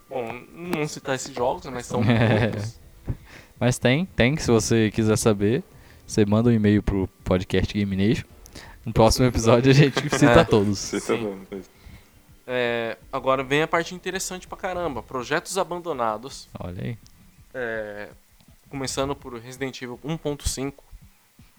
bom, 0.10 0.32
não 0.54 0.88
citar 0.88 1.16
esses 1.16 1.34
jogos, 1.34 1.66
mas 1.68 1.86
são 1.86 2.02
É. 2.06 2.40
muitos. 2.52 2.80
Mas 3.60 3.78
tem, 3.80 4.06
tem, 4.06 4.36
se 4.38 4.52
você 4.52 4.92
quiser 4.92 5.18
saber, 5.18 5.64
você 6.06 6.26
manda 6.26 6.50
um 6.50 6.54
e-mail 6.54 6.84
pro 6.84 7.08
podcast 7.24 7.74
Game 7.74 7.96
Nation. 7.96 8.26
No 8.86 8.94
próximo 8.94 9.26
episódio 9.26 9.72
a 9.72 9.74
gente 9.74 10.00
cita 10.12 10.42
É. 10.42 10.44
todos. 10.44 10.78
Você 10.78 11.00
tá. 11.02 11.14
É, 12.46 12.98
agora 13.12 13.44
vem 13.44 13.62
a 13.64 13.68
parte 13.68 13.96
interessante 13.96 14.48
pra 14.48 14.58
caramba. 14.58 15.02
Projetos 15.02 15.58
abandonados. 15.58 16.48
Olha 16.60 16.84
aí. 16.84 16.98
é, 17.54 18.10
começando 18.70 19.16
por 19.16 19.34
Resident 19.40 19.82
Evil 19.82 20.00
1.5. 20.04 20.74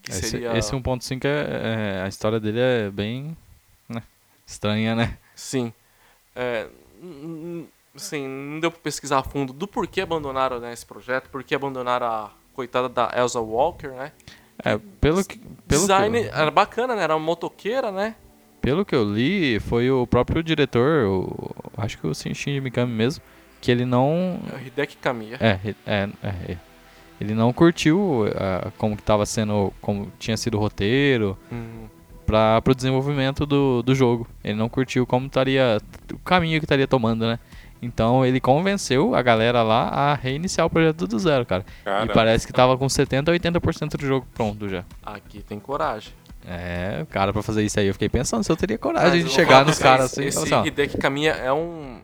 Que 0.02 0.10
Esse, 0.10 0.30
seria. 0.30 0.56
esse 0.56 0.72
1.5 0.72 1.24
é, 1.24 1.98
é- 1.98 2.02
A 2.02 2.08
história 2.08 2.38
dele 2.38 2.60
é 2.60 2.90
bem. 2.90 3.36
né, 3.88 4.02
estranha, 4.46 4.94
né? 4.94 5.18
Sim. 5.34 5.72
É, 6.34 6.66
assim, 7.94 8.26
não 8.26 8.60
deu 8.60 8.70
pra 8.70 8.80
pesquisar 8.80 9.18
a 9.18 9.22
fundo 9.22 9.52
do 9.52 9.66
porquê 9.66 10.00
abandonaram 10.00 10.60
né, 10.60 10.72
esse 10.72 10.84
projeto, 10.84 11.28
por 11.30 11.42
que 11.42 11.54
abandonaram 11.54 12.06
a 12.06 12.30
coitada 12.52 12.88
da 12.88 13.10
Elsa 13.16 13.40
Walker, 13.40 13.88
né? 13.88 14.12
É, 14.64 14.78
pelo 15.00 15.24
que. 15.24 15.38
Pelo 15.38 15.82
Design 15.82 16.22
que, 16.22 16.28
era 16.28 16.50
bacana, 16.50 16.94
né? 16.94 17.02
Era 17.02 17.16
uma 17.16 17.24
motoqueira, 17.24 17.90
né? 17.90 18.14
pelo 18.66 18.84
que 18.84 18.96
eu 18.96 19.04
li, 19.04 19.60
foi 19.60 19.88
o 19.92 20.04
próprio 20.08 20.42
diretor, 20.42 21.06
o, 21.06 21.54
acho 21.76 21.98
que 21.98 22.04
o 22.04 22.12
Shinji 22.12 22.60
Mikami 22.60 22.92
mesmo, 22.92 23.22
que 23.60 23.70
ele 23.70 23.84
não. 23.84 24.40
É 24.52 24.56
o 24.56 24.66
Hideki 24.66 24.96
Kamiya. 24.96 25.38
É, 25.40 25.60
é, 25.86 26.08
é, 26.20 26.52
é. 26.52 26.58
Ele 27.20 27.34
não 27.34 27.52
curtiu 27.52 28.24
ah, 28.34 28.70
como 28.76 28.96
que 28.96 29.02
tava 29.02 29.24
sendo. 29.24 29.72
Como 29.80 30.10
tinha 30.18 30.36
sido 30.36 30.56
o 30.56 30.60
roteiro. 30.60 31.36
Hum, 31.50 31.86
para 32.26 32.60
pro 32.60 32.74
desenvolvimento 32.74 33.46
do, 33.46 33.82
do 33.82 33.94
jogo. 33.94 34.26
Ele 34.42 34.58
não 34.58 34.68
curtiu 34.68 35.06
como 35.06 35.26
estaria 35.26 35.80
o 36.12 36.18
caminho 36.18 36.58
que 36.58 36.64
estaria 36.64 36.86
tomando, 36.86 37.26
né? 37.26 37.38
Então 37.80 38.24
ele 38.24 38.40
convenceu 38.40 39.14
a 39.14 39.22
galera 39.22 39.62
lá 39.62 39.88
a 39.88 40.14
reiniciar 40.14 40.66
o 40.66 40.70
projeto 40.70 41.06
do 41.06 41.18
zero, 41.18 41.46
cara. 41.46 41.64
E 41.82 41.84
Cara, 41.84 42.12
parece 42.12 42.46
que 42.46 42.52
tava 42.52 42.76
com 42.76 42.88
70 42.88 43.30
a 43.30 43.34
80% 43.34 43.96
do 43.96 44.06
jogo 44.06 44.26
pronto 44.34 44.68
já. 44.68 44.84
aqui 45.04 45.42
tem 45.42 45.60
coragem. 45.60 46.12
É, 46.48 47.04
cara, 47.10 47.32
pra 47.32 47.42
fazer 47.42 47.64
isso 47.64 47.78
aí 47.80 47.88
eu 47.88 47.92
fiquei 47.92 48.08
pensando 48.08 48.44
se 48.44 48.52
eu 48.52 48.56
teria 48.56 48.78
coragem 48.78 49.22
Mas 49.22 49.24
de 49.24 49.34
chegar 49.34 49.64
nos 49.64 49.78
caras 49.78 50.12
assim 50.12 50.22
e 50.22 50.26
Esse 50.26 50.46
falar 50.46 50.60
assim, 50.60 50.68
Hideki 50.68 50.96
Kamiya 50.96 51.32
é 51.32 51.52
um. 51.52 52.00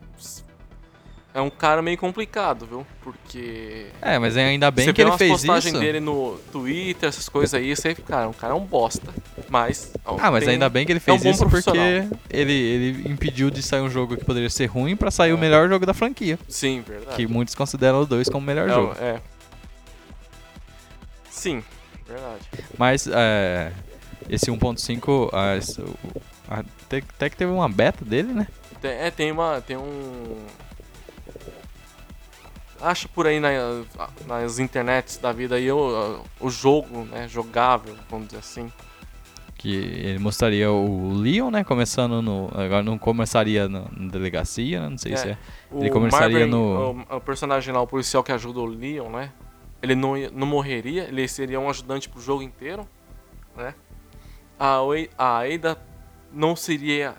É 1.34 1.40
um 1.40 1.48
cara 1.48 1.80
meio 1.80 1.96
complicado, 1.96 2.66
viu? 2.66 2.86
Porque. 3.02 3.86
É, 4.02 4.18
mas 4.18 4.36
ainda 4.36 4.70
bem 4.70 4.84
você 4.84 4.92
que 4.92 5.00
ele 5.00 5.16
fez 5.16 5.42
isso. 5.42 5.78
dele 5.78 5.98
no 5.98 6.36
Twitter, 6.52 7.08
essas 7.08 7.26
coisas 7.26 7.54
aí, 7.54 7.74
você 7.74 7.94
cara, 7.94 8.28
um 8.28 8.34
cara 8.34 8.52
é 8.52 8.56
um 8.56 8.64
bosta. 8.66 9.08
Mas. 9.48 9.92
ó, 10.04 10.18
Ah, 10.20 10.30
mas 10.30 10.44
tem- 10.44 10.52
ainda 10.54 10.68
bem 10.68 10.84
que 10.84 10.92
ele 10.92 11.00
é 11.06 11.12
um 11.12 11.18
fez 11.18 11.34
isso 11.34 11.48
porque 11.48 12.04
ele, 12.28 12.52
ele 12.52 13.08
impediu 13.10 13.50
de 13.50 13.62
sair 13.62 13.80
um 13.80 13.88
jogo 13.88 14.14
que 14.16 14.24
poderia 14.26 14.50
ser 14.50 14.66
ruim 14.66 14.94
pra 14.94 15.10
sair 15.10 15.32
o 15.32 15.38
melhor 15.38 15.68
jogo 15.70 15.86
da 15.86 15.94
franquia. 15.94 16.38
Sim, 16.48 16.82
verdade. 16.86 17.16
Que 17.16 17.26
muitos 17.26 17.54
consideram 17.54 18.02
o 18.02 18.06
2 18.06 18.28
como 18.28 18.44
o 18.44 18.46
melhor 18.46 18.68
é, 18.68 18.72
jogo. 18.74 18.94
é. 19.00 19.20
Sim, 21.30 21.62
verdade. 22.06 22.42
Mas 22.76 23.06
é, 23.10 23.72
esse 24.28 24.50
1.5, 24.50 25.30
ah, 25.32 25.56
esse- 25.56 25.80
o- 25.80 25.96
a- 26.48 26.60
até, 26.84 26.98
até 26.98 27.30
que 27.30 27.36
teve 27.36 27.50
uma 27.50 27.68
beta 27.70 28.04
dele, 28.04 28.32
né? 28.34 28.46
Tem, 28.82 28.90
é, 28.90 29.10
tem 29.10 29.32
uma. 29.32 29.60
Tem 29.60 29.76
um. 29.76 30.36
Acha 32.82 33.06
por 33.08 33.26
aí 33.28 33.38
na- 33.38 33.82
nas 34.26 34.58
internets 34.58 35.16
da 35.16 35.32
vida 35.32 35.54
aí 35.54 35.70
o, 35.70 36.20
o 36.40 36.50
jogo, 36.50 37.04
né? 37.04 37.28
Jogável, 37.28 37.94
vamos 38.10 38.26
dizer 38.26 38.40
assim. 38.40 38.72
Que 39.56 39.72
ele 39.76 40.18
mostraria 40.18 40.72
o 40.72 41.14
Leon, 41.14 41.50
né? 41.52 41.62
Começando 41.62 42.20
no. 42.20 42.50
Agora 42.52 42.82
não 42.82 42.98
começaria 42.98 43.68
na, 43.68 43.82
na 43.96 44.10
delegacia, 44.10 44.80
né? 44.80 44.88
Não 44.88 44.98
sei 44.98 45.12
É. 45.12 45.16
se 45.16 45.28
é. 45.28 45.38
Ele 45.72 45.90
começaria 45.90 46.38
Marvin, 46.40 46.50
no- 46.50 47.06
O, 47.08 47.16
o 47.16 47.20
personagem 47.20 47.72
lá, 47.72 47.80
o 47.80 47.86
policial 47.86 48.24
que 48.24 48.32
ajuda 48.32 48.58
o 48.58 48.66
Leon, 48.66 49.08
né? 49.10 49.30
Ele 49.80 49.94
não, 49.94 50.14
não 50.32 50.46
morreria, 50.46 51.04
ele 51.04 51.26
seria 51.28 51.60
um 51.60 51.70
ajudante 51.70 52.08
pro 52.08 52.20
jogo 52.20 52.42
inteiro, 52.42 52.86
né? 53.56 53.74
A, 54.58 54.78
a 55.16 55.38
Ada 55.44 55.78
não 56.32 56.56
seria 56.56 57.14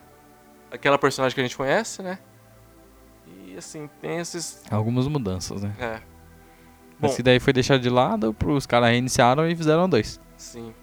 aquela 0.71 0.97
personagem 0.97 1.33
que 1.35 1.39
a 1.41 1.43
gente 1.45 1.55
conhece, 1.55 2.01
né? 2.01 2.19
E 3.53 3.57
assim, 3.57 3.87
tem 4.01 4.17
esses. 4.17 4.63
Algumas 4.71 5.07
mudanças, 5.07 5.61
né? 5.61 5.75
É. 5.79 6.01
Bom. 6.99 7.13
que 7.13 7.21
daí 7.21 7.39
foi 7.39 7.53
deixado 7.53 7.81
de 7.81 7.89
lado, 7.89 8.35
os 8.47 8.65
caras 8.65 8.89
reiniciaram 8.89 9.47
e 9.47 9.55
fizeram 9.55 9.87
dois. 9.87 10.19
Sim, 10.37 10.73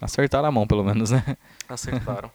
Acertaram 0.00 0.48
a 0.48 0.52
mão, 0.52 0.66
pelo 0.66 0.84
menos, 0.84 1.10
né? 1.10 1.36
acertaram. 1.68 2.30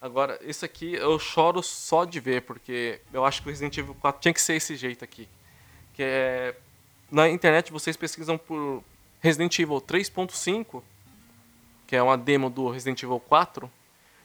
Agora, 0.00 0.38
esse 0.42 0.64
aqui 0.64 0.94
eu 0.94 1.18
choro 1.18 1.60
só 1.60 2.04
de 2.04 2.20
ver, 2.20 2.42
porque 2.42 3.00
eu 3.12 3.24
acho 3.24 3.42
que 3.42 3.48
o 3.48 3.50
Resident 3.50 3.76
Evil 3.78 3.96
4 3.96 4.20
tinha 4.20 4.32
que 4.32 4.40
ser 4.40 4.54
esse 4.54 4.76
jeito 4.76 5.04
aqui. 5.04 5.28
Que 5.94 6.02
é. 6.04 6.54
Na 7.10 7.28
internet 7.28 7.72
vocês 7.72 7.96
pesquisam 7.96 8.38
por 8.38 8.84
Resident 9.20 9.58
Evil 9.58 9.80
3.5, 9.80 10.82
que 11.86 11.96
é 11.96 12.02
uma 12.02 12.16
demo 12.16 12.48
do 12.48 12.70
Resident 12.70 13.02
Evil 13.02 13.18
4, 13.18 13.68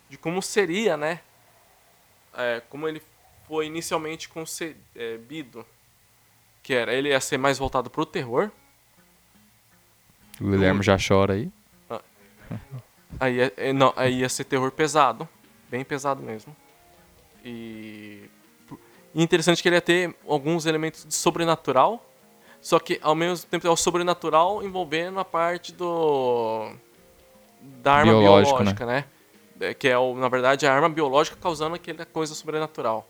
de 0.10 0.18
como 0.18 0.42
seria, 0.44 0.96
né? 0.96 1.22
É, 2.36 2.62
como 2.70 2.88
ele 2.88 3.02
foi 3.48 3.66
inicialmente 3.68 4.28
concebido. 4.30 5.66
Que 6.62 6.74
era, 6.74 6.94
ele 6.94 7.10
ia 7.10 7.20
ser 7.20 7.38
mais 7.38 7.58
voltado 7.58 7.90
pro 7.90 8.06
terror. 8.06 8.50
O 10.40 10.46
Guilherme 10.50 10.82
já 10.82 10.98
chora 10.98 11.34
aí. 11.34 11.52
Aí, 13.20 13.36
ia- 13.36 13.54
é, 13.58 13.74
não, 13.74 13.94
aí 13.96 14.20
ia 14.20 14.30
ser 14.30 14.44
terror 14.46 14.72
pesado. 14.72 15.28
Bem 15.70 15.84
pesado 15.84 16.22
mesmo. 16.24 16.56
E 17.44 18.24
E 19.14 19.22
interessante 19.22 19.62
que 19.62 19.68
ele 19.70 19.76
ia 19.76 19.82
ter 19.82 20.16
alguns 20.28 20.66
elementos 20.66 21.06
de 21.06 21.14
sobrenatural, 21.14 22.04
só 22.62 22.80
que 22.80 23.00
ao 23.04 23.14
mesmo 23.14 23.48
tempo 23.48 23.68
é 23.68 23.70
o 23.70 23.76
sobrenatural 23.76 24.64
envolvendo 24.64 25.20
a 25.20 25.26
parte 25.26 25.72
do 25.72 26.72
da 27.62 27.94
arma 27.94 28.12
Biológico, 28.14 28.58
biológica, 28.58 28.86
né? 28.88 29.06
É, 29.60 29.74
Que 29.74 29.90
é, 29.90 29.98
o, 29.98 30.16
na 30.16 30.28
verdade, 30.30 30.66
a 30.66 30.74
arma 30.74 30.90
biológica 30.90 31.38
causando 31.40 31.76
aquela 31.76 32.06
coisa 32.06 32.34
sobrenatural. 32.34 33.08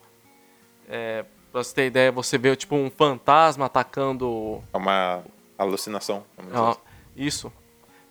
É, 0.88 1.23
pra 1.51 1.63
você 1.63 1.73
ter 1.73 1.86
ideia, 1.88 2.11
você 2.11 2.38
vê 2.38 2.55
tipo 2.55 2.75
um 2.75 2.89
fantasma 2.89 3.65
atacando 3.65 4.61
É 4.73 4.77
uma 4.77 5.23
alucinação. 5.57 6.23
vamos 6.36 6.51
dizer 6.51 6.63
ah, 6.65 6.69
assim. 6.71 6.79
isso. 7.15 7.53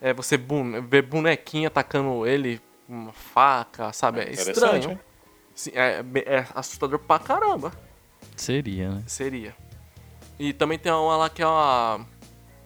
É, 0.00 0.12
você 0.12 0.36
bu- 0.36 0.82
vê 0.82 1.00
bonequinho 1.02 1.68
atacando 1.68 2.26
ele 2.26 2.60
com 2.86 2.92
uma 2.94 3.12
faca, 3.12 3.92
sabe? 3.92 4.20
É 4.20 4.32
Interessante, 4.32 4.78
estranho. 4.80 5.00
Sim, 5.54 5.70
é, 5.74 6.02
é 6.26 6.46
assustador 6.54 6.98
pra 6.98 7.18
caramba. 7.18 7.72
Seria, 8.36 8.90
né? 8.90 9.02
Seria. 9.06 9.54
E 10.38 10.52
também 10.52 10.78
tem 10.78 10.90
uma 10.90 11.16
lá 11.16 11.28
que 11.28 11.42
é 11.42 11.46
uma, 11.46 12.06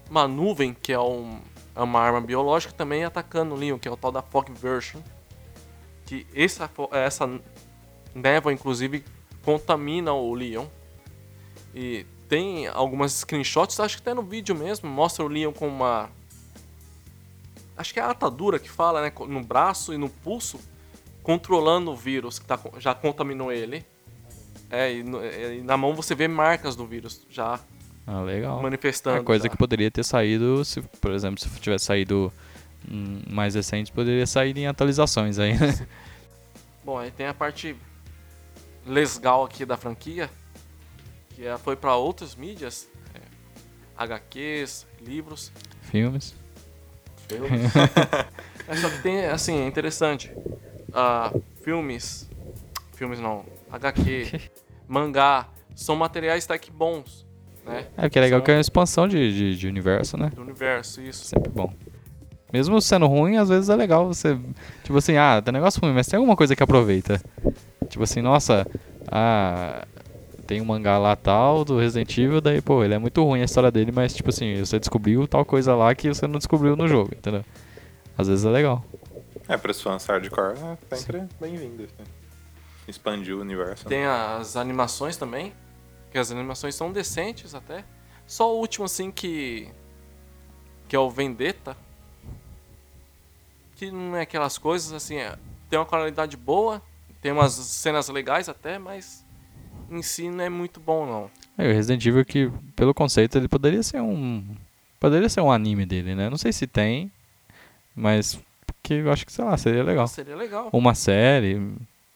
uma 0.09 0.29
nuvem, 0.29 0.73
que 0.73 0.93
é, 0.93 1.01
um, 1.01 1.41
é 1.75 1.81
uma 1.83 2.01
arma 2.01 2.21
biológica 2.21 2.73
também 2.73 3.05
atacando 3.05 3.55
o 3.55 3.59
Leon, 3.59 3.79
que 3.79 3.89
é 3.89 3.91
o 3.91 3.97
tal 3.97 4.13
da 4.13 4.23
Fog 4.23 4.51
Version. 4.53 5.01
Que 6.07 6.27
essa, 6.35 6.71
essa 6.93 7.29
névoa, 8.15 8.53
inclusive, 8.53 9.05
contamina 9.47 10.13
o 10.13 10.35
Leon. 10.35 10.67
E 11.73 12.05
tem 12.29 12.67
algumas 12.67 13.13
screenshots, 13.13 13.79
acho 13.79 13.97
que 13.97 14.03
até 14.03 14.13
no 14.13 14.23
vídeo 14.23 14.55
mesmo, 14.57 14.91
mostra 14.91 15.25
o 15.25 15.29
Leon 15.29 15.53
com 15.53 15.69
uma. 15.69 16.11
Acho 17.77 17.95
que 17.95 18.01
é 18.01 18.03
a 18.03 18.11
atadura 18.11 18.59
que 18.59 18.69
fala, 18.69 19.01
né? 19.01 19.13
No 19.29 19.41
braço 19.43 19.95
e 19.95 19.99
no 19.99 20.09
pulso, 20.09 20.59
controlando 21.23 21.93
o 21.93 21.97
vírus 21.97 22.39
que 22.39 22.45
tá, 22.47 22.59
já 22.79 22.95
contaminou 22.95 23.53
ele. 23.53 23.85
É, 24.69 24.93
e, 24.95 25.03
no- 25.05 25.25
e 25.25 25.63
na 25.63 25.77
mão 25.77 25.95
você 25.95 26.13
vê 26.15 26.27
marcas 26.27 26.75
do 26.75 26.85
vírus 26.85 27.25
já 27.31 27.61
Ah, 28.07 28.21
legal. 28.23 28.61
manifestando. 28.61 29.19
É 29.19 29.23
coisa 29.23 29.45
já. 29.45 29.51
que 29.51 29.57
poderia 29.57 29.91
ter 29.91 30.05
saído, 30.05 30.65
se, 30.65 30.81
por 30.83 31.13
exemplo, 31.13 31.39
se 31.39 31.49
tivesse 31.61 31.85
saído 31.85 32.33
hum, 32.91 33.21
mais 33.31 33.55
recente, 33.55 33.93
poderia 33.93 34.27
sair 34.27 34.57
em 34.59 34.67
atualizações 34.67 35.39
aí, 35.39 35.53
né? 35.57 35.87
Bom, 36.85 36.99
aí 36.99 37.11
tem 37.13 37.27
a 37.27 37.35
parte 37.35 37.77
lesgal 38.87 39.45
aqui 39.45 39.65
da 39.65 39.77
franquia, 39.77 40.31
que 41.31 41.47
é, 41.47 41.59
foi 41.59 41.77
para 41.77 41.95
outras 41.97 42.35
mídias, 42.35 42.89
é, 43.15 43.21
HQs, 43.97 44.87
livros, 45.01 45.53
Filmes. 45.83 46.35
filmes. 47.29 47.75
é, 48.67 48.77
só 48.77 48.89
que 48.91 49.03
tem, 49.03 49.27
assim, 49.27 49.59
é 49.61 49.67
interessante. 49.67 50.31
ah, 50.93 51.33
filmes, 51.63 52.29
filmes 52.95 53.19
não, 53.21 53.45
HQ, 53.71 54.51
mangá, 54.89 55.49
são 55.75 55.97
materiais 55.97 56.47
que 56.59 56.71
bons, 56.71 57.27
né? 57.65 57.87
É, 57.97 58.03
porque 58.03 58.19
é 58.19 58.23
legal 58.23 58.39
São 58.39 58.45
que 58.45 58.51
é 58.53 58.55
uma 58.55 58.61
expansão 58.61 59.09
de, 59.09 59.33
de, 59.33 59.57
de 59.59 59.69
universo, 59.69 60.17
né? 60.17 60.31
Do 60.35 60.41
universo, 60.43 61.03
isso. 61.03 61.25
Sempre 61.25 61.51
bom. 61.51 61.73
Mesmo 62.53 62.81
sendo 62.81 63.07
ruim, 63.07 63.37
às 63.37 63.49
vezes 63.49 63.69
é 63.69 63.75
legal 63.75 64.07
você. 64.07 64.39
Tipo 64.85 64.97
assim, 64.99 65.17
ah, 65.17 65.43
tem 65.45 65.53
negócio 65.53 65.81
ruim, 65.81 65.93
mas 65.93 66.07
tem 66.07 66.17
alguma 66.17 66.37
coisa 66.37 66.55
que 66.55 66.63
aproveita. 66.63 67.21
Tipo 67.89 68.05
assim, 68.05 68.21
nossa, 68.23 68.67
ah, 69.09 69.87
tem 70.47 70.61
um 70.61 70.65
mangá 70.65 70.99
lá 70.99 71.15
tal 71.17 71.65
do 71.65 71.79
Resident 71.79 72.17
Evil, 72.19 72.41
daí, 72.41 72.61
pô, 72.61 72.85
ele 72.85 72.95
é 72.95 72.99
muito 72.99 73.23
ruim 73.25 73.41
a 73.41 73.45
história 73.45 73.71
dele, 73.71 73.91
mas 73.93 74.15
tipo 74.15 74.29
assim, 74.31 74.57
você 74.65 74.79
descobriu 74.79 75.27
tal 75.27 75.45
coisa 75.45 75.75
lá 75.75 75.95
que 75.95 76.09
você 76.09 76.27
não 76.27 76.39
descobriu 76.39 76.77
no 76.77 76.87
jogo, 76.87 77.11
entendeu? 77.17 77.45
Às 78.17 78.29
vezes 78.29 78.45
é 78.45 78.49
legal. 78.51 78.85
É, 79.49 79.57
para 79.57 79.71
os 79.71 79.81
fãs 79.81 80.05
hardcore, 80.07 80.57
é 80.91 80.97
sempre 80.97 81.25
bem-vindo. 81.41 81.85
assim. 81.85 82.11
Expandir 82.89 83.35
o 83.37 83.41
universo. 83.41 83.85
né? 83.85 83.89
Tem 83.97 84.05
as 84.07 84.57
animações 84.57 85.17
também, 85.17 85.53
que 86.11 86.19
as 86.19 86.31
animações 86.31 86.75
são 86.75 86.91
decentes 86.93 87.55
até. 87.55 87.85
Só 88.27 88.55
o 88.55 88.59
último 88.59 88.85
assim 88.87 89.11
que 89.11 89.69
que 90.89 90.95
é 90.95 90.99
o 91.01 91.11
Vendetta, 91.11 91.77
que 93.75 93.91
não 93.91 94.17
é 94.17 94.23
aquelas 94.23 94.57
coisas 94.57 94.93
assim, 94.93 95.17
é- 95.17 95.37
tem 95.69 95.79
uma 95.79 95.85
qualidade 95.85 96.37
boa, 96.37 96.81
tem 97.27 97.33
umas 97.33 97.53
cenas 97.55 98.09
legais 98.09 98.49
até, 98.49 98.79
mas 98.79 99.25
em 99.91 100.01
si 100.01 100.29
não 100.31 100.45
é 100.45 100.49
muito 100.49 100.79
bom 100.79 101.05
não. 101.05 101.31
É, 101.59 101.69
o 101.69 101.73
Resident 101.75 102.07
Evil 102.07 102.25
que, 102.25 102.49
pelo 102.77 102.95
conceito, 102.95 103.37
ele 103.37 103.49
poderia 103.49 103.83
ser 103.83 104.01
um. 104.01 104.45
Poderia 105.01 105.29
ser 105.29 105.41
um 105.41 105.51
anime 105.51 105.85
dele, 105.85 106.15
né? 106.15 106.31
Não 106.31 106.37
sei 106.39 106.53
se 106.53 106.67
tem, 106.69 107.11
mas 107.97 108.39
que 108.83 108.95
eu 108.95 109.11
acho 109.13 109.27
que, 109.27 109.33
sei 109.33 109.45
lá, 109.45 109.57
seria 109.57 109.83
legal. 109.83 110.07
Seria 110.07 110.37
legal. 110.37 110.69
Uma 110.73 110.95
série, 110.95 111.61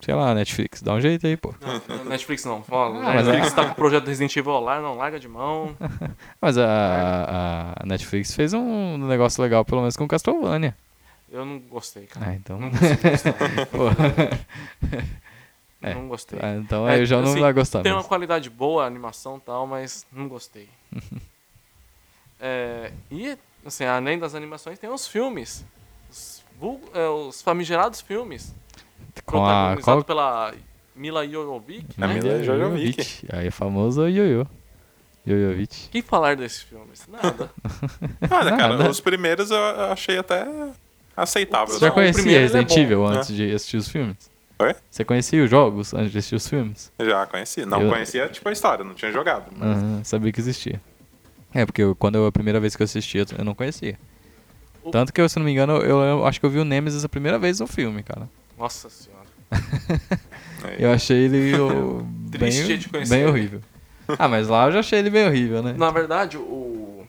sei 0.00 0.14
lá, 0.14 0.32
Netflix, 0.32 0.80
dá 0.80 0.94
um 0.94 1.00
jeito 1.00 1.26
aí, 1.26 1.36
pô. 1.36 1.52
Não, 1.60 2.04
Netflix 2.04 2.44
não. 2.44 2.62
Ó, 2.70 2.86
Ah, 2.86 3.14
mas 3.14 3.26
Netflix 3.26 3.52
tá 3.52 3.64
com 3.64 3.72
o 3.72 3.74
projeto 3.74 4.06
Resident 4.06 4.36
Evil 4.36 4.60
lá, 4.60 4.80
não 4.80 4.96
larga 4.96 5.18
de 5.18 5.26
mão. 5.26 5.74
Mas 6.40 6.56
a- 6.56 7.74
a 7.80 7.84
Netflix 7.86 8.32
fez 8.32 8.52
um 8.54 8.96
negócio 9.08 9.42
legal, 9.42 9.64
pelo 9.64 9.80
menos 9.80 9.96
com 9.96 10.06
Castlevania. 10.06 10.74
Eu 11.30 11.44
não 11.44 11.58
gostei, 11.60 12.06
cara. 12.06 12.30
Ah, 12.30 12.34
então. 12.34 12.58
Não 12.58 12.70
pô, 13.70 13.88
É. 15.82 15.94
Não 15.94 16.08
gostei. 16.08 16.38
ah, 16.42 16.56
então 16.56 16.86
É, 16.86 16.92
aí 16.94 17.00
eu 17.00 17.06
já 17.06 17.22
não 17.22 17.30
assim, 17.30 17.40
vai 17.40 17.52
gostar 17.54 17.80
Tem 17.82 17.90
uma 17.92 17.98
mesmo. 17.98 18.08
qualidade 18.08 18.50
boa 18.50 18.84
a 18.84 18.86
animação 18.86 19.38
e 19.38 19.40
tal, 19.40 19.66
mas 19.66 20.06
não 20.12 20.28
gostei. 20.28 20.68
É, 22.42 22.90
e, 23.10 23.36
assim, 23.66 23.84
além 23.84 24.18
das 24.18 24.34
animações, 24.34 24.78
tem 24.78 24.88
os 24.88 25.06
filmes. 25.06 25.62
Os, 26.10 26.42
é, 26.94 27.06
os 27.06 27.42
famigerados 27.42 28.00
filmes. 28.00 28.54
Com 29.26 29.44
a. 29.44 29.76
Qual? 29.82 30.02
pela 30.02 30.54
Mila 30.96 31.28
Jovovich, 31.28 31.86
né? 31.98 32.06
Mila 32.06 32.42
Jovovich. 32.42 33.26
Aí 33.30 33.48
é 33.48 33.50
famoso 33.50 34.08
Yoyo. 34.08 34.48
Yoyovich. 35.28 35.88
O 35.88 35.90
que 35.90 36.00
falar 36.00 36.34
desses 36.34 36.62
filmes? 36.62 37.06
Nada. 37.06 37.50
Nada, 38.22 38.56
cara. 38.56 38.76
Nada. 38.78 38.90
Os 38.90 39.00
primeiros 39.00 39.50
eu 39.50 39.62
achei 39.92 40.16
até 40.16 40.46
aceitável. 41.22 41.74
Você 41.74 41.80
já 41.80 41.86
Não, 41.86 41.92
o 41.92 41.94
conhecia 41.94 42.36
é 42.38 42.40
Resident 42.42 42.68
bom, 42.68 42.78
Evil 42.80 43.08
né? 43.10 43.16
antes 43.18 43.34
de 43.34 43.52
assistir 43.54 43.76
os 43.76 43.88
filmes? 43.88 44.16
Oi? 44.58 44.74
Você 44.90 45.04
conhecia 45.04 45.42
os 45.42 45.50
jogos 45.50 45.94
antes 45.94 46.12
de 46.12 46.18
assistir 46.18 46.34
os 46.34 46.46
filmes? 46.48 46.92
Já 47.00 47.26
conheci. 47.26 47.64
Não 47.64 47.80
Eu- 47.82 47.88
conhecia, 47.90 48.28
tipo, 48.28 48.48
a 48.48 48.52
história, 48.52 48.84
não 48.84 48.94
tinha 48.94 49.10
jogado. 49.10 49.46
Mas... 49.56 49.78
Aham, 49.78 50.04
sabia 50.04 50.30
que 50.32 50.40
existia. 50.40 50.80
É, 51.54 51.64
porque 51.64 51.82
eu- 51.82 51.94
quando 51.96 52.16
eu, 52.16 52.26
a 52.26 52.32
primeira 52.32 52.60
vez 52.60 52.76
que 52.76 52.82
eu 52.82 52.84
assisti, 52.84 53.18
eu, 53.18 53.26
eu 53.38 53.44
não 53.44 53.54
conhecia. 53.54 53.98
O- 54.82 54.90
Tanto 54.90 55.12
que, 55.12 55.26
se 55.28 55.38
não 55.38 55.44
me 55.46 55.52
engano, 55.52 55.78
eu, 55.78 56.00
eu 56.00 56.26
acho 56.26 56.38
que 56.40 56.46
eu 56.46 56.50
vi 56.50 56.58
o 56.58 56.64
Nemesis 56.64 57.04
a 57.04 57.08
primeira 57.08 57.38
vez 57.38 57.60
no 57.60 57.66
filme, 57.66 58.02
cara. 58.02 58.28
Nossa 58.58 58.88
senhora. 58.90 59.20
Eu 60.78 60.92
achei 60.92 61.16
ele 61.24 61.54
o, 61.58 62.06
Triste 62.30 62.66
bem, 62.68 62.78
de 62.78 62.88
conhecer 62.88 63.14
bem 63.16 63.26
horrível. 63.26 63.60
Ah, 64.18 64.28
mas 64.28 64.46
lá 64.48 64.66
eu 64.66 64.72
já 64.72 64.80
achei 64.80 64.98
ele 64.98 65.08
bem 65.10 65.26
horrível, 65.26 65.62
né? 65.62 65.74
Na 65.76 65.90
verdade, 65.90 66.36
o. 66.36 67.06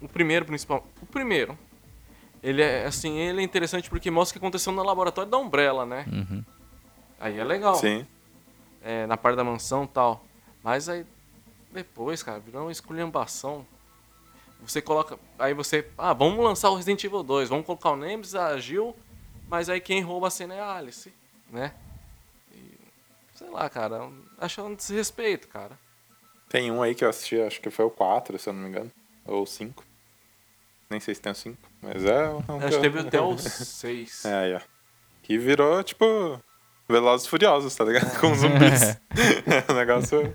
O 0.00 0.08
primeiro 0.08 0.44
principal. 0.44 0.86
O 1.00 1.06
primeiro. 1.06 1.56
Ele 2.44 2.60
é 2.60 2.84
assim, 2.84 3.16
ele 3.16 3.40
é 3.40 3.42
interessante 3.42 3.88
porque 3.88 4.10
mostra 4.10 4.32
o 4.32 4.38
que 4.38 4.46
aconteceu 4.46 4.70
no 4.70 4.82
laboratório 4.82 5.30
da 5.30 5.38
Umbrella, 5.38 5.86
né? 5.86 6.04
Uhum. 6.12 6.44
Aí 7.18 7.38
é 7.38 7.42
legal. 7.42 7.74
Sim. 7.76 8.06
é, 8.82 9.06
na 9.06 9.16
parte 9.16 9.36
da 9.36 9.42
mansão 9.42 9.84
e 9.84 9.88
tal. 9.88 10.22
Mas 10.62 10.90
aí 10.90 11.06
depois, 11.72 12.22
cara, 12.22 12.38
virou 12.38 12.62
uma 12.62 12.72
esculhambação. 12.72 13.66
Você 14.60 14.82
coloca. 14.82 15.18
Aí 15.38 15.54
você. 15.54 15.88
Ah, 15.96 16.12
vamos 16.12 16.44
lançar 16.44 16.68
o 16.68 16.76
Resident 16.76 17.02
Evil 17.02 17.22
2, 17.22 17.48
vamos 17.48 17.64
colocar 17.64 17.92
o 17.92 17.96
Nemesis, 17.96 18.34
a 18.34 18.58
Jill, 18.58 18.94
mas 19.48 19.70
aí 19.70 19.80
quem 19.80 20.02
rouba 20.02 20.28
a 20.28 20.30
cena 20.30 20.54
é 20.54 20.60
a 20.60 20.74
Alice, 20.74 21.12
né? 21.50 21.72
E, 22.52 22.78
sei 23.34 23.48
lá, 23.48 23.68
cara, 23.70 24.10
acho 24.38 24.62
um 24.62 24.74
desrespeito, 24.74 25.48
cara. 25.48 25.78
Tem 26.48 26.70
um 26.70 26.82
aí 26.82 26.94
que 26.94 27.04
eu 27.04 27.08
assisti, 27.08 27.40
acho 27.40 27.60
que 27.60 27.70
foi 27.70 27.86
o 27.86 27.90
4, 27.90 28.38
se 28.38 28.48
eu 28.48 28.52
não 28.52 28.62
me 28.62 28.68
engano. 28.68 28.90
Ou 29.24 29.42
o 29.42 29.46
5. 29.46 29.82
Nem 30.94 31.00
sei 31.00 31.12
se 31.12 31.20
tem 31.20 31.32
o 31.32 31.34
5. 31.34 31.58
Mas 31.82 32.04
é. 32.04 32.28
um 32.28 32.58
Acho 32.58 32.76
que 32.76 32.82
teve 32.82 33.00
até 33.00 33.20
os 33.20 33.40
6. 33.42 34.26
É, 34.26 34.34
aí, 34.34 34.54
ó. 34.54 34.60
Que 35.24 35.36
virou, 35.36 35.82
tipo. 35.82 36.40
Velozes 36.88 37.26
e 37.26 37.30
Furiosos, 37.30 37.74
tá 37.74 37.82
ligado? 37.82 38.16
Com 38.20 38.32
zumbis. 38.32 38.96
é 39.68 39.72
um 39.72 39.74
negócio. 39.74 40.32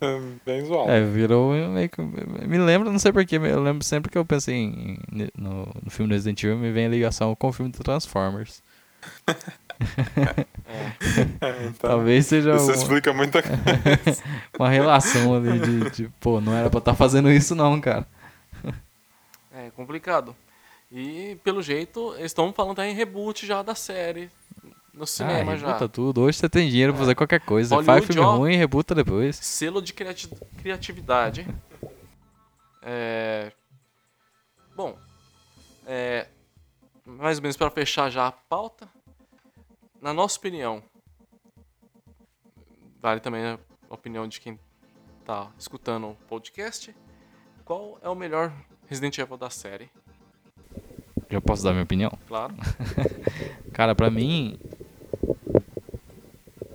é, 0.00 0.20
bem 0.46 0.64
zoado. 0.64 0.92
É, 0.92 1.04
virou 1.04 1.52
meio 1.52 1.88
que. 1.88 2.00
Me 2.00 2.56
lembro, 2.56 2.92
não 2.92 3.00
sei 3.00 3.10
porquê, 3.10 3.34
eu 3.34 3.60
lembro 3.60 3.82
sempre 3.82 4.12
que 4.12 4.16
eu 4.16 4.24
pensei 4.24 4.54
em, 4.54 4.98
no, 5.36 5.68
no 5.82 5.90
filme 5.90 6.08
do 6.08 6.14
Resident 6.14 6.40
Evil, 6.44 6.58
me 6.58 6.70
vem 6.70 6.86
a 6.86 6.90
ligação 6.90 7.34
com 7.34 7.48
o 7.48 7.52
filme 7.52 7.72
do 7.72 7.82
Transformers. 7.82 8.62
É, 11.40 11.66
então, 11.66 11.90
Talvez 11.90 12.24
seja 12.26 12.54
Isso 12.54 12.66
uma, 12.66 12.74
explica 12.74 13.12
muita 13.12 13.42
coisa. 13.42 14.22
uma 14.56 14.70
relação 14.70 15.34
ali 15.34 15.58
de, 15.58 15.90
de, 15.90 16.08
pô, 16.20 16.40
não 16.40 16.54
era 16.54 16.70
pra 16.70 16.78
estar 16.78 16.94
fazendo 16.94 17.30
isso 17.30 17.54
não, 17.54 17.80
cara. 17.80 18.06
É 19.72 19.76
complicado. 19.76 20.36
E 20.90 21.38
pelo 21.42 21.62
jeito, 21.62 22.14
eles 22.14 22.26
estão 22.26 22.52
falando 22.52 22.72
até 22.72 22.90
em 22.90 22.94
reboot 22.94 23.46
já 23.46 23.62
da 23.62 23.74
série. 23.74 24.30
No 24.92 25.06
cinema 25.06 25.52
ah, 25.52 25.56
já. 25.56 25.88
tudo. 25.88 26.20
Hoje 26.20 26.36
você 26.36 26.50
tem 26.50 26.68
dinheiro 26.68 26.92
pra 26.92 27.00
fazer 27.00 27.14
qualquer 27.14 27.40
coisa. 27.40 27.74
Hollywood, 27.74 28.00
Faz 28.00 28.06
filme 28.06 28.20
ó. 28.20 28.36
ruim, 28.36 28.56
rebuta 28.56 28.94
depois. 28.94 29.36
Selo 29.36 29.80
de 29.80 29.92
criati- 29.92 30.28
criatividade. 30.58 31.46
É... 32.84 33.52
Bom, 34.74 34.98
é... 35.86 36.26
mais 37.06 37.38
ou 37.38 37.42
menos 37.42 37.56
para 37.56 37.70
fechar 37.70 38.10
já 38.10 38.26
a 38.26 38.32
pauta, 38.32 38.88
na 40.00 40.12
nossa 40.12 40.36
opinião, 40.36 40.82
vale 43.00 43.20
também 43.20 43.44
a 43.44 43.58
opinião 43.88 44.26
de 44.26 44.40
quem 44.40 44.58
tá 45.24 45.48
escutando 45.56 46.08
o 46.08 46.16
podcast. 46.28 46.92
Qual 47.64 48.00
é 48.02 48.08
o 48.08 48.16
melhor 48.16 48.52
Resident 48.92 49.16
Evil 49.16 49.38
da 49.38 49.48
série? 49.48 49.88
Já 51.30 51.40
posso 51.40 51.64
dar 51.64 51.70
minha 51.72 51.82
opinião? 51.82 52.12
Claro. 52.28 52.52
Cara, 53.72 53.94
pra 53.94 54.10
mim. 54.10 54.58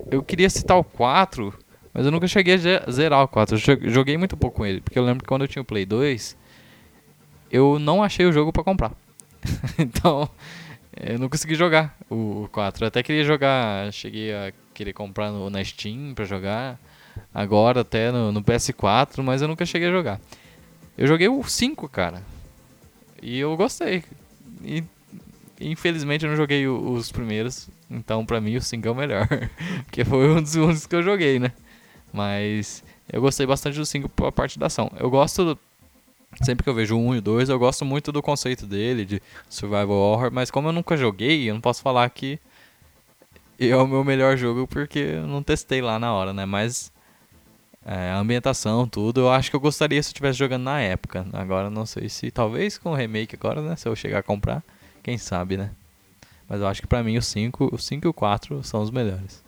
Eu 0.09 0.23
queria 0.23 0.49
citar 0.49 0.77
o 0.79 0.83
4, 0.83 1.53
mas 1.93 2.05
eu 2.07 2.11
nunca 2.11 2.27
cheguei 2.27 2.55
a 2.55 2.57
ze- 2.57 2.91
zerar 2.91 3.21
o 3.23 3.27
4. 3.27 3.55
Eu 3.55 3.59
jo- 3.59 3.89
joguei 3.91 4.17
muito 4.17 4.35
pouco 4.35 4.57
com 4.57 4.65
ele, 4.65 4.81
porque 4.81 4.97
eu 4.97 5.03
lembro 5.05 5.21
que 5.23 5.27
quando 5.27 5.43
eu 5.43 5.47
tinha 5.47 5.61
o 5.61 5.65
Play 5.65 5.85
2, 5.85 6.35
eu 7.51 7.77
não 7.77 8.01
achei 8.01 8.25
o 8.25 8.31
jogo 8.33 8.51
pra 8.51 8.63
comprar. 8.63 8.93
então, 9.77 10.27
eu 10.99 11.19
não 11.19 11.29
consegui 11.29 11.53
jogar 11.53 11.95
o 12.09 12.49
4. 12.51 12.83
Eu 12.83 12.87
até 12.87 13.03
queria 13.03 13.23
jogar, 13.23 13.93
cheguei 13.93 14.33
a 14.33 14.51
querer 14.73 14.93
comprar 14.93 15.29
no, 15.31 15.51
na 15.51 15.63
Steam 15.63 16.15
pra 16.15 16.25
jogar, 16.25 16.79
agora 17.31 17.81
até 17.81 18.11
no, 18.11 18.31
no 18.31 18.41
PS4, 18.41 19.21
mas 19.21 19.43
eu 19.43 19.47
nunca 19.47 19.67
cheguei 19.67 19.89
a 19.89 19.91
jogar. 19.91 20.19
Eu 20.97 21.07
joguei 21.07 21.27
o 21.27 21.43
5, 21.43 21.87
cara. 21.87 22.23
E 23.21 23.37
eu 23.39 23.55
gostei. 23.55 24.03
E 24.63 24.83
Infelizmente 25.59 26.23
eu 26.23 26.29
não 26.29 26.37
joguei 26.37 26.67
os 26.67 27.11
primeiros, 27.11 27.67
então 27.89 28.23
pra 28.23 28.39
mim 28.39 28.55
o 28.55 28.61
5 28.61 28.87
é 28.87 28.91
o 28.91 28.95
melhor. 28.95 29.27
Porque 29.85 30.05
foi 30.05 30.29
um 30.29 30.41
dos 30.41 30.55
únicos 30.55 30.85
que 30.85 30.95
eu 30.95 31.01
joguei, 31.01 31.39
né? 31.39 31.51
Mas 32.13 32.83
eu 33.11 33.19
gostei 33.19 33.45
bastante 33.45 33.77
do 33.77 33.85
5 33.85 34.07
pela 34.09 34.31
parte 34.31 34.59
da 34.59 34.67
ação. 34.67 34.91
Eu 34.99 35.09
gosto. 35.09 35.57
Sempre 36.43 36.63
que 36.63 36.69
eu 36.69 36.73
vejo 36.73 36.95
o 36.95 36.99
1 36.99 37.15
e 37.15 37.17
o 37.17 37.21
2, 37.21 37.49
eu 37.49 37.57
gosto 37.57 37.83
muito 37.83 38.11
do 38.11 38.21
conceito 38.21 38.67
dele, 38.67 39.05
de 39.05 39.21
survival 39.49 39.97
horror, 39.97 40.29
mas 40.31 40.51
como 40.51 40.67
eu 40.67 40.73
nunca 40.73 40.95
joguei, 40.95 41.49
eu 41.49 41.53
não 41.55 41.61
posso 41.61 41.81
falar 41.81 42.07
que 42.09 42.37
é 43.57 43.75
o 43.75 43.87
meu 43.87 44.03
melhor 44.03 44.37
jogo 44.37 44.67
porque 44.67 44.99
eu 44.99 45.25
não 45.25 45.41
testei 45.41 45.81
lá 45.81 45.97
na 45.97 46.13
hora, 46.13 46.33
né? 46.33 46.45
Mas 46.45 46.91
é, 47.87 48.11
a 48.11 48.17
ambientação, 48.17 48.85
tudo, 48.85 49.21
eu 49.21 49.31
acho 49.31 49.49
que 49.49 49.55
eu 49.55 49.59
gostaria 49.61 50.03
se 50.03 50.07
eu 50.07 50.11
estivesse 50.11 50.37
jogando 50.37 50.63
na 50.63 50.81
época. 50.81 51.25
Agora 51.31 51.69
não 51.69 51.85
sei 51.85 52.09
se, 52.09 52.29
talvez 52.29 52.77
com 52.77 52.91
o 52.91 52.95
remake 52.95 53.35
agora, 53.39 53.61
né? 53.61 53.77
Se 53.77 53.87
eu 53.87 53.95
chegar 53.95 54.19
a 54.19 54.23
comprar, 54.23 54.61
quem 55.01 55.17
sabe, 55.17 55.55
né? 55.55 55.71
Mas 56.49 56.59
eu 56.59 56.67
acho 56.67 56.81
que 56.81 56.87
pra 56.87 57.01
mim 57.01 57.17
o 57.17 57.21
5, 57.21 57.69
o 57.73 57.77
5 57.77 58.05
e 58.05 58.09
o 58.09 58.13
4 58.13 58.61
são 58.63 58.81
os 58.81 58.91
melhores. 58.91 59.41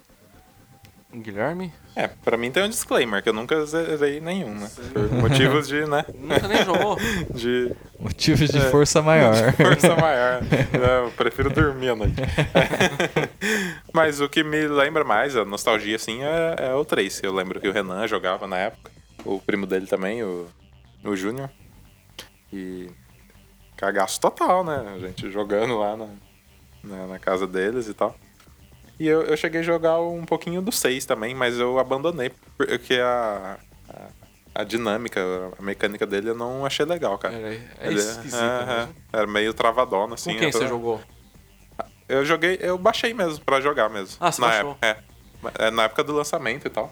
Guilherme? 1.13 1.73
É, 1.95 2.07
pra 2.07 2.37
mim 2.37 2.51
tem 2.51 2.63
um 2.63 2.69
disclaimer, 2.69 3.23
que 3.23 3.27
eu 3.29 3.33
nunca 3.33 3.65
zerei 3.65 4.19
nenhum, 4.21 4.53
né? 4.53 4.69
Por 4.93 5.11
motivos 5.13 5.67
de, 5.67 5.83
né? 5.87 6.05
Nunca 6.21 6.47
nem 6.47 6.63
jogou. 6.63 6.97
De 7.33 7.73
Motivos 7.99 8.47
de 8.49 8.57
É. 8.59 8.69
força 8.69 9.01
maior. 9.01 9.33
força 9.53 9.95
maior. 9.95 10.41
Eu 11.03 11.11
prefiro 11.11 11.49
dormir 11.49 11.89
à 11.89 11.95
noite. 11.95 12.13
Mas 13.93 14.21
o 14.21 14.29
que 14.29 14.43
me 14.43 14.67
lembra 14.67 15.03
mais, 15.03 15.35
a 15.35 15.43
nostalgia, 15.43 15.95
assim, 15.95 16.21
é, 16.23 16.55
é 16.69 16.73
o 16.75 16.85
3. 16.85 17.21
Eu 17.23 17.33
lembro 17.33 17.59
que 17.59 17.67
o 17.67 17.71
Renan 17.71 18.07
jogava 18.07 18.47
na 18.47 18.57
época. 18.57 18.91
O 19.25 19.39
primo 19.39 19.65
dele 19.65 19.87
também, 19.87 20.23
o, 20.23 20.47
o 21.03 21.15
Júnior. 21.15 21.49
E 22.53 22.89
cagaço 23.75 24.19
total, 24.19 24.63
né? 24.63 24.93
A 24.95 24.99
gente 24.99 25.29
jogando 25.31 25.77
lá 25.77 25.95
na, 25.97 26.07
na, 26.83 27.07
na 27.07 27.19
casa 27.19 27.47
deles 27.47 27.87
e 27.87 27.93
tal. 27.93 28.15
E 28.99 29.07
eu, 29.07 29.21
eu 29.23 29.37
cheguei 29.37 29.61
a 29.61 29.63
jogar 29.63 29.99
um 30.01 30.25
pouquinho 30.25 30.61
do 30.61 30.71
6 30.71 31.05
também, 31.05 31.33
mas 31.33 31.57
eu 31.57 31.79
abandonei, 31.79 32.31
porque 32.57 32.95
a, 32.95 33.57
a, 33.87 34.61
a 34.61 34.63
dinâmica, 34.65 35.21
a 35.57 35.61
mecânica 35.61 36.05
dele 36.05 36.29
eu 36.31 36.35
não 36.35 36.65
achei 36.65 36.85
legal, 36.85 37.17
cara. 37.17 37.33
É, 37.35 37.61
é 37.79 37.87
Ele- 37.87 37.99
esquisito. 37.99 38.35
é, 38.35 38.65
mesmo. 38.65 38.71
é. 39.13 39.17
Era 39.19 39.27
meio 39.27 39.53
travadona, 39.53 40.15
assim. 40.15 40.33
Com 40.33 40.37
quem 40.39 40.47
eu 40.47 40.51
tô- 40.51 40.57
você 40.59 40.67
jogou? 40.67 41.01
Eu 42.09 42.25
joguei, 42.25 42.57
eu 42.61 42.77
baixei 42.77 43.13
mesmo 43.13 43.43
pra 43.45 43.61
jogar 43.61 43.87
mesmo. 43.89 44.17
Ah, 44.19 44.31
você 44.31 44.41
na 44.41 44.47
baixou? 44.47 44.71
época, 44.81 44.87
é. 44.87 45.67
É, 45.67 45.71
na 45.71 45.83
época 45.83 46.03
do 46.03 46.13
lançamento 46.13 46.65
e 46.67 46.69
tal. 46.69 46.91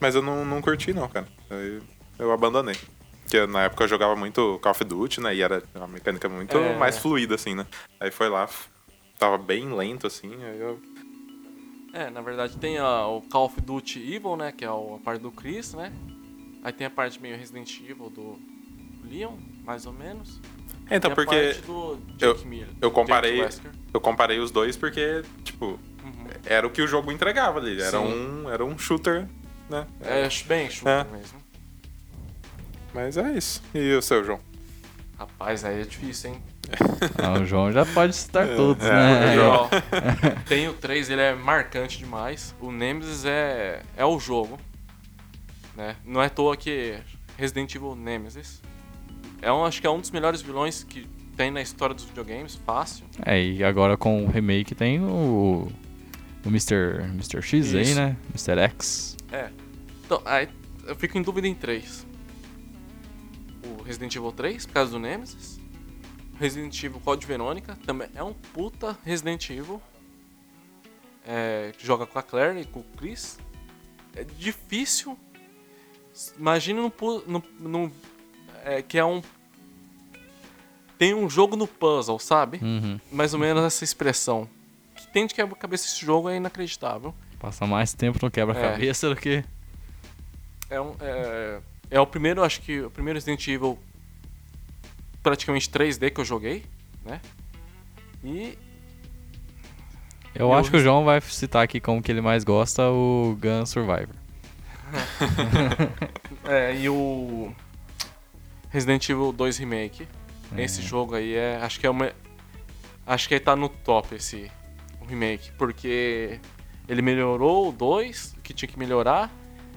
Mas 0.00 0.14
eu 0.14 0.22
não, 0.22 0.44
não 0.44 0.62
curti 0.62 0.92
não, 0.94 1.08
cara. 1.08 1.26
Aí 1.50 1.82
eu 2.18 2.32
abandonei. 2.32 2.76
Porque 3.22 3.46
na 3.46 3.64
época 3.64 3.84
eu 3.84 3.88
jogava 3.88 4.16
muito 4.16 4.58
Call 4.62 4.72
of 4.72 4.84
Duty, 4.84 5.20
né? 5.20 5.34
E 5.34 5.42
era 5.42 5.62
uma 5.74 5.86
mecânica 5.88 6.28
muito 6.28 6.56
É. 6.56 6.78
mais 6.78 6.96
fluida, 6.98 7.34
assim, 7.34 7.54
né? 7.54 7.66
Aí 8.00 8.10
foi 8.10 8.28
lá, 8.30 8.48
tava 9.18 9.36
bem 9.36 9.70
lento, 9.74 10.06
assim, 10.06 10.32
aí 10.42 10.58
eu... 10.60 10.80
É, 11.92 12.08
na 12.10 12.20
verdade 12.20 12.56
tem 12.58 12.78
a- 12.78 13.06
o 13.06 13.20
Call 13.22 13.46
of 13.46 13.60
Duty 13.60 14.14
Evil, 14.14 14.36
né? 14.36 14.52
Que 14.52 14.64
é 14.64 14.68
a 14.68 14.98
parte 15.04 15.20
do 15.20 15.30
Chris, 15.32 15.74
né? 15.74 15.92
Aí 16.62 16.72
tem 16.72 16.86
a 16.86 16.90
parte 16.90 17.20
meio 17.20 17.36
Resident 17.36 17.70
Evil 17.80 18.08
do 18.10 18.38
Leon, 19.04 19.36
mais 19.64 19.84
ou 19.84 19.92
menos. 19.92 20.40
Então, 20.90 21.14
porque 21.14 21.34
parte 21.54 21.62
do 21.62 21.98
eu- 22.20 22.38
eu 22.80 22.90
comparei- 22.90 23.46
eu 23.92 24.00
comparei 24.00 24.38
os 24.38 24.50
dois 24.50 24.76
porque, 24.76 25.22
tipo, 25.44 25.78
Uhum. 26.04 26.26
era 26.46 26.66
o 26.66 26.70
que 26.70 26.80
o 26.82 26.86
jogo 26.86 27.12
entregava 27.12 27.58
ali. 27.58 27.80
Era, 27.80 27.90
Sim. 27.90 28.42
um, 28.44 28.50
era 28.50 28.64
um 28.64 28.78
shooter, 28.78 29.26
né? 29.68 29.86
É 30.00 30.28
bem 30.46 30.70
shooter 30.70 31.06
É. 31.06 31.16
mesmo. 31.16 31.38
Mas 32.94 33.16
é 33.16 33.32
isso. 33.32 33.62
E 33.74 33.92
o 33.94 34.02
seu, 34.02 34.24
João? 34.24 34.40
Rapaz, 35.18 35.64
aí 35.64 35.80
é 35.80 35.84
difícil, 35.84 36.30
hein? 36.30 36.42
Ah, 37.22 37.38
o 37.40 37.44
João 37.44 37.72
já 37.72 37.84
pode 37.84 38.14
citar 38.14 38.46
todos, 38.56 38.84
é, 38.84 38.90
né? 38.92 39.24
Aí, 39.30 39.34
João. 39.36 39.68
tem 40.46 40.68
o 40.68 40.72
3, 40.74 41.10
ele 41.10 41.20
é 41.20 41.34
marcante 41.34 41.98
demais. 41.98 42.54
O 42.60 42.70
Nemesis 42.70 43.24
é, 43.24 43.82
é 43.96 44.04
o 44.04 44.18
jogo. 44.18 44.58
Né? 45.76 45.96
Não 46.04 46.22
é 46.22 46.26
à 46.26 46.30
toa 46.30 46.56
que 46.56 46.98
Resident 47.36 47.74
Evil 47.74 47.94
Nemesis 47.94 48.60
é 49.42 49.52
um, 49.52 49.64
acho 49.64 49.80
que 49.80 49.86
é 49.86 49.90
um 49.90 50.00
dos 50.00 50.10
melhores 50.10 50.40
vilões 50.42 50.82
que 50.84 51.06
tem 51.36 51.50
na 51.50 51.60
história 51.62 51.94
dos 51.94 52.04
videogames, 52.04 52.56
fácil. 52.66 53.04
É, 53.24 53.40
e 53.42 53.62
agora 53.64 53.96
com 53.96 54.24
o 54.24 54.28
remake 54.28 54.74
tem 54.74 55.00
o. 55.00 55.68
O 56.44 56.48
Mr. 56.48 57.02
Mr. 57.14 57.42
X 57.42 57.74
aí, 57.74 57.82
Isso. 57.82 57.94
né? 57.96 58.16
Mr. 58.30 58.58
X. 58.60 59.16
É. 59.32 59.50
Então, 60.04 60.22
aí 60.24 60.48
eu 60.86 60.94
fico 60.96 61.18
em 61.18 61.22
dúvida 61.22 61.46
em 61.48 61.54
três. 61.54 62.06
O 63.64 63.82
Resident 63.82 64.14
Evil 64.14 64.32
3, 64.32 64.64
por 64.66 64.72
causa 64.72 64.92
do 64.92 64.98
Nemesis. 64.98 65.58
Resident 66.38 66.82
Evil 66.82 67.00
Code 67.00 67.26
Verônica, 67.26 67.76
também 67.84 68.08
é 68.14 68.22
um 68.22 68.32
puta 68.32 68.96
Resident 69.04 69.50
Evil. 69.50 69.82
É, 71.26 71.72
que 71.76 71.84
joga 71.84 72.06
com 72.06 72.18
a 72.18 72.22
Claire 72.22 72.60
e 72.60 72.64
com 72.64 72.80
o 72.80 72.84
Chris. 72.96 73.36
É 74.16 74.24
difícil. 74.24 75.18
Imagina 76.38 76.80
no, 76.80 76.92
no, 77.26 77.42
no- 77.60 77.92
é, 78.64 78.82
que 78.82 78.98
é 78.98 79.04
um. 79.04 79.22
Tem 80.98 81.14
um 81.14 81.28
jogo 81.30 81.56
no 81.56 81.66
puzzle, 81.66 82.18
sabe? 82.18 82.58
Uhum. 82.60 82.98
Mais 83.12 83.32
ou 83.32 83.38
menos 83.40 83.62
essa 83.64 83.84
expressão. 83.84 84.48
Que 84.96 85.06
tem 85.12 85.26
de 85.26 85.34
quebra-cabeça 85.34 85.86
esse 85.86 86.04
jogo 86.04 86.28
é 86.28 86.36
inacreditável. 86.36 87.14
Passa 87.38 87.66
mais 87.66 87.92
tempo 87.94 88.18
no 88.20 88.30
quebra-cabeça 88.30 89.08
do 89.08 89.14
que. 89.16 89.44
É, 90.68 90.80
um, 90.80 90.94
é, 91.00 91.60
é 91.92 92.00
o 92.00 92.06
primeiro, 92.06 92.42
acho 92.42 92.60
que 92.60 92.80
o 92.80 92.90
primeiro 92.90 93.16
Resident 93.16 93.46
Evil 93.46 93.78
praticamente 95.22 95.70
3D 95.70 96.10
que 96.10 96.20
eu 96.20 96.24
joguei, 96.24 96.64
né? 97.04 97.20
E 98.24 98.58
Eu 100.34 100.46
Eu- 100.48 100.52
acho 100.54 100.70
que 100.70 100.76
o 100.76 100.80
João 100.80 101.04
vai 101.04 101.20
citar 101.20 101.62
aqui 101.62 101.80
como 101.80 102.02
que 102.02 102.10
ele 102.10 102.20
mais 102.20 102.44
gosta 102.44 102.82
o 102.90 103.38
Gun 103.40 103.64
Survivor. 103.66 104.14
é, 106.44 106.74
e 106.76 106.88
o 106.88 107.52
Resident 108.70 109.08
Evil 109.08 109.32
2 109.32 109.58
Remake. 109.58 110.06
É. 110.56 110.62
Esse 110.64 110.82
jogo 110.82 111.14
aí 111.14 111.34
é, 111.34 111.56
acho 111.62 111.78
que 111.78 111.86
é 111.86 111.90
uma 111.90 112.10
acho 113.06 113.28
que 113.28 113.34
aí 113.34 113.40
tá 113.40 113.56
no 113.56 113.68
top 113.68 114.14
esse 114.14 114.50
o 115.00 115.04
remake, 115.06 115.50
porque 115.58 116.38
ele 116.88 117.00
melhorou 117.02 117.68
o 117.68 117.72
2, 117.72 118.36
que 118.42 118.52
tinha 118.52 118.68
que 118.68 118.78
melhorar. 118.78 119.30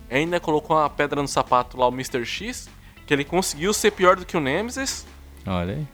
Ainda 0.09 0.39
colocou 0.39 0.75
uma 0.77 0.89
pedra 0.89 1.21
no 1.21 1.27
sapato 1.27 1.77
lá 1.77 1.87
o 1.87 1.91
Mr. 1.93 2.25
X, 2.25 2.69
que 3.07 3.13
ele 3.13 3.23
conseguiu 3.23 3.73
ser 3.73 3.91
pior 3.91 4.15
do 4.17 4.25
que 4.25 4.35
o 4.35 4.41
Nemesis. 4.41 5.05
Olha 5.45 5.75
aí. 5.75 5.87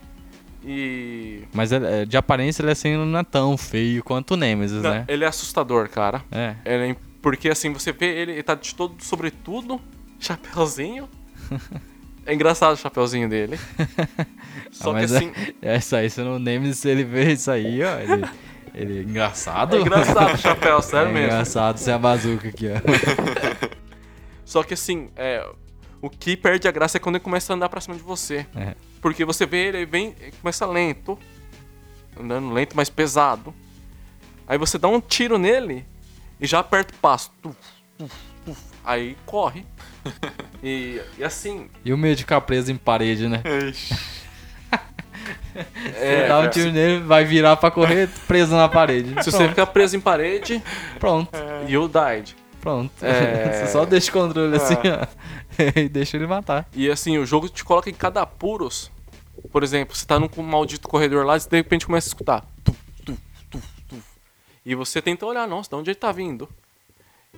E 0.64 1.44
Mas 1.54 1.72
é, 1.72 2.04
de 2.06 2.18
aparência 2.18 2.62
ele 2.64 2.72
assim 2.72 2.96
não 2.98 3.20
é 3.20 3.24
tão 3.24 3.56
feio 3.58 4.04
quanto 4.04 4.32
o 4.34 4.38
Nemesis, 4.38 4.82
Não, 4.82 4.90
né? 4.90 5.06
ele 5.08 5.24
é 5.24 5.28
assustador, 5.28 5.88
cara. 5.90 6.24
É. 6.32 6.56
Ele 6.66 6.92
é- 6.92 6.96
porque 7.22 7.50
assim, 7.50 7.72
você 7.72 7.92
vê 7.92 8.06
ele, 8.22 8.32
ele 8.34 8.44
tá 8.44 8.56
de 8.56 8.74
todo 8.74 8.96
sobretudo, 9.04 9.80
chapeuzinho. 10.20 11.08
É 12.28 12.34
engraçado 12.34 12.74
o 12.74 12.78
chapeuzinho 12.78 13.30
dele. 13.30 13.58
Só 14.72 14.92
Ah, 14.92 14.96
que 14.96 15.00
é- 15.02 15.04
assim, 15.18 15.32
É 15.62 15.78
isso 15.78 15.96
aí, 15.96 16.10
se 16.10 16.22
no 16.22 16.38
Nemesis 16.38 16.84
ele 16.86 17.04
vê 17.04 17.32
isso 17.34 17.50
aí, 17.50 17.82
ó. 17.84 17.98
Ele, 18.00 18.26
ele 18.76 19.00
é 19.00 19.02
engraçado. 19.04 19.76
é 19.78 19.80
engraçado 19.80 20.34
o 20.34 20.38
chapéu, 20.38 20.82
sério 20.84 21.10
É 21.10 21.14
mesmo. 21.14 21.28
engraçado 21.28 21.78
ser 21.78 21.92
a 21.92 21.98
bazuca 21.98 22.50
aqui, 22.50 22.68
ó. 22.68 23.78
Só 24.46 24.62
que 24.64 24.74
assim, 24.74 25.10
é, 25.16 25.48
o 26.02 26.10
que 26.10 26.36
perde 26.38 26.68
a 26.68 26.72
graça 26.72 26.98
é 26.98 27.00
quando 27.00 27.16
ele 27.16 27.24
começa 27.24 27.54
a 27.54 27.56
andar 27.56 27.70
pra 27.70 27.80
cima 27.82 27.96
de 27.96 28.04
você. 28.04 28.46
É. 28.56 28.76
Porque 29.02 29.24
você 29.26 29.46
vê 29.46 29.68
ele, 29.68 29.86
vem, 29.86 30.14
ele 30.20 30.34
começa 30.42 30.66
lento, 30.66 31.18
andando 32.20 32.52
lento, 32.52 32.76
mas 32.76 32.90
pesado. 32.90 33.54
Aí 34.48 34.58
você 34.58 34.78
dá 34.78 34.88
um 34.90 35.00
tiro 35.00 35.38
nele 35.38 35.86
e 36.42 36.46
já 36.48 36.60
aperta 36.60 36.94
o 36.94 36.98
passo. 36.98 37.32
Aí 38.84 39.16
corre. 39.26 39.66
e, 40.64 41.02
e 41.18 41.24
assim, 41.24 41.70
E 41.84 41.92
o 41.94 41.98
medo 41.98 42.16
de 42.16 42.24
ficar 42.24 42.42
preso 42.42 42.72
em 42.72 42.78
parede, 42.78 43.28
né? 43.28 43.42
é, 45.96 46.28
Dá 46.28 46.40
um 46.40 46.50
tiro 46.50 46.72
nele, 46.72 47.04
vai 47.04 47.26
virar 47.26 47.56
pra 47.58 47.72
correr 47.72 48.10
preso 48.28 48.56
na 48.56 48.68
parede. 48.70 49.24
se 49.24 49.32
você 49.32 49.48
ficar 49.50 49.66
preso 49.68 49.96
em 49.96 50.00
parede, 50.00 50.62
Pronto. 51.00 51.30
you 51.68 51.88
died. 51.90 52.36
Pronto. 52.62 52.92
É. 53.06 53.54
Você 53.66 53.72
só 53.72 53.86
deixa 53.86 54.10
o 54.10 54.14
controle 54.14 54.54
Ah. 54.54 54.58
assim, 54.58 54.76
ó. 54.76 55.80
e 55.80 55.88
deixa 55.88 56.18
ele 56.18 56.28
matar. 56.28 56.68
E 56.74 56.90
assim, 56.90 57.18
o 57.18 57.26
jogo 57.26 57.48
te 57.48 57.64
coloca 57.64 57.90
em 57.90 57.94
cada 57.94 58.22
apuros. 58.24 58.92
Por 59.52 59.64
exemplo, 59.64 59.96
você 59.96 60.06
tá 60.06 60.20
num 60.20 60.28
maldito 60.42 60.88
corredor 60.88 61.24
lá 61.26 61.38
e 61.38 61.40
de 61.40 61.56
repente 61.56 61.86
começa 61.86 62.08
a 62.08 62.10
escutar. 62.10 62.44
Tuf, 62.64 62.78
tuf, 63.06 63.18
tuf, 63.50 63.64
tuf. 63.88 64.04
E 64.66 64.76
você 64.76 65.02
tenta 65.02 65.26
olhar, 65.26 65.48
nossa, 65.48 65.70
de 65.70 65.76
onde 65.76 65.92
ele 65.92 65.96
tá 65.96 66.12
vindo? 66.12 66.50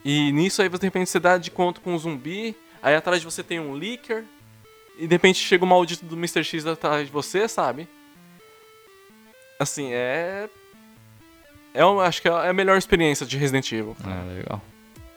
E 0.04 0.32
nisso 0.32 0.62
aí, 0.62 0.70
de 0.70 0.78
repente, 0.82 1.10
você 1.10 1.20
dá 1.20 1.38
de 1.38 1.52
conta 1.52 1.82
com 1.82 1.94
um 1.94 1.98
zumbi. 1.98 2.56
Aí 2.82 2.96
atrás 2.96 3.20
de 3.20 3.26
você 3.26 3.44
tem 3.44 3.60
um 3.60 3.74
leaker. 3.74 4.24
E 4.98 5.08
de 5.08 5.14
repente 5.14 5.40
chega 5.40 5.64
o 5.64 5.68
maldito 5.68 6.06
do 6.06 6.16
Mr. 6.16 6.44
X 6.44 6.66
atrás 6.66 7.08
de 7.08 7.14
você, 7.14 7.48
sabe? 7.48 7.88
Assim, 9.60 9.92
é. 9.92 10.50
É 11.74 11.86
uma, 11.86 12.04
acho 12.04 12.22
que 12.22 12.28
é 12.28 12.32
a 12.32 12.54
melhor 12.54 12.78
experiência 12.78 13.26
de 13.26 13.38
Resident 13.38 13.72
Evil. 13.72 13.96
Ah, 14.04 14.24
legal. 14.28 14.62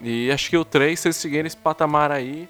E 0.00 0.30
acho 0.30 0.50
que 0.50 0.56
o 0.56 0.64
3, 0.64 0.98
se 0.98 1.08
eles 1.08 1.16
seguirem 1.16 1.46
esse 1.46 1.56
patamar 1.56 2.10
aí, 2.10 2.48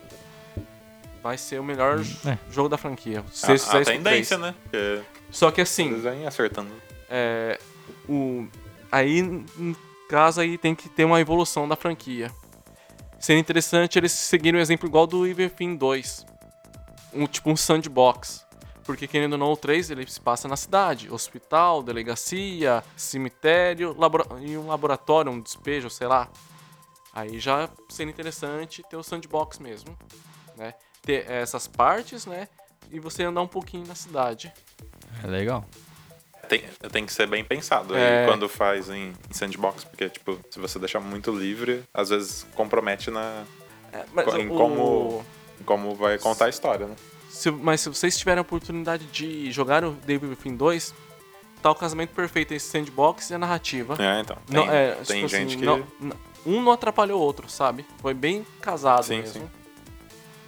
vai 1.22 1.38
ser 1.38 1.60
o 1.60 1.64
melhor 1.64 2.00
é. 2.26 2.38
jogo 2.50 2.68
da 2.68 2.76
franquia. 2.76 3.22
Se 3.30 3.52
A, 3.52 3.54
a 3.54 3.84
tendência, 3.84 4.38
3. 4.38 4.40
né? 4.40 4.54
Porque 4.62 5.00
Só 5.30 5.50
que 5.50 5.60
assim, 5.60 5.88
eles 5.90 6.02
vêm 6.02 6.26
acertando. 6.26 6.70
é, 7.08 7.58
o, 8.08 8.46
aí, 8.90 9.44
no 10.12 10.18
caso, 10.18 10.42
aí 10.42 10.58
tem 10.58 10.74
que 10.74 10.90
ter 10.90 11.06
uma 11.06 11.18
evolução 11.22 11.66
da 11.66 11.74
franquia. 11.74 12.30
Seria 13.18 13.40
interessante 13.40 13.98
eles 13.98 14.12
seguirem 14.12 14.60
um 14.60 14.62
exemplo 14.62 14.86
igual 14.86 15.06
do 15.06 15.20
Within 15.20 15.74
2. 15.74 16.26
Um, 17.14 17.26
tipo 17.26 17.50
um 17.50 17.56
sandbox. 17.56 18.46
Porque, 18.84 19.06
querendo 19.06 19.32
ou 19.32 19.38
não, 19.38 19.52
o 19.52 19.56
3 19.56 19.90
ele 19.90 20.06
se 20.06 20.20
passa 20.20 20.46
na 20.46 20.56
cidade. 20.56 21.10
Hospital, 21.10 21.82
delegacia, 21.82 22.84
cemitério 22.94 23.96
e 24.42 24.58
um 24.58 24.66
laboratório, 24.66 25.32
um 25.32 25.40
despejo, 25.40 25.88
sei 25.88 26.08
lá. 26.08 26.28
Aí 27.14 27.38
já 27.40 27.70
seria 27.88 28.12
interessante 28.12 28.82
ter 28.90 28.96
o 28.96 29.02
sandbox 29.02 29.58
mesmo, 29.60 29.96
né? 30.58 30.74
Ter 31.00 31.30
essas 31.30 31.66
partes, 31.66 32.26
né? 32.26 32.48
E 32.90 33.00
você 33.00 33.22
andar 33.22 33.40
um 33.40 33.48
pouquinho 33.48 33.86
na 33.86 33.94
cidade. 33.94 34.52
É 35.24 35.26
legal. 35.26 35.64
Tem, 36.58 36.90
tem 36.90 37.06
que 37.06 37.12
ser 37.12 37.26
bem 37.26 37.42
pensado 37.42 37.96
É. 37.96 38.20
aí 38.22 38.26
quando 38.26 38.48
faz 38.48 38.90
em, 38.90 39.12
em 39.30 39.32
sandbox, 39.34 39.84
porque, 39.84 40.08
tipo, 40.10 40.38
se 40.50 40.58
você 40.58 40.78
deixar 40.78 41.00
muito 41.00 41.30
livre, 41.30 41.82
às 41.94 42.10
vezes 42.10 42.46
compromete 42.54 43.10
na, 43.10 43.44
É, 43.92 44.04
em 44.40 44.48
o- 44.48 44.54
como, 44.54 45.24
em 45.60 45.64
como 45.64 45.94
vai 45.94 46.18
contar 46.18 46.46
a 46.46 46.48
história, 46.50 46.86
né? 46.86 46.94
Se- 47.30 47.50
mas 47.50 47.80
se 47.80 47.88
vocês 47.88 48.16
tiverem 48.18 48.38
a 48.38 48.42
oportunidade 48.42 49.06
de 49.06 49.50
jogar 49.50 49.82
o 49.82 49.92
Devil 49.92 50.28
Within 50.30 50.54
2, 50.56 50.94
tá 51.62 51.70
o 51.70 51.74
casamento 51.74 52.10
perfeito 52.14 52.52
esse 52.52 52.66
sandbox 52.68 53.30
e 53.30 53.34
a 53.34 53.38
narrativa. 53.38 53.96
É, 53.98 54.20
então. 54.20 54.36
Tem, 54.46 54.54
Não, 54.66 54.70
é, 54.70 54.92
tem 55.06 55.16
tipo 55.24 55.28
gente 55.28 55.46
assim, 55.54 55.58
que. 55.60 55.64
não- 55.64 55.86
um 56.44 56.60
não 56.60 56.72
atrapalhou 56.72 57.18
o 57.20 57.22
outro, 57.24 57.48
sabe? 57.48 57.86
Foi 58.02 58.12
bem 58.12 58.44
casado 58.60 59.04
Sim, 59.06 59.20
mesmo. 59.20 59.50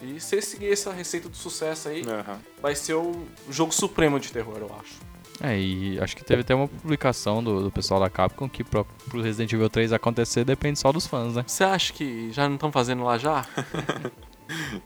E 0.02 0.20
se 0.20 0.42
seguir 0.42 0.70
essa 0.70 0.92
receita 0.92 1.30
do 1.30 1.36
sucesso 1.36 1.88
aí, 1.88 2.02
Aham. 2.06 2.38
vai 2.60 2.74
ser 2.74 2.92
o 2.94 3.26
jogo 3.48 3.72
supremo 3.72 4.20
de 4.20 4.30
terror, 4.30 4.58
eu 4.58 4.70
acho. 4.78 4.96
É, 5.42 5.58
e 5.58 5.98
acho 6.00 6.16
que 6.16 6.24
teve 6.24 6.42
até 6.42 6.54
uma 6.54 6.68
publicação 6.68 7.42
do, 7.42 7.62
do 7.64 7.70
pessoal 7.70 7.98
da 8.00 8.08
Capcom 8.08 8.48
que 8.48 8.62
pro, 8.62 8.86
pro 9.08 9.20
Resident 9.20 9.52
Evil 9.52 9.68
3 9.68 9.92
acontecer 9.92 10.44
depende 10.44 10.78
só 10.78 10.92
dos 10.92 11.06
fãs, 11.06 11.34
né? 11.34 11.44
Você 11.46 11.64
acha 11.64 11.92
que 11.92 12.30
já 12.32 12.46
não 12.48 12.54
estão 12.54 12.70
fazendo 12.70 13.02
lá 13.04 13.18
já? 13.18 13.44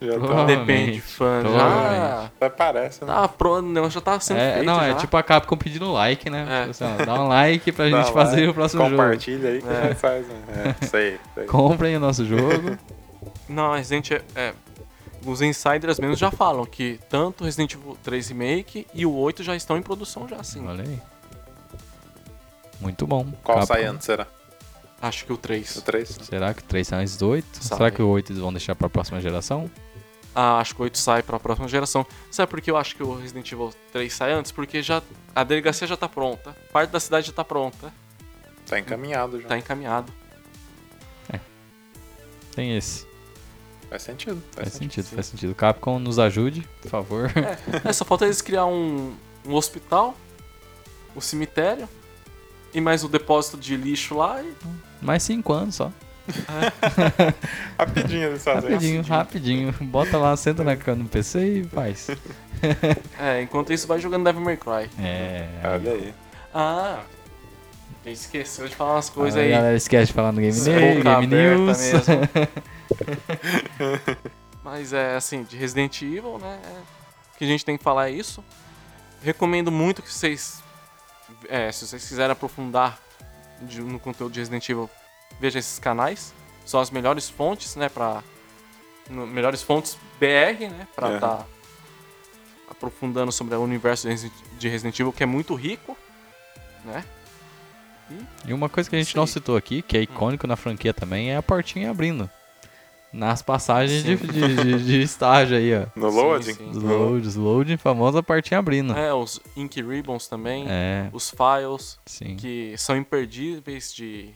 Já 0.00 0.20
tá. 0.20 0.44
Depende, 0.44 1.00
fã. 1.00 1.42
Já. 1.42 2.26
até 2.26 2.48
parece, 2.48 3.04
né? 3.04 3.12
Tá 3.12 3.26
pronto, 3.26 3.66
o 3.66 3.72
negócio 3.72 3.94
já 3.94 4.00
tá 4.00 4.20
sendo 4.20 4.38
É, 4.38 4.52
feito. 4.54 4.66
não, 4.66 4.80
é 4.80 4.90
já. 4.90 4.94
tipo 4.98 5.16
a 5.16 5.22
Capcom 5.22 5.56
pedindo 5.56 5.92
like, 5.92 6.30
né? 6.30 6.46
É. 6.48 6.58
Tipo 6.60 6.70
assim, 6.70 6.84
ó, 6.84 7.04
dá 7.04 7.14
um 7.22 7.26
like 7.28 7.72
pra 7.72 7.88
Dá 7.90 8.02
gente 8.02 8.12
fazer 8.12 8.48
o 8.48 8.54
próximo 8.54 8.84
jogo. 8.84 8.96
Compartilha 8.96 9.48
aí 9.48 9.60
que 9.60 9.68
É. 9.68 9.72
a 9.72 9.82
gente 9.88 9.94
faz, 9.96 10.26
né? 10.28 10.34
É, 10.80 10.86
sei, 10.86 11.18
sei. 11.34 11.44
Comprem 11.46 11.96
o 11.96 12.00
nosso 12.00 12.24
jogo. 12.24 12.78
Não, 13.48 13.72
Resident 13.74 14.12
é, 14.12 14.22
é, 14.36 14.54
Os 15.26 15.42
insiders 15.42 15.98
mesmo 15.98 16.14
já 16.16 16.30
falam 16.30 16.64
que 16.64 16.98
tanto 17.08 17.44
Resident 17.44 17.74
Evil 17.74 17.96
3 18.02 18.28
Remake 18.28 18.86
e 18.94 19.04
o 19.04 19.12
8 19.14 19.42
já 19.42 19.54
estão 19.56 19.76
em 19.76 19.82
produção 19.82 20.28
já, 20.28 20.42
sim. 20.42 20.66
Olha 20.66 20.84
aí. 20.84 21.00
Muito 22.80 23.06
bom. 23.06 23.24
Qual 23.42 23.58
Capcom. 23.58 23.66
sai 23.66 23.84
antes, 23.84 24.06
será? 24.06 24.26
Acho 25.02 25.24
que 25.26 25.32
o 25.32 25.36
3. 25.36 25.76
O 25.76 25.82
3? 25.82 26.08
Será 26.22 26.54
que 26.54 26.60
o 26.60 26.64
3 26.64 26.86
sai 26.86 27.00
antes 27.02 27.16
do 27.16 27.28
8? 27.28 27.46
Sai. 27.64 27.78
Será 27.78 27.90
que 27.90 28.00
o 28.02 28.08
8 28.08 28.32
eles 28.32 28.40
vão 28.42 28.52
deixar 28.52 28.74
pra 28.74 28.88
próxima 28.88 29.20
geração? 29.20 29.70
Ah, 30.34 30.58
acho 30.60 30.74
que 30.74 30.80
o 30.80 30.84
8 30.84 30.96
sai 30.98 31.22
pra 31.22 31.40
próxima 31.40 31.66
geração. 31.68 32.06
Sabe 32.30 32.48
por 32.50 32.60
que 32.60 32.70
eu 32.70 32.76
acho 32.76 32.94
que 32.94 33.02
o 33.02 33.14
Resident 33.16 33.50
Evil 33.50 33.72
3 33.92 34.12
sai 34.12 34.32
antes? 34.32 34.52
Porque 34.52 34.82
já 34.82 35.02
a 35.34 35.42
delegacia 35.42 35.86
já 35.86 35.96
tá 35.96 36.08
pronta, 36.08 36.56
parte 36.72 36.90
da 36.90 37.00
cidade 37.00 37.26
já 37.28 37.32
tá 37.32 37.42
pronta, 37.44 37.92
Tá 38.66 38.78
encaminhado 38.78 39.40
já. 39.40 39.48
tá 39.48 39.58
encaminhado. 39.58 40.12
Tem 42.54 42.76
esse. 42.76 43.06
Faz 43.88 44.02
sentido. 44.02 44.42
Faz 44.52 44.72
sentido, 44.72 45.04
sim. 45.04 45.14
faz 45.14 45.26
sentido. 45.26 45.54
Capcom 45.54 45.98
nos 45.98 46.18
ajude, 46.18 46.66
por 46.82 46.90
favor. 46.90 47.30
É, 47.84 47.92
só 47.92 48.04
falta 48.04 48.24
eles 48.24 48.42
criar 48.42 48.66
um, 48.66 49.14
um 49.46 49.54
hospital, 49.54 50.14
o 51.14 51.20
cemitério 51.20 51.88
e 52.74 52.80
mais 52.80 53.02
o 53.02 53.08
depósito 53.08 53.56
de 53.56 53.76
lixo 53.76 54.16
lá 54.16 54.42
e 54.42 54.52
Mais 55.00 55.22
5 55.22 55.52
anos 55.52 55.74
só. 55.76 55.90
Rapidinho 57.78 58.24
eles 58.28 58.44
fazem. 58.44 58.70
Rapidinho, 58.70 59.02
rapidinho. 59.02 59.74
Bota 59.80 60.18
lá, 60.18 60.36
senta 60.36 60.62
na 60.62 60.76
cama 60.76 61.02
no 61.04 61.08
PC 61.08 61.60
e 61.60 61.64
faz. 61.64 62.08
É, 63.20 63.40
enquanto 63.40 63.72
isso 63.72 63.86
vai 63.86 64.00
jogando 64.00 64.24
Devil 64.24 64.40
May 64.40 64.56
Cry. 64.56 64.90
É. 64.98 65.46
Olha 65.62 65.92
aí. 65.92 66.12
Ah, 66.52 67.02
esqueceu 68.12 68.68
de 68.68 68.74
falar 68.74 68.94
umas 68.94 69.10
coisas 69.10 69.38
a 69.38 69.42
aí. 69.42 69.50
galera 69.50 69.76
esquece 69.76 70.06
de 70.08 70.12
falar 70.12 70.32
no 70.32 70.40
Game, 70.40 70.52
News, 70.52 70.64
Game 70.64 71.08
aberta 71.08 71.26
News. 71.26 71.78
Mas 74.62 74.92
é 74.92 75.16
assim, 75.16 75.42
de 75.44 75.56
Resident 75.56 76.00
Evil, 76.02 76.38
né? 76.38 76.60
é, 76.64 76.78
O 77.34 77.38
que 77.38 77.44
a 77.44 77.46
gente 77.46 77.64
tem 77.64 77.76
que 77.76 77.82
falar 77.84 78.08
é 78.08 78.12
isso. 78.12 78.44
Recomendo 79.22 79.70
muito 79.72 80.02
que 80.02 80.12
vocês, 80.12 80.62
é, 81.48 81.70
se 81.72 81.86
vocês 81.86 82.06
quiserem 82.06 82.32
aprofundar 82.32 82.98
de- 83.62 83.80
no 83.80 83.98
conteúdo 83.98 84.32
de 84.32 84.40
Resident 84.40 84.68
Evil, 84.68 84.90
veja 85.40 85.58
esses 85.58 85.78
canais. 85.78 86.32
São 86.66 86.80
as 86.80 86.90
melhores 86.90 87.28
fontes, 87.30 87.76
né? 87.76 87.88
Pra, 87.88 88.22
no- 89.08 89.26
melhores 89.26 89.62
fontes 89.62 89.96
BR, 90.20 90.68
né? 90.68 90.86
Pra 90.94 91.14
estar 91.14 91.46
aprofundando 92.70 93.32
sobre 93.32 93.54
o 93.54 93.62
universo 93.62 94.02
de 94.06 94.10
Resident- 94.12 94.34
de 94.58 94.68
Resident 94.68 95.00
Evil, 95.00 95.12
que 95.12 95.22
é 95.22 95.26
muito 95.26 95.54
rico, 95.54 95.96
né? 96.84 97.02
E 98.46 98.52
uma 98.52 98.68
coisa 98.68 98.88
que 98.88 98.96
a 98.96 98.98
gente 98.98 99.16
não 99.16 99.26
Sim. 99.26 99.34
citou 99.34 99.56
aqui, 99.56 99.82
que 99.82 99.96
é 99.96 100.02
icônico 100.02 100.46
na 100.46 100.56
franquia 100.56 100.94
também, 100.94 101.30
é 101.30 101.36
a 101.36 101.42
portinha 101.42 101.90
abrindo. 101.90 102.28
Nas 103.10 103.40
passagens 103.40 104.02
de, 104.04 104.16
de, 104.16 104.56
de- 104.56 104.84
de 104.84 105.00
estágio 105.02 105.56
aí, 105.56 105.74
ó. 105.74 105.86
No 105.96 106.10
Sim, 106.10 106.16
loading? 106.16 106.52
sim. 106.54 106.72
Loads, 106.74 107.34
loading, 107.36 107.76
famosa 107.78 108.22
portinha 108.22 108.58
abrindo. 108.58 108.94
É, 108.96 109.14
os 109.14 109.40
Ink 109.56 109.80
Ribbons 109.82 110.28
também, 110.28 110.66
É, 110.68 111.08
os 111.12 111.30
files, 111.30 111.98
sim. 112.04 112.36
que 112.36 112.74
são 112.76 112.94
imperdíveis 112.96 113.94
de. 113.94 114.28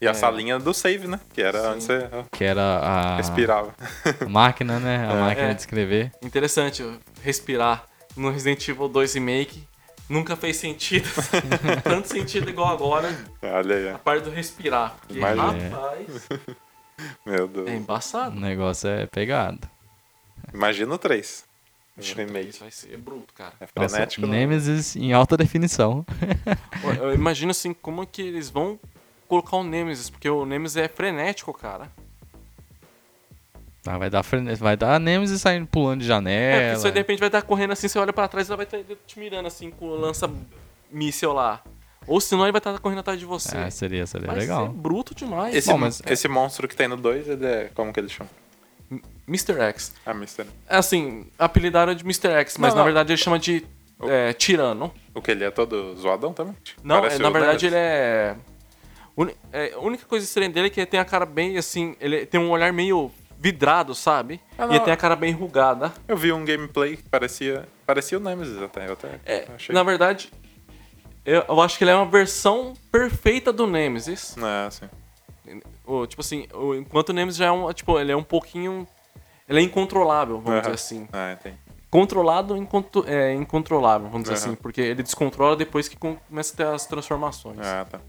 E 0.00 0.06
a 0.08 0.12
É. 0.12 0.14
salinha 0.14 0.58
do 0.58 0.72
save, 0.72 1.06
né? 1.06 1.20
Que 1.34 1.42
era 1.42 1.60
Sim. 1.60 1.68
antes 1.68 1.86
você 1.86 2.08
Que 2.32 2.44
era 2.44 2.62
a, 2.78 3.16
respirava. 3.18 3.74
a 4.18 4.26
máquina, 4.28 4.80
né? 4.80 5.06
A 5.06 5.12
É. 5.12 5.20
máquina 5.20 5.48
É. 5.48 5.54
de 5.54 5.60
escrever. 5.60 6.10
Interessante 6.22 6.82
respirar 7.22 7.84
no 8.16 8.30
Resident 8.30 8.66
Evil 8.66 8.88
2 8.88 9.12
Remake. 9.12 9.62
Nunca 10.10 10.34
fez 10.36 10.56
sentido. 10.56 11.08
Tanto 11.84 12.08
sentido 12.08 12.50
igual 12.50 12.68
agora, 12.68 13.08
Olha 13.40 13.76
aí. 13.76 13.88
a 13.90 13.98
parte 13.98 14.24
do 14.24 14.30
respirar. 14.30 14.96
Porque, 15.00 15.18
Imagina. 15.18 15.68
rapaz, 15.68 16.28
Meu 17.24 17.46
Deus. 17.46 17.68
é 17.68 17.70
O 17.70 17.74
embaçado. 17.76 18.38
negócio 18.38 18.90
é 18.90 19.06
pegado. 19.06 19.60
Imagina 20.52 20.92
o 20.94 20.98
3. 20.98 21.44
O 21.96 22.00
Isso 22.00 22.60
vai 22.60 22.70
ser 22.70 22.96
bruto, 22.96 23.32
cara. 23.34 23.52
É 23.60 23.68
Nossa, 23.76 23.88
frenético, 23.94 24.26
né? 24.26 24.38
Nemesis 24.38 24.96
em 24.96 25.12
alta 25.12 25.36
definição. 25.36 26.04
Eu- 26.82 27.04
Eu 27.04 27.14
imagino 27.14 27.50
assim, 27.52 27.72
como 27.72 28.04
que 28.06 28.22
eles 28.22 28.50
vão 28.50 28.80
colocar 29.28 29.58
o 29.58 29.62
Nemesis, 29.62 30.10
porque 30.10 30.28
o 30.28 30.44
Nemesis 30.44 30.76
é 30.76 30.88
frenético, 30.88 31.52
cara. 31.52 31.92
Ah, 33.86 33.96
vai 33.96 34.10
dar 34.10 34.22
vai 34.58 34.76
dar 34.76 35.00
Nemesis 35.00 35.40
saindo 35.40 35.66
pulando 35.66 36.00
de 36.00 36.06
É, 36.06 36.08
janela. 36.08 36.62
porque 36.68 36.80
você 36.80 36.90
de 36.92 36.98
repente 36.98 37.18
vai 37.18 37.28
estar 37.28 37.42
correndo 37.42 37.72
assim, 37.72 37.88
você 37.88 37.98
olha 37.98 38.12
pra 38.12 38.28
trás 38.28 38.46
e 38.48 38.50
ela 38.52 38.56
vai 38.58 38.66
estar 38.66 38.78
te 39.06 39.18
mirando 39.18 39.46
assim 39.46 39.70
com 39.70 39.86
o 39.86 39.96
lança-míssel 39.96 41.32
lá. 41.32 41.62
Ou 42.06 42.20
senão 42.20 42.44
ele 42.44 42.52
vai 42.52 42.58
estar 42.60 42.78
correndo 42.78 42.98
atrás 43.00 43.18
de 43.18 43.24
você. 43.24 43.56
É, 43.56 43.70
seria, 43.70 44.06
seria 44.06 44.26
vai 44.26 44.36
legal. 44.36 44.66
ser 44.66 44.72
bruto 44.72 45.14
demais. 45.14 45.54
Esse, 45.54 45.70
Bom, 45.70 45.78
mas- 45.78 46.02
esse 46.06 46.28
monstro 46.28 46.66
que 46.66 46.74
tem 46.76 46.88
no 46.88 46.96
2, 46.96 47.28
ele 47.28 47.46
é. 47.46 47.70
Como 47.74 47.92
que 47.92 48.00
ele 48.00 48.08
chama? 48.08 48.28
Mr. 49.28 49.60
X. 49.60 49.94
Ah, 50.04 50.10
Mr. 50.10 50.44
É 50.68 50.76
assim, 50.76 51.26
apelidaram 51.38 51.94
de 51.94 52.02
Mr. 52.02 52.28
X, 52.40 52.58
mas 52.58 52.70
Não, 52.70 52.76
na 52.76 52.80
não. 52.80 52.84
verdade 52.84 53.12
ele 53.12 53.16
chama 53.22 53.38
de 53.38 53.64
é, 54.02 54.32
Tirano. 54.32 54.92
O 55.14 55.22
que 55.22 55.30
ele 55.30 55.44
é 55.44 55.50
todo 55.50 55.94
zoadão 55.96 56.32
também? 56.32 56.56
Não, 56.82 57.04
é, 57.04 57.16
na 57.18 57.28
o 57.28 57.32
verdade 57.32 57.66
ele 57.66 57.76
é... 57.76 58.34
uni- 59.16 59.36
é. 59.52 59.72
A 59.74 59.78
única 59.78 60.04
coisa 60.06 60.24
estranha 60.24 60.50
dele 60.50 60.66
é 60.66 60.70
que 60.70 60.80
ele 60.80 60.86
tem 60.86 60.98
a 60.98 61.04
cara 61.04 61.24
bem 61.24 61.56
assim. 61.56 61.94
Ele 62.00 62.26
tem 62.26 62.40
um 62.40 62.50
olhar 62.50 62.72
meio 62.72 63.10
vidrado, 63.42 63.94
sabe? 63.94 64.38
Ah, 64.58 64.66
e 64.76 64.80
tem 64.80 64.92
a 64.92 64.96
cara 64.96 65.16
bem 65.16 65.30
enrugada. 65.30 65.90
Eu 66.06 66.14
vi 66.16 66.30
um 66.30 66.44
gameplay 66.44 66.96
que 66.98 67.08
parecia. 67.08 67.66
Parecia 67.86 68.18
o 68.18 68.20
Nemesis 68.20 68.60
até. 68.62 68.86
Eu 68.86 68.92
até 68.92 69.18
É, 69.24 69.46
achei. 69.54 69.74
na 69.74 69.82
verdade, 69.82 70.30
eu, 71.24 71.42
eu 71.48 71.60
acho 71.62 71.78
que 71.78 71.84
ele 71.84 71.90
é 71.90 71.96
uma 71.96 72.04
versão 72.06 72.74
perfeita 72.92 73.50
do 73.52 73.66
Nemesis. 73.66 74.36
É, 74.36 74.66
assim. 74.66 74.86
O, 75.86 76.06
tipo 76.06 76.20
assim, 76.20 76.46
o, 76.52 76.74
enquanto 76.74 77.08
o 77.08 77.12
Nemesis 77.14 77.38
já 77.38 77.46
é 77.46 77.50
um. 77.50 77.72
Tipo, 77.72 77.98
ele 77.98 78.12
é 78.12 78.16
um 78.16 78.22
pouquinho. 78.22 78.86
Ele 79.48 79.58
é 79.60 79.62
incontrolável, 79.62 80.36
vamos 80.36 80.50
Aham. 80.50 80.60
dizer 80.60 80.74
assim. 80.74 81.08
Ah, 81.12 81.32
entendi. 81.32 81.56
Controlado 81.90 82.56
incontro, 82.56 83.04
é, 83.08 83.34
incontrolável, 83.34 84.06
vamos 84.08 84.28
dizer 84.28 84.34
assim. 84.34 84.54
Porque 84.54 84.80
ele 84.80 85.02
descontrola 85.02 85.56
depois 85.56 85.88
que 85.88 85.96
com- 85.96 86.14
começa 86.28 86.52
a 86.52 86.56
ter 86.56 86.66
as 86.66 86.86
transformações. 86.86 87.58
Ah, 87.66 87.84
tá. 87.90 88.00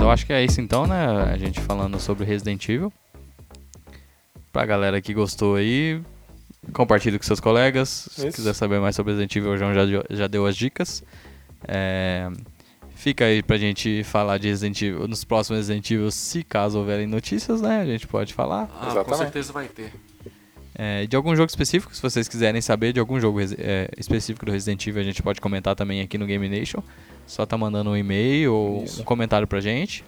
Mas 0.00 0.06
eu 0.06 0.10
acho 0.10 0.24
que 0.26 0.32
é 0.32 0.42
isso 0.42 0.60
então, 0.62 0.86
né? 0.86 1.06
A 1.30 1.36
gente 1.36 1.60
falando 1.60 2.00
sobre 2.00 2.24
Resident 2.24 2.66
Evil. 2.68 2.90
Pra 4.50 4.64
galera 4.64 5.00
que 5.00 5.12
gostou 5.12 5.56
aí, 5.56 6.00
compartilhe 6.72 7.18
com 7.18 7.24
seus 7.24 7.38
colegas. 7.38 8.08
Se 8.10 8.26
Isso. 8.28 8.36
quiser 8.36 8.54
saber 8.54 8.80
mais 8.80 8.96
sobre 8.96 9.12
Resident 9.12 9.36
Evil, 9.36 9.52
o 9.52 9.56
João 9.58 9.74
já, 9.74 9.84
deu- 9.84 10.04
já 10.10 10.26
deu 10.26 10.46
as 10.46 10.56
dicas. 10.56 11.04
É, 11.68 12.28
fica 12.94 13.26
aí 13.26 13.42
pra 13.42 13.58
gente 13.58 14.02
falar 14.04 14.38
de 14.38 14.48
Resident 14.48 14.80
Evil 14.82 15.06
nos 15.06 15.22
próximos 15.22 15.58
Resident 15.60 15.88
Evil, 15.90 16.10
se 16.10 16.42
caso 16.42 16.78
houverem 16.78 17.06
notícias, 17.06 17.60
né? 17.60 17.80
A 17.80 17.84
gente 17.86 18.06
pode 18.08 18.32
falar. 18.34 18.68
Ah, 18.74 18.86
com 18.86 18.90
Exatamente. 18.90 19.18
certeza 19.18 19.52
vai 19.52 19.68
ter. 19.68 19.92
É, 20.82 21.06
de 21.06 21.14
algum 21.14 21.36
jogo 21.36 21.50
específico, 21.50 21.94
se 21.94 22.00
vocês 22.00 22.26
quiserem 22.26 22.60
saber 22.62 22.94
de 22.94 23.00
algum 23.00 23.20
jogo 23.20 23.38
é, 23.42 23.90
específico 23.98 24.46
do 24.46 24.52
Resident 24.52 24.86
Evil, 24.86 25.02
a 25.02 25.04
gente 25.04 25.22
pode 25.22 25.38
comentar 25.38 25.74
também 25.76 26.00
aqui 26.00 26.16
no 26.16 26.24
Game 26.24 26.48
Nation. 26.48 26.80
Só 27.26 27.44
tá 27.44 27.58
mandando 27.58 27.90
um 27.90 27.96
e-mail 27.96 28.54
ou 28.54 28.84
Isso. 28.84 29.02
um 29.02 29.04
comentário 29.04 29.46
pra 29.46 29.60
gente. 29.60 30.02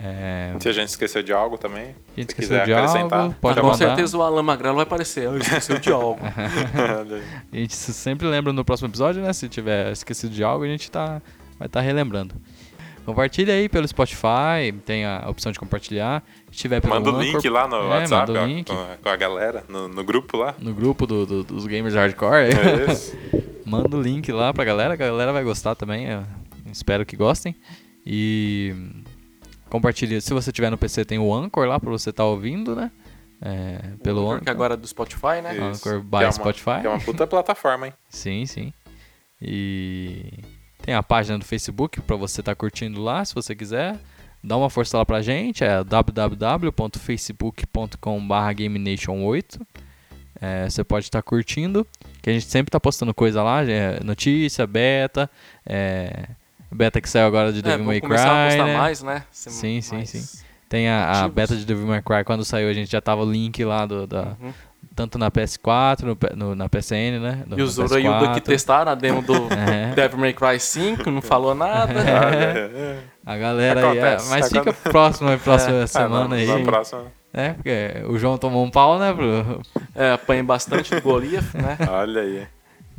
É, 0.00 0.54
Se 0.60 0.68
a 0.68 0.72
gente 0.72 0.90
esqueceu 0.90 1.20
de 1.24 1.32
algo 1.32 1.58
também, 1.58 1.82
a 2.16 2.20
gente 2.20 2.32
se 2.32 2.40
esqueceu 2.42 2.60
quiser 2.60 2.64
de 2.66 2.72
acrescentar, 2.74 3.20
algo, 3.22 3.34
pode 3.40 3.58
Ah, 3.58 3.62
com 3.62 3.66
mandar. 3.68 3.78
certeza 3.88 4.16
o 4.16 4.22
Alan 4.22 4.44
Magrelo 4.44 4.76
vai 4.76 4.84
aparecer. 4.84 5.28
Ah, 5.28 5.36
esqueceu 5.36 5.78
de 5.80 5.90
algo. 5.92 6.20
A 7.52 7.56
gente 7.56 7.74
se- 7.74 7.92
sempre 7.92 8.28
lembra 8.28 8.52
no 8.52 8.64
próximo 8.64 8.88
episódio, 8.88 9.20
né? 9.20 9.32
Se 9.32 9.48
tiver 9.48 9.90
esquecido 9.90 10.32
de 10.32 10.44
algo, 10.44 10.64
a 10.64 10.68
gente 10.68 10.88
tá, 10.88 11.20
vai 11.58 11.66
estar 11.66 11.80
relembrando. 11.80 12.36
Compartilha 13.08 13.54
aí 13.54 13.70
pelo 13.70 13.88
Spotify, 13.88 14.70
tem 14.84 15.06
a 15.06 15.24
opção 15.30 15.50
de 15.50 15.58
compartilhar. 15.58 16.22
Se 16.52 16.58
tiver 16.58 16.78
pelo 16.82 16.92
Manda 16.94 17.10
o 17.10 17.16
Anchor, 17.16 17.32
link 17.36 17.48
lá 17.48 17.66
no 17.66 17.76
é, 17.76 17.84
WhatsApp, 17.88 18.26
manda 18.32 18.40
o 18.40 18.42
ó, 18.42 18.46
link. 18.46 18.66
Com, 19.02 19.08
a 19.08 19.16
galera, 19.16 19.64
no, 19.66 19.88
no 19.88 20.04
grupo 20.04 20.36
lá. 20.36 20.54
no 20.58 20.74
grupo 20.74 21.06
do- 21.06 21.24
do- 21.24 21.42
dos 21.44 21.66
gamers 21.66 21.94
hardcore. 21.94 22.50
É 22.54 22.84
isso. 22.92 23.16
Manda 23.64 23.96
o 23.96 24.02
link 24.02 24.30
lá 24.30 24.52
pra 24.52 24.62
galera, 24.62 24.92
a 24.92 24.96
galera 24.96 25.32
vai 25.32 25.42
gostar 25.42 25.74
também. 25.74 26.06
eu 26.06 26.22
espero 26.70 27.06
que 27.06 27.16
gostem. 27.16 27.56
E 28.04 28.74
compartilha. 29.70 30.20
Se 30.20 30.34
você 30.34 30.52
tiver 30.52 30.68
no 30.68 30.76
PC, 30.76 31.04
tem 31.06 31.18
o 31.18 31.34
Anchor 31.34 31.66
lá 31.66 31.80
pra 31.80 31.88
você 31.90 32.10
estar 32.10 32.26
ouvindo, 32.26 32.76
né? 32.76 32.90
É, 33.40 33.78
pelo 34.02 34.20
Anchor. 34.26 34.38
Porque 34.40 34.50
agora 34.50 34.74
é 34.74 34.76
do 34.76 34.86
Spotify, 34.86 35.40
né? 35.42 35.54
Isso. 35.54 35.88
Anchor 35.88 36.00
Que 36.02 36.06
by 36.10 36.16
é 36.16 36.26
uma- 36.26 36.32
Spotify. 36.32 36.80
Que 36.82 36.86
é 36.86 36.90
uma 36.90 37.00
puta 37.00 37.26
plataforma, 37.26 37.86
hein? 37.86 37.92
Sim, 38.10 38.44
sim. 38.44 38.70
E 39.40 40.30
tem 40.88 40.94
a 40.94 41.02
página 41.02 41.38
do 41.38 41.44
Facebook 41.44 42.00
pra 42.00 42.16
você 42.16 42.40
estar 42.40 42.54
curtindo 42.54 43.02
lá, 43.02 43.22
se 43.22 43.34
você 43.34 43.54
quiser. 43.54 43.98
Dá 44.42 44.56
uma 44.56 44.70
força 44.70 44.96
lá 44.96 45.04
pra 45.04 45.20
gente, 45.20 45.62
é 45.62 45.84
www.facebook.com.br 45.84 48.54
GameNation8. 48.54 49.60
É, 50.40 50.70
você 50.70 50.82
pode 50.82 51.04
estar 51.04 51.20
curtindo, 51.20 51.86
que 52.22 52.30
a 52.30 52.32
gente 52.32 52.46
sempre 52.46 52.70
tá 52.70 52.80
postando 52.80 53.12
coisa 53.12 53.42
lá, 53.42 53.62
é, 53.64 54.02
notícia, 54.02 54.66
beta, 54.66 55.28
é, 55.66 56.26
beta 56.72 57.02
que 57.02 57.08
saiu 57.10 57.26
agora 57.26 57.52
de 57.52 57.58
É, 57.58 57.62
Devil 57.62 57.84
May 57.84 58.00
começar 58.00 58.46
a 58.46 58.48
Cry, 58.48 58.56
postar 58.56 58.72
né? 58.72 58.78
mais, 58.78 59.02
né? 59.02 59.24
Ser 59.30 59.50
Sim, 59.50 59.82
sim, 59.82 59.96
mais 59.96 60.08
sim. 60.08 60.38
Tem 60.70 60.88
a, 60.88 61.24
a 61.24 61.28
beta 61.28 61.54
de 61.54 61.66
Devil 61.66 61.86
May 61.86 62.00
Cry, 62.00 62.24
quando 62.24 62.46
saiu 62.46 62.70
a 62.70 62.72
gente 62.72 62.90
já 62.90 63.02
tava 63.02 63.22
o 63.24 63.30
link 63.30 63.62
lá 63.62 63.84
do, 63.84 64.06
da, 64.06 64.36
Uhum. 64.40 64.54
Tanto 64.98 65.16
na 65.16 65.30
PS4, 65.30 66.02
no, 66.02 66.18
no- 66.48 66.54
na 66.56 66.68
PSN, 66.68 67.20
né? 67.20 67.44
No, 67.46 67.56
E 67.56 67.62
os 67.62 67.78
Urayuda 67.78 68.32
que 68.34 68.40
PS4. 68.40 68.42
testaram 68.42 68.90
a 68.90 68.94
demo 68.96 69.22
do 69.22 69.32
É. 69.54 69.94
Devil 69.94 70.18
May 70.18 70.32
Cry 70.32 70.58
5, 70.58 71.08
não 71.10 71.22
falou 71.22 71.54
nada. 71.54 71.92
É. 72.00 72.98
A 73.24 73.36
galera 73.36 73.90
aí, 73.92 73.98
é, 73.98 74.02
Acontece, 74.02 74.30
mas 74.30 74.48
fica 74.48 74.60
acontece. 74.62 74.82
próximo 74.90 75.28
aí, 75.30 75.36
próxima 75.38 75.76
É, 75.82 75.86
semana 75.86 76.34
aí. 76.34 76.46
não, 76.46 76.58
Na 76.58 76.64
próxima. 76.64 77.04
É, 77.32 77.50
porque 77.50 77.92
o 78.08 78.18
João 78.18 78.36
tomou 78.38 78.64
um 78.64 78.70
pau, 78.70 78.98
né, 78.98 79.12
pro... 79.12 79.60
É, 79.94 80.12
apanhei 80.12 80.42
bastante 80.42 80.92
do 80.94 81.00
Goliath, 81.00 81.54
né? 81.54 81.76
Olha 81.88 82.22
aí. 82.22 82.46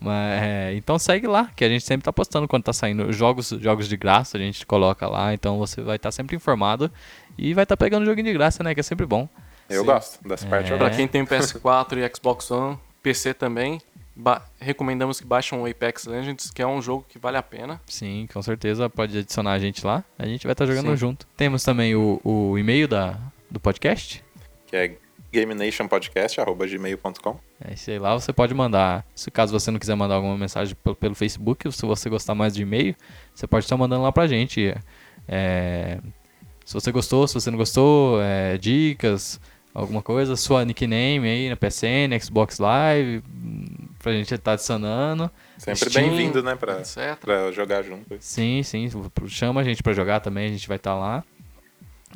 Mas, 0.01 0.41
é, 0.41 0.73
então 0.75 0.97
segue 0.97 1.27
lá, 1.27 1.49
que 1.53 1.65
a 1.65 1.67
gente 1.67 1.83
sempre 1.83 2.05
tá 2.05 2.13
postando 2.13 2.47
quando 2.47 2.63
tá 2.63 2.71
saindo 2.71 3.11
jogos, 3.11 3.49
jogos 3.59 3.89
de 3.89 3.97
graça, 3.97 4.37
a 4.37 4.39
gente 4.39 4.65
coloca 4.65 5.05
lá, 5.07 5.33
então 5.33 5.57
você 5.57 5.81
vai 5.81 5.97
estar 5.97 6.11
sempre 6.11 6.37
informado 6.37 6.89
e 7.37 7.53
vai 7.53 7.63
estar 7.63 7.75
pegando 7.75 8.05
joguinho 8.05 8.27
de 8.27 8.33
graça, 8.33 8.63
né, 8.63 8.73
que 8.73 8.79
é 8.79 8.83
sempre 8.83 9.05
bom. 9.05 9.27
Eu 9.70 9.82
Sim. 9.82 9.86
gosto 9.88 10.28
dessa 10.28 10.47
parte. 10.47 10.70
Eu 10.70 10.76
É. 10.76 10.80
Pra 10.80 10.88
gosto. 10.88 10.97
quem 10.97 11.07
tem 11.07 11.26
PS4 11.26 11.97
e 11.97 12.15
Xbox 12.15 12.49
One, 12.51 12.78
PC 13.03 13.34
também, 13.34 13.80
ba- 14.15 14.41
recomendamos 14.59 15.20
que 15.22 15.28
baixem 15.28 15.57
o 15.57 15.65
Apex 15.65 16.05
Legends, 16.05 16.51
que 16.51 16.61
é 16.61 16.67
um 16.67 16.82
jogo 16.82 17.05
que 17.07 17.17
vale 17.20 17.38
a 17.38 17.43
pena. 17.43 17.80
Sim, 17.86 18.28
com 18.34 18.41
certeza 18.41 18.89
pode 18.89 19.17
adicionar 19.17 19.53
a 19.53 19.59
gente 19.59 19.86
lá, 19.86 20.03
a 20.17 20.26
gente 20.26 20.45
vai 20.45 20.51
estar 20.53 20.65
jogando 20.65 20.89
Sim. 20.89 20.97
junto. 20.97 21.26
Temos 21.38 21.63
também 21.63 21.95
o, 21.95 22.20
o 22.24 22.57
e-mail 22.57 22.88
da, 22.88 23.17
do 23.49 23.59
podcast, 23.59 24.24
Que 24.67 24.76
é 24.76 24.95
gamenationpodcast.gmail.com 25.32 27.39
É, 27.61 27.76
sei 27.76 27.99
lá, 27.99 28.13
você 28.13 28.32
pode 28.34 28.53
mandar. 28.53 29.05
Se 29.15 29.30
caso 29.32 29.51
você 29.57 29.72
não 29.72 29.80
quiser 29.80 29.95
mandar 29.95 30.15
alguma 30.15 30.38
mensagem 30.38 30.76
pelo, 30.84 30.95
pelo 30.95 31.15
Facebook, 31.15 31.67
ou 31.67 31.72
se 31.72 31.86
você 31.86 32.09
gostar 32.09 32.36
mais 32.36 32.53
de 32.55 32.61
e-mail, 32.63 32.95
você 33.34 33.47
pode 33.47 33.65
estar 33.65 33.78
mandando 33.78 34.03
lá 34.03 34.11
pra 34.11 34.28
gente. 34.28 34.76
É, 35.28 35.99
se 36.65 36.74
você 36.74 36.91
gostou, 36.91 37.28
se 37.28 37.34
você 37.36 37.49
não 37.51 37.57
gostou, 37.57 38.22
é, 38.22 38.57
dicas, 38.57 39.39
alguma 39.80 40.01
coisa, 40.01 40.36
sua 40.36 40.65
nickname 40.65 41.27
aí 41.27 41.49
na 41.49 41.55
PSN, 41.55 42.19
Xbox 42.21 42.59
Live, 42.59 43.23
pra 43.97 44.11
gente 44.11 44.34
estar 44.34 44.53
adicionando. 44.53 45.30
Sempre 45.57 45.89
bem-vindo, 45.89 46.43
né? 46.43 46.55
Pra, 46.55 46.80
etc. 46.80 47.15
pra 47.19 47.51
jogar 47.51 47.84
junto. 47.84 48.15
Sim, 48.19 48.61
sim, 48.63 48.89
chama 49.27 49.61
a 49.61 49.63
gente 49.63 49.82
pra 49.82 49.93
jogar 49.93 50.19
também, 50.19 50.47
a 50.47 50.49
gente 50.49 50.67
vai 50.67 50.77
estar 50.77 50.95
lá. 50.95 51.23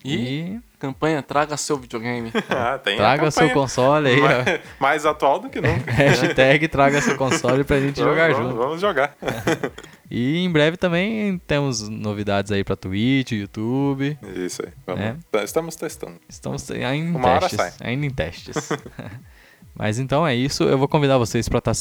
E, 0.03 0.15
E, 0.15 0.59
campanha 0.79 1.21
Traga 1.21 1.55
Seu 1.55 1.77
Videogame. 1.77 2.31
Ah, 2.49 2.77
tem 2.77 2.97
traga 2.97 3.29
seu 3.31 3.49
console 3.51 4.09
aí, 4.09 4.19
mais, 4.19 4.59
mais 4.79 5.05
atual 5.05 5.39
do 5.39 5.49
que 5.49 5.61
nunca. 5.61 5.89
Hashtag 5.91 6.67
traga 6.67 7.01
seu 7.01 7.15
console 7.15 7.63
pra 7.63 7.79
gente 7.79 7.99
jogar 7.99 8.31
vamos, 8.31 8.47
junto. 8.49 8.57
Vamos 8.57 8.81
jogar. 8.81 9.15
E 10.11 10.37
em 10.37 10.51
breve 10.51 10.77
também 10.77 11.37
temos 11.47 11.87
novidades 11.89 12.51
aí 12.51 12.63
pra 12.63 12.75
Twitch, 12.75 13.31
YouTube. 13.31 14.17
Isso 14.35 14.61
aí. 14.65 14.71
Vamos. 14.85 15.01
É. 15.01 15.15
Tá- 15.31 15.43
Estamos 15.43 15.75
testando. 15.75 16.19
Estamos 16.29 16.69
ainda 16.69 16.95
em 16.95 17.09
Uma 17.15 17.27
hora 17.29 17.39
testes. 17.41 17.57
sai. 17.59 17.73
Ainda 17.89 18.05
em 18.05 18.09
testes. 18.09 18.69
Mas 19.75 19.97
então 19.99 20.25
é 20.27 20.35
isso. 20.35 20.63
Eu 20.63 20.77
vou 20.77 20.87
convidar 20.87 21.17
vocês 21.17 21.49
para 21.49 21.59
estar 21.59 21.73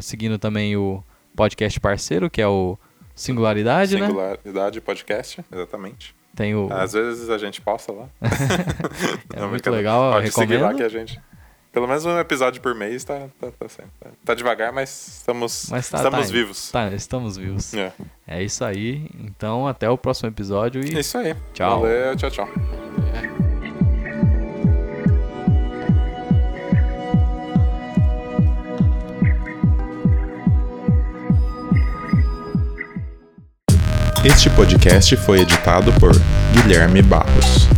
seguindo 0.00 0.38
também 0.38 0.76
o 0.76 1.02
podcast 1.36 1.78
parceiro, 1.80 2.30
que 2.30 2.40
é 2.40 2.46
o 2.48 2.78
Singularidade, 3.14 3.98
né? 3.98 4.06
Singularidade 4.06 4.80
Podcast, 4.80 5.44
exatamente. 5.52 6.14
Tem 6.34 6.54
o. 6.54 6.68
Às 6.72 6.92
vezes 6.92 7.28
a 7.30 7.36
gente 7.36 7.60
posta 7.60 7.92
lá. 7.92 8.08
é 9.34 9.40
Não, 9.40 9.50
muito 9.50 9.68
legal, 9.70 10.12
Pode 10.12 10.30
seguir 10.30 10.56
lá 10.58 10.68
recomendo. 10.68 10.76
que 10.78 10.82
a 10.84 10.88
gente. 10.88 11.20
Pelo 11.78 11.86
menos 11.86 12.04
um 12.04 12.18
episódio 12.18 12.60
por 12.60 12.74
mês 12.74 13.04
tá, 13.04 13.28
tá, 13.40 13.52
tá. 13.56 13.66
Tá- 14.00 14.10
tá 14.24 14.34
devagar, 14.34 14.72
mas 14.72 15.18
estamos, 15.18 15.68
Mas 15.70 15.88
tá- 15.88 15.98
estamos 15.98 16.26
tá- 16.26 16.32
vivos. 16.32 16.70
Tá, 16.72 16.88
estamos 16.90 17.36
vivos. 17.36 17.72
É. 17.72 17.92
É 18.26 18.42
isso 18.42 18.64
aí. 18.64 19.08
Então 19.20 19.64
até 19.64 19.88
o 19.88 19.96
próximo 19.96 20.28
episódio 20.28 20.84
e 20.84 20.98
Isso 20.98 21.16
aí. 21.16 21.36
Tchau. 21.54 21.82
Valeu, 21.82 22.16
tchau, 22.16 22.30
tchau. 22.32 22.48
Este 34.24 34.50
podcast 34.50 35.16
foi 35.16 35.40
editado 35.40 35.92
por 35.94 36.12
Guilherme 36.52 37.02
Barros. 37.02 37.68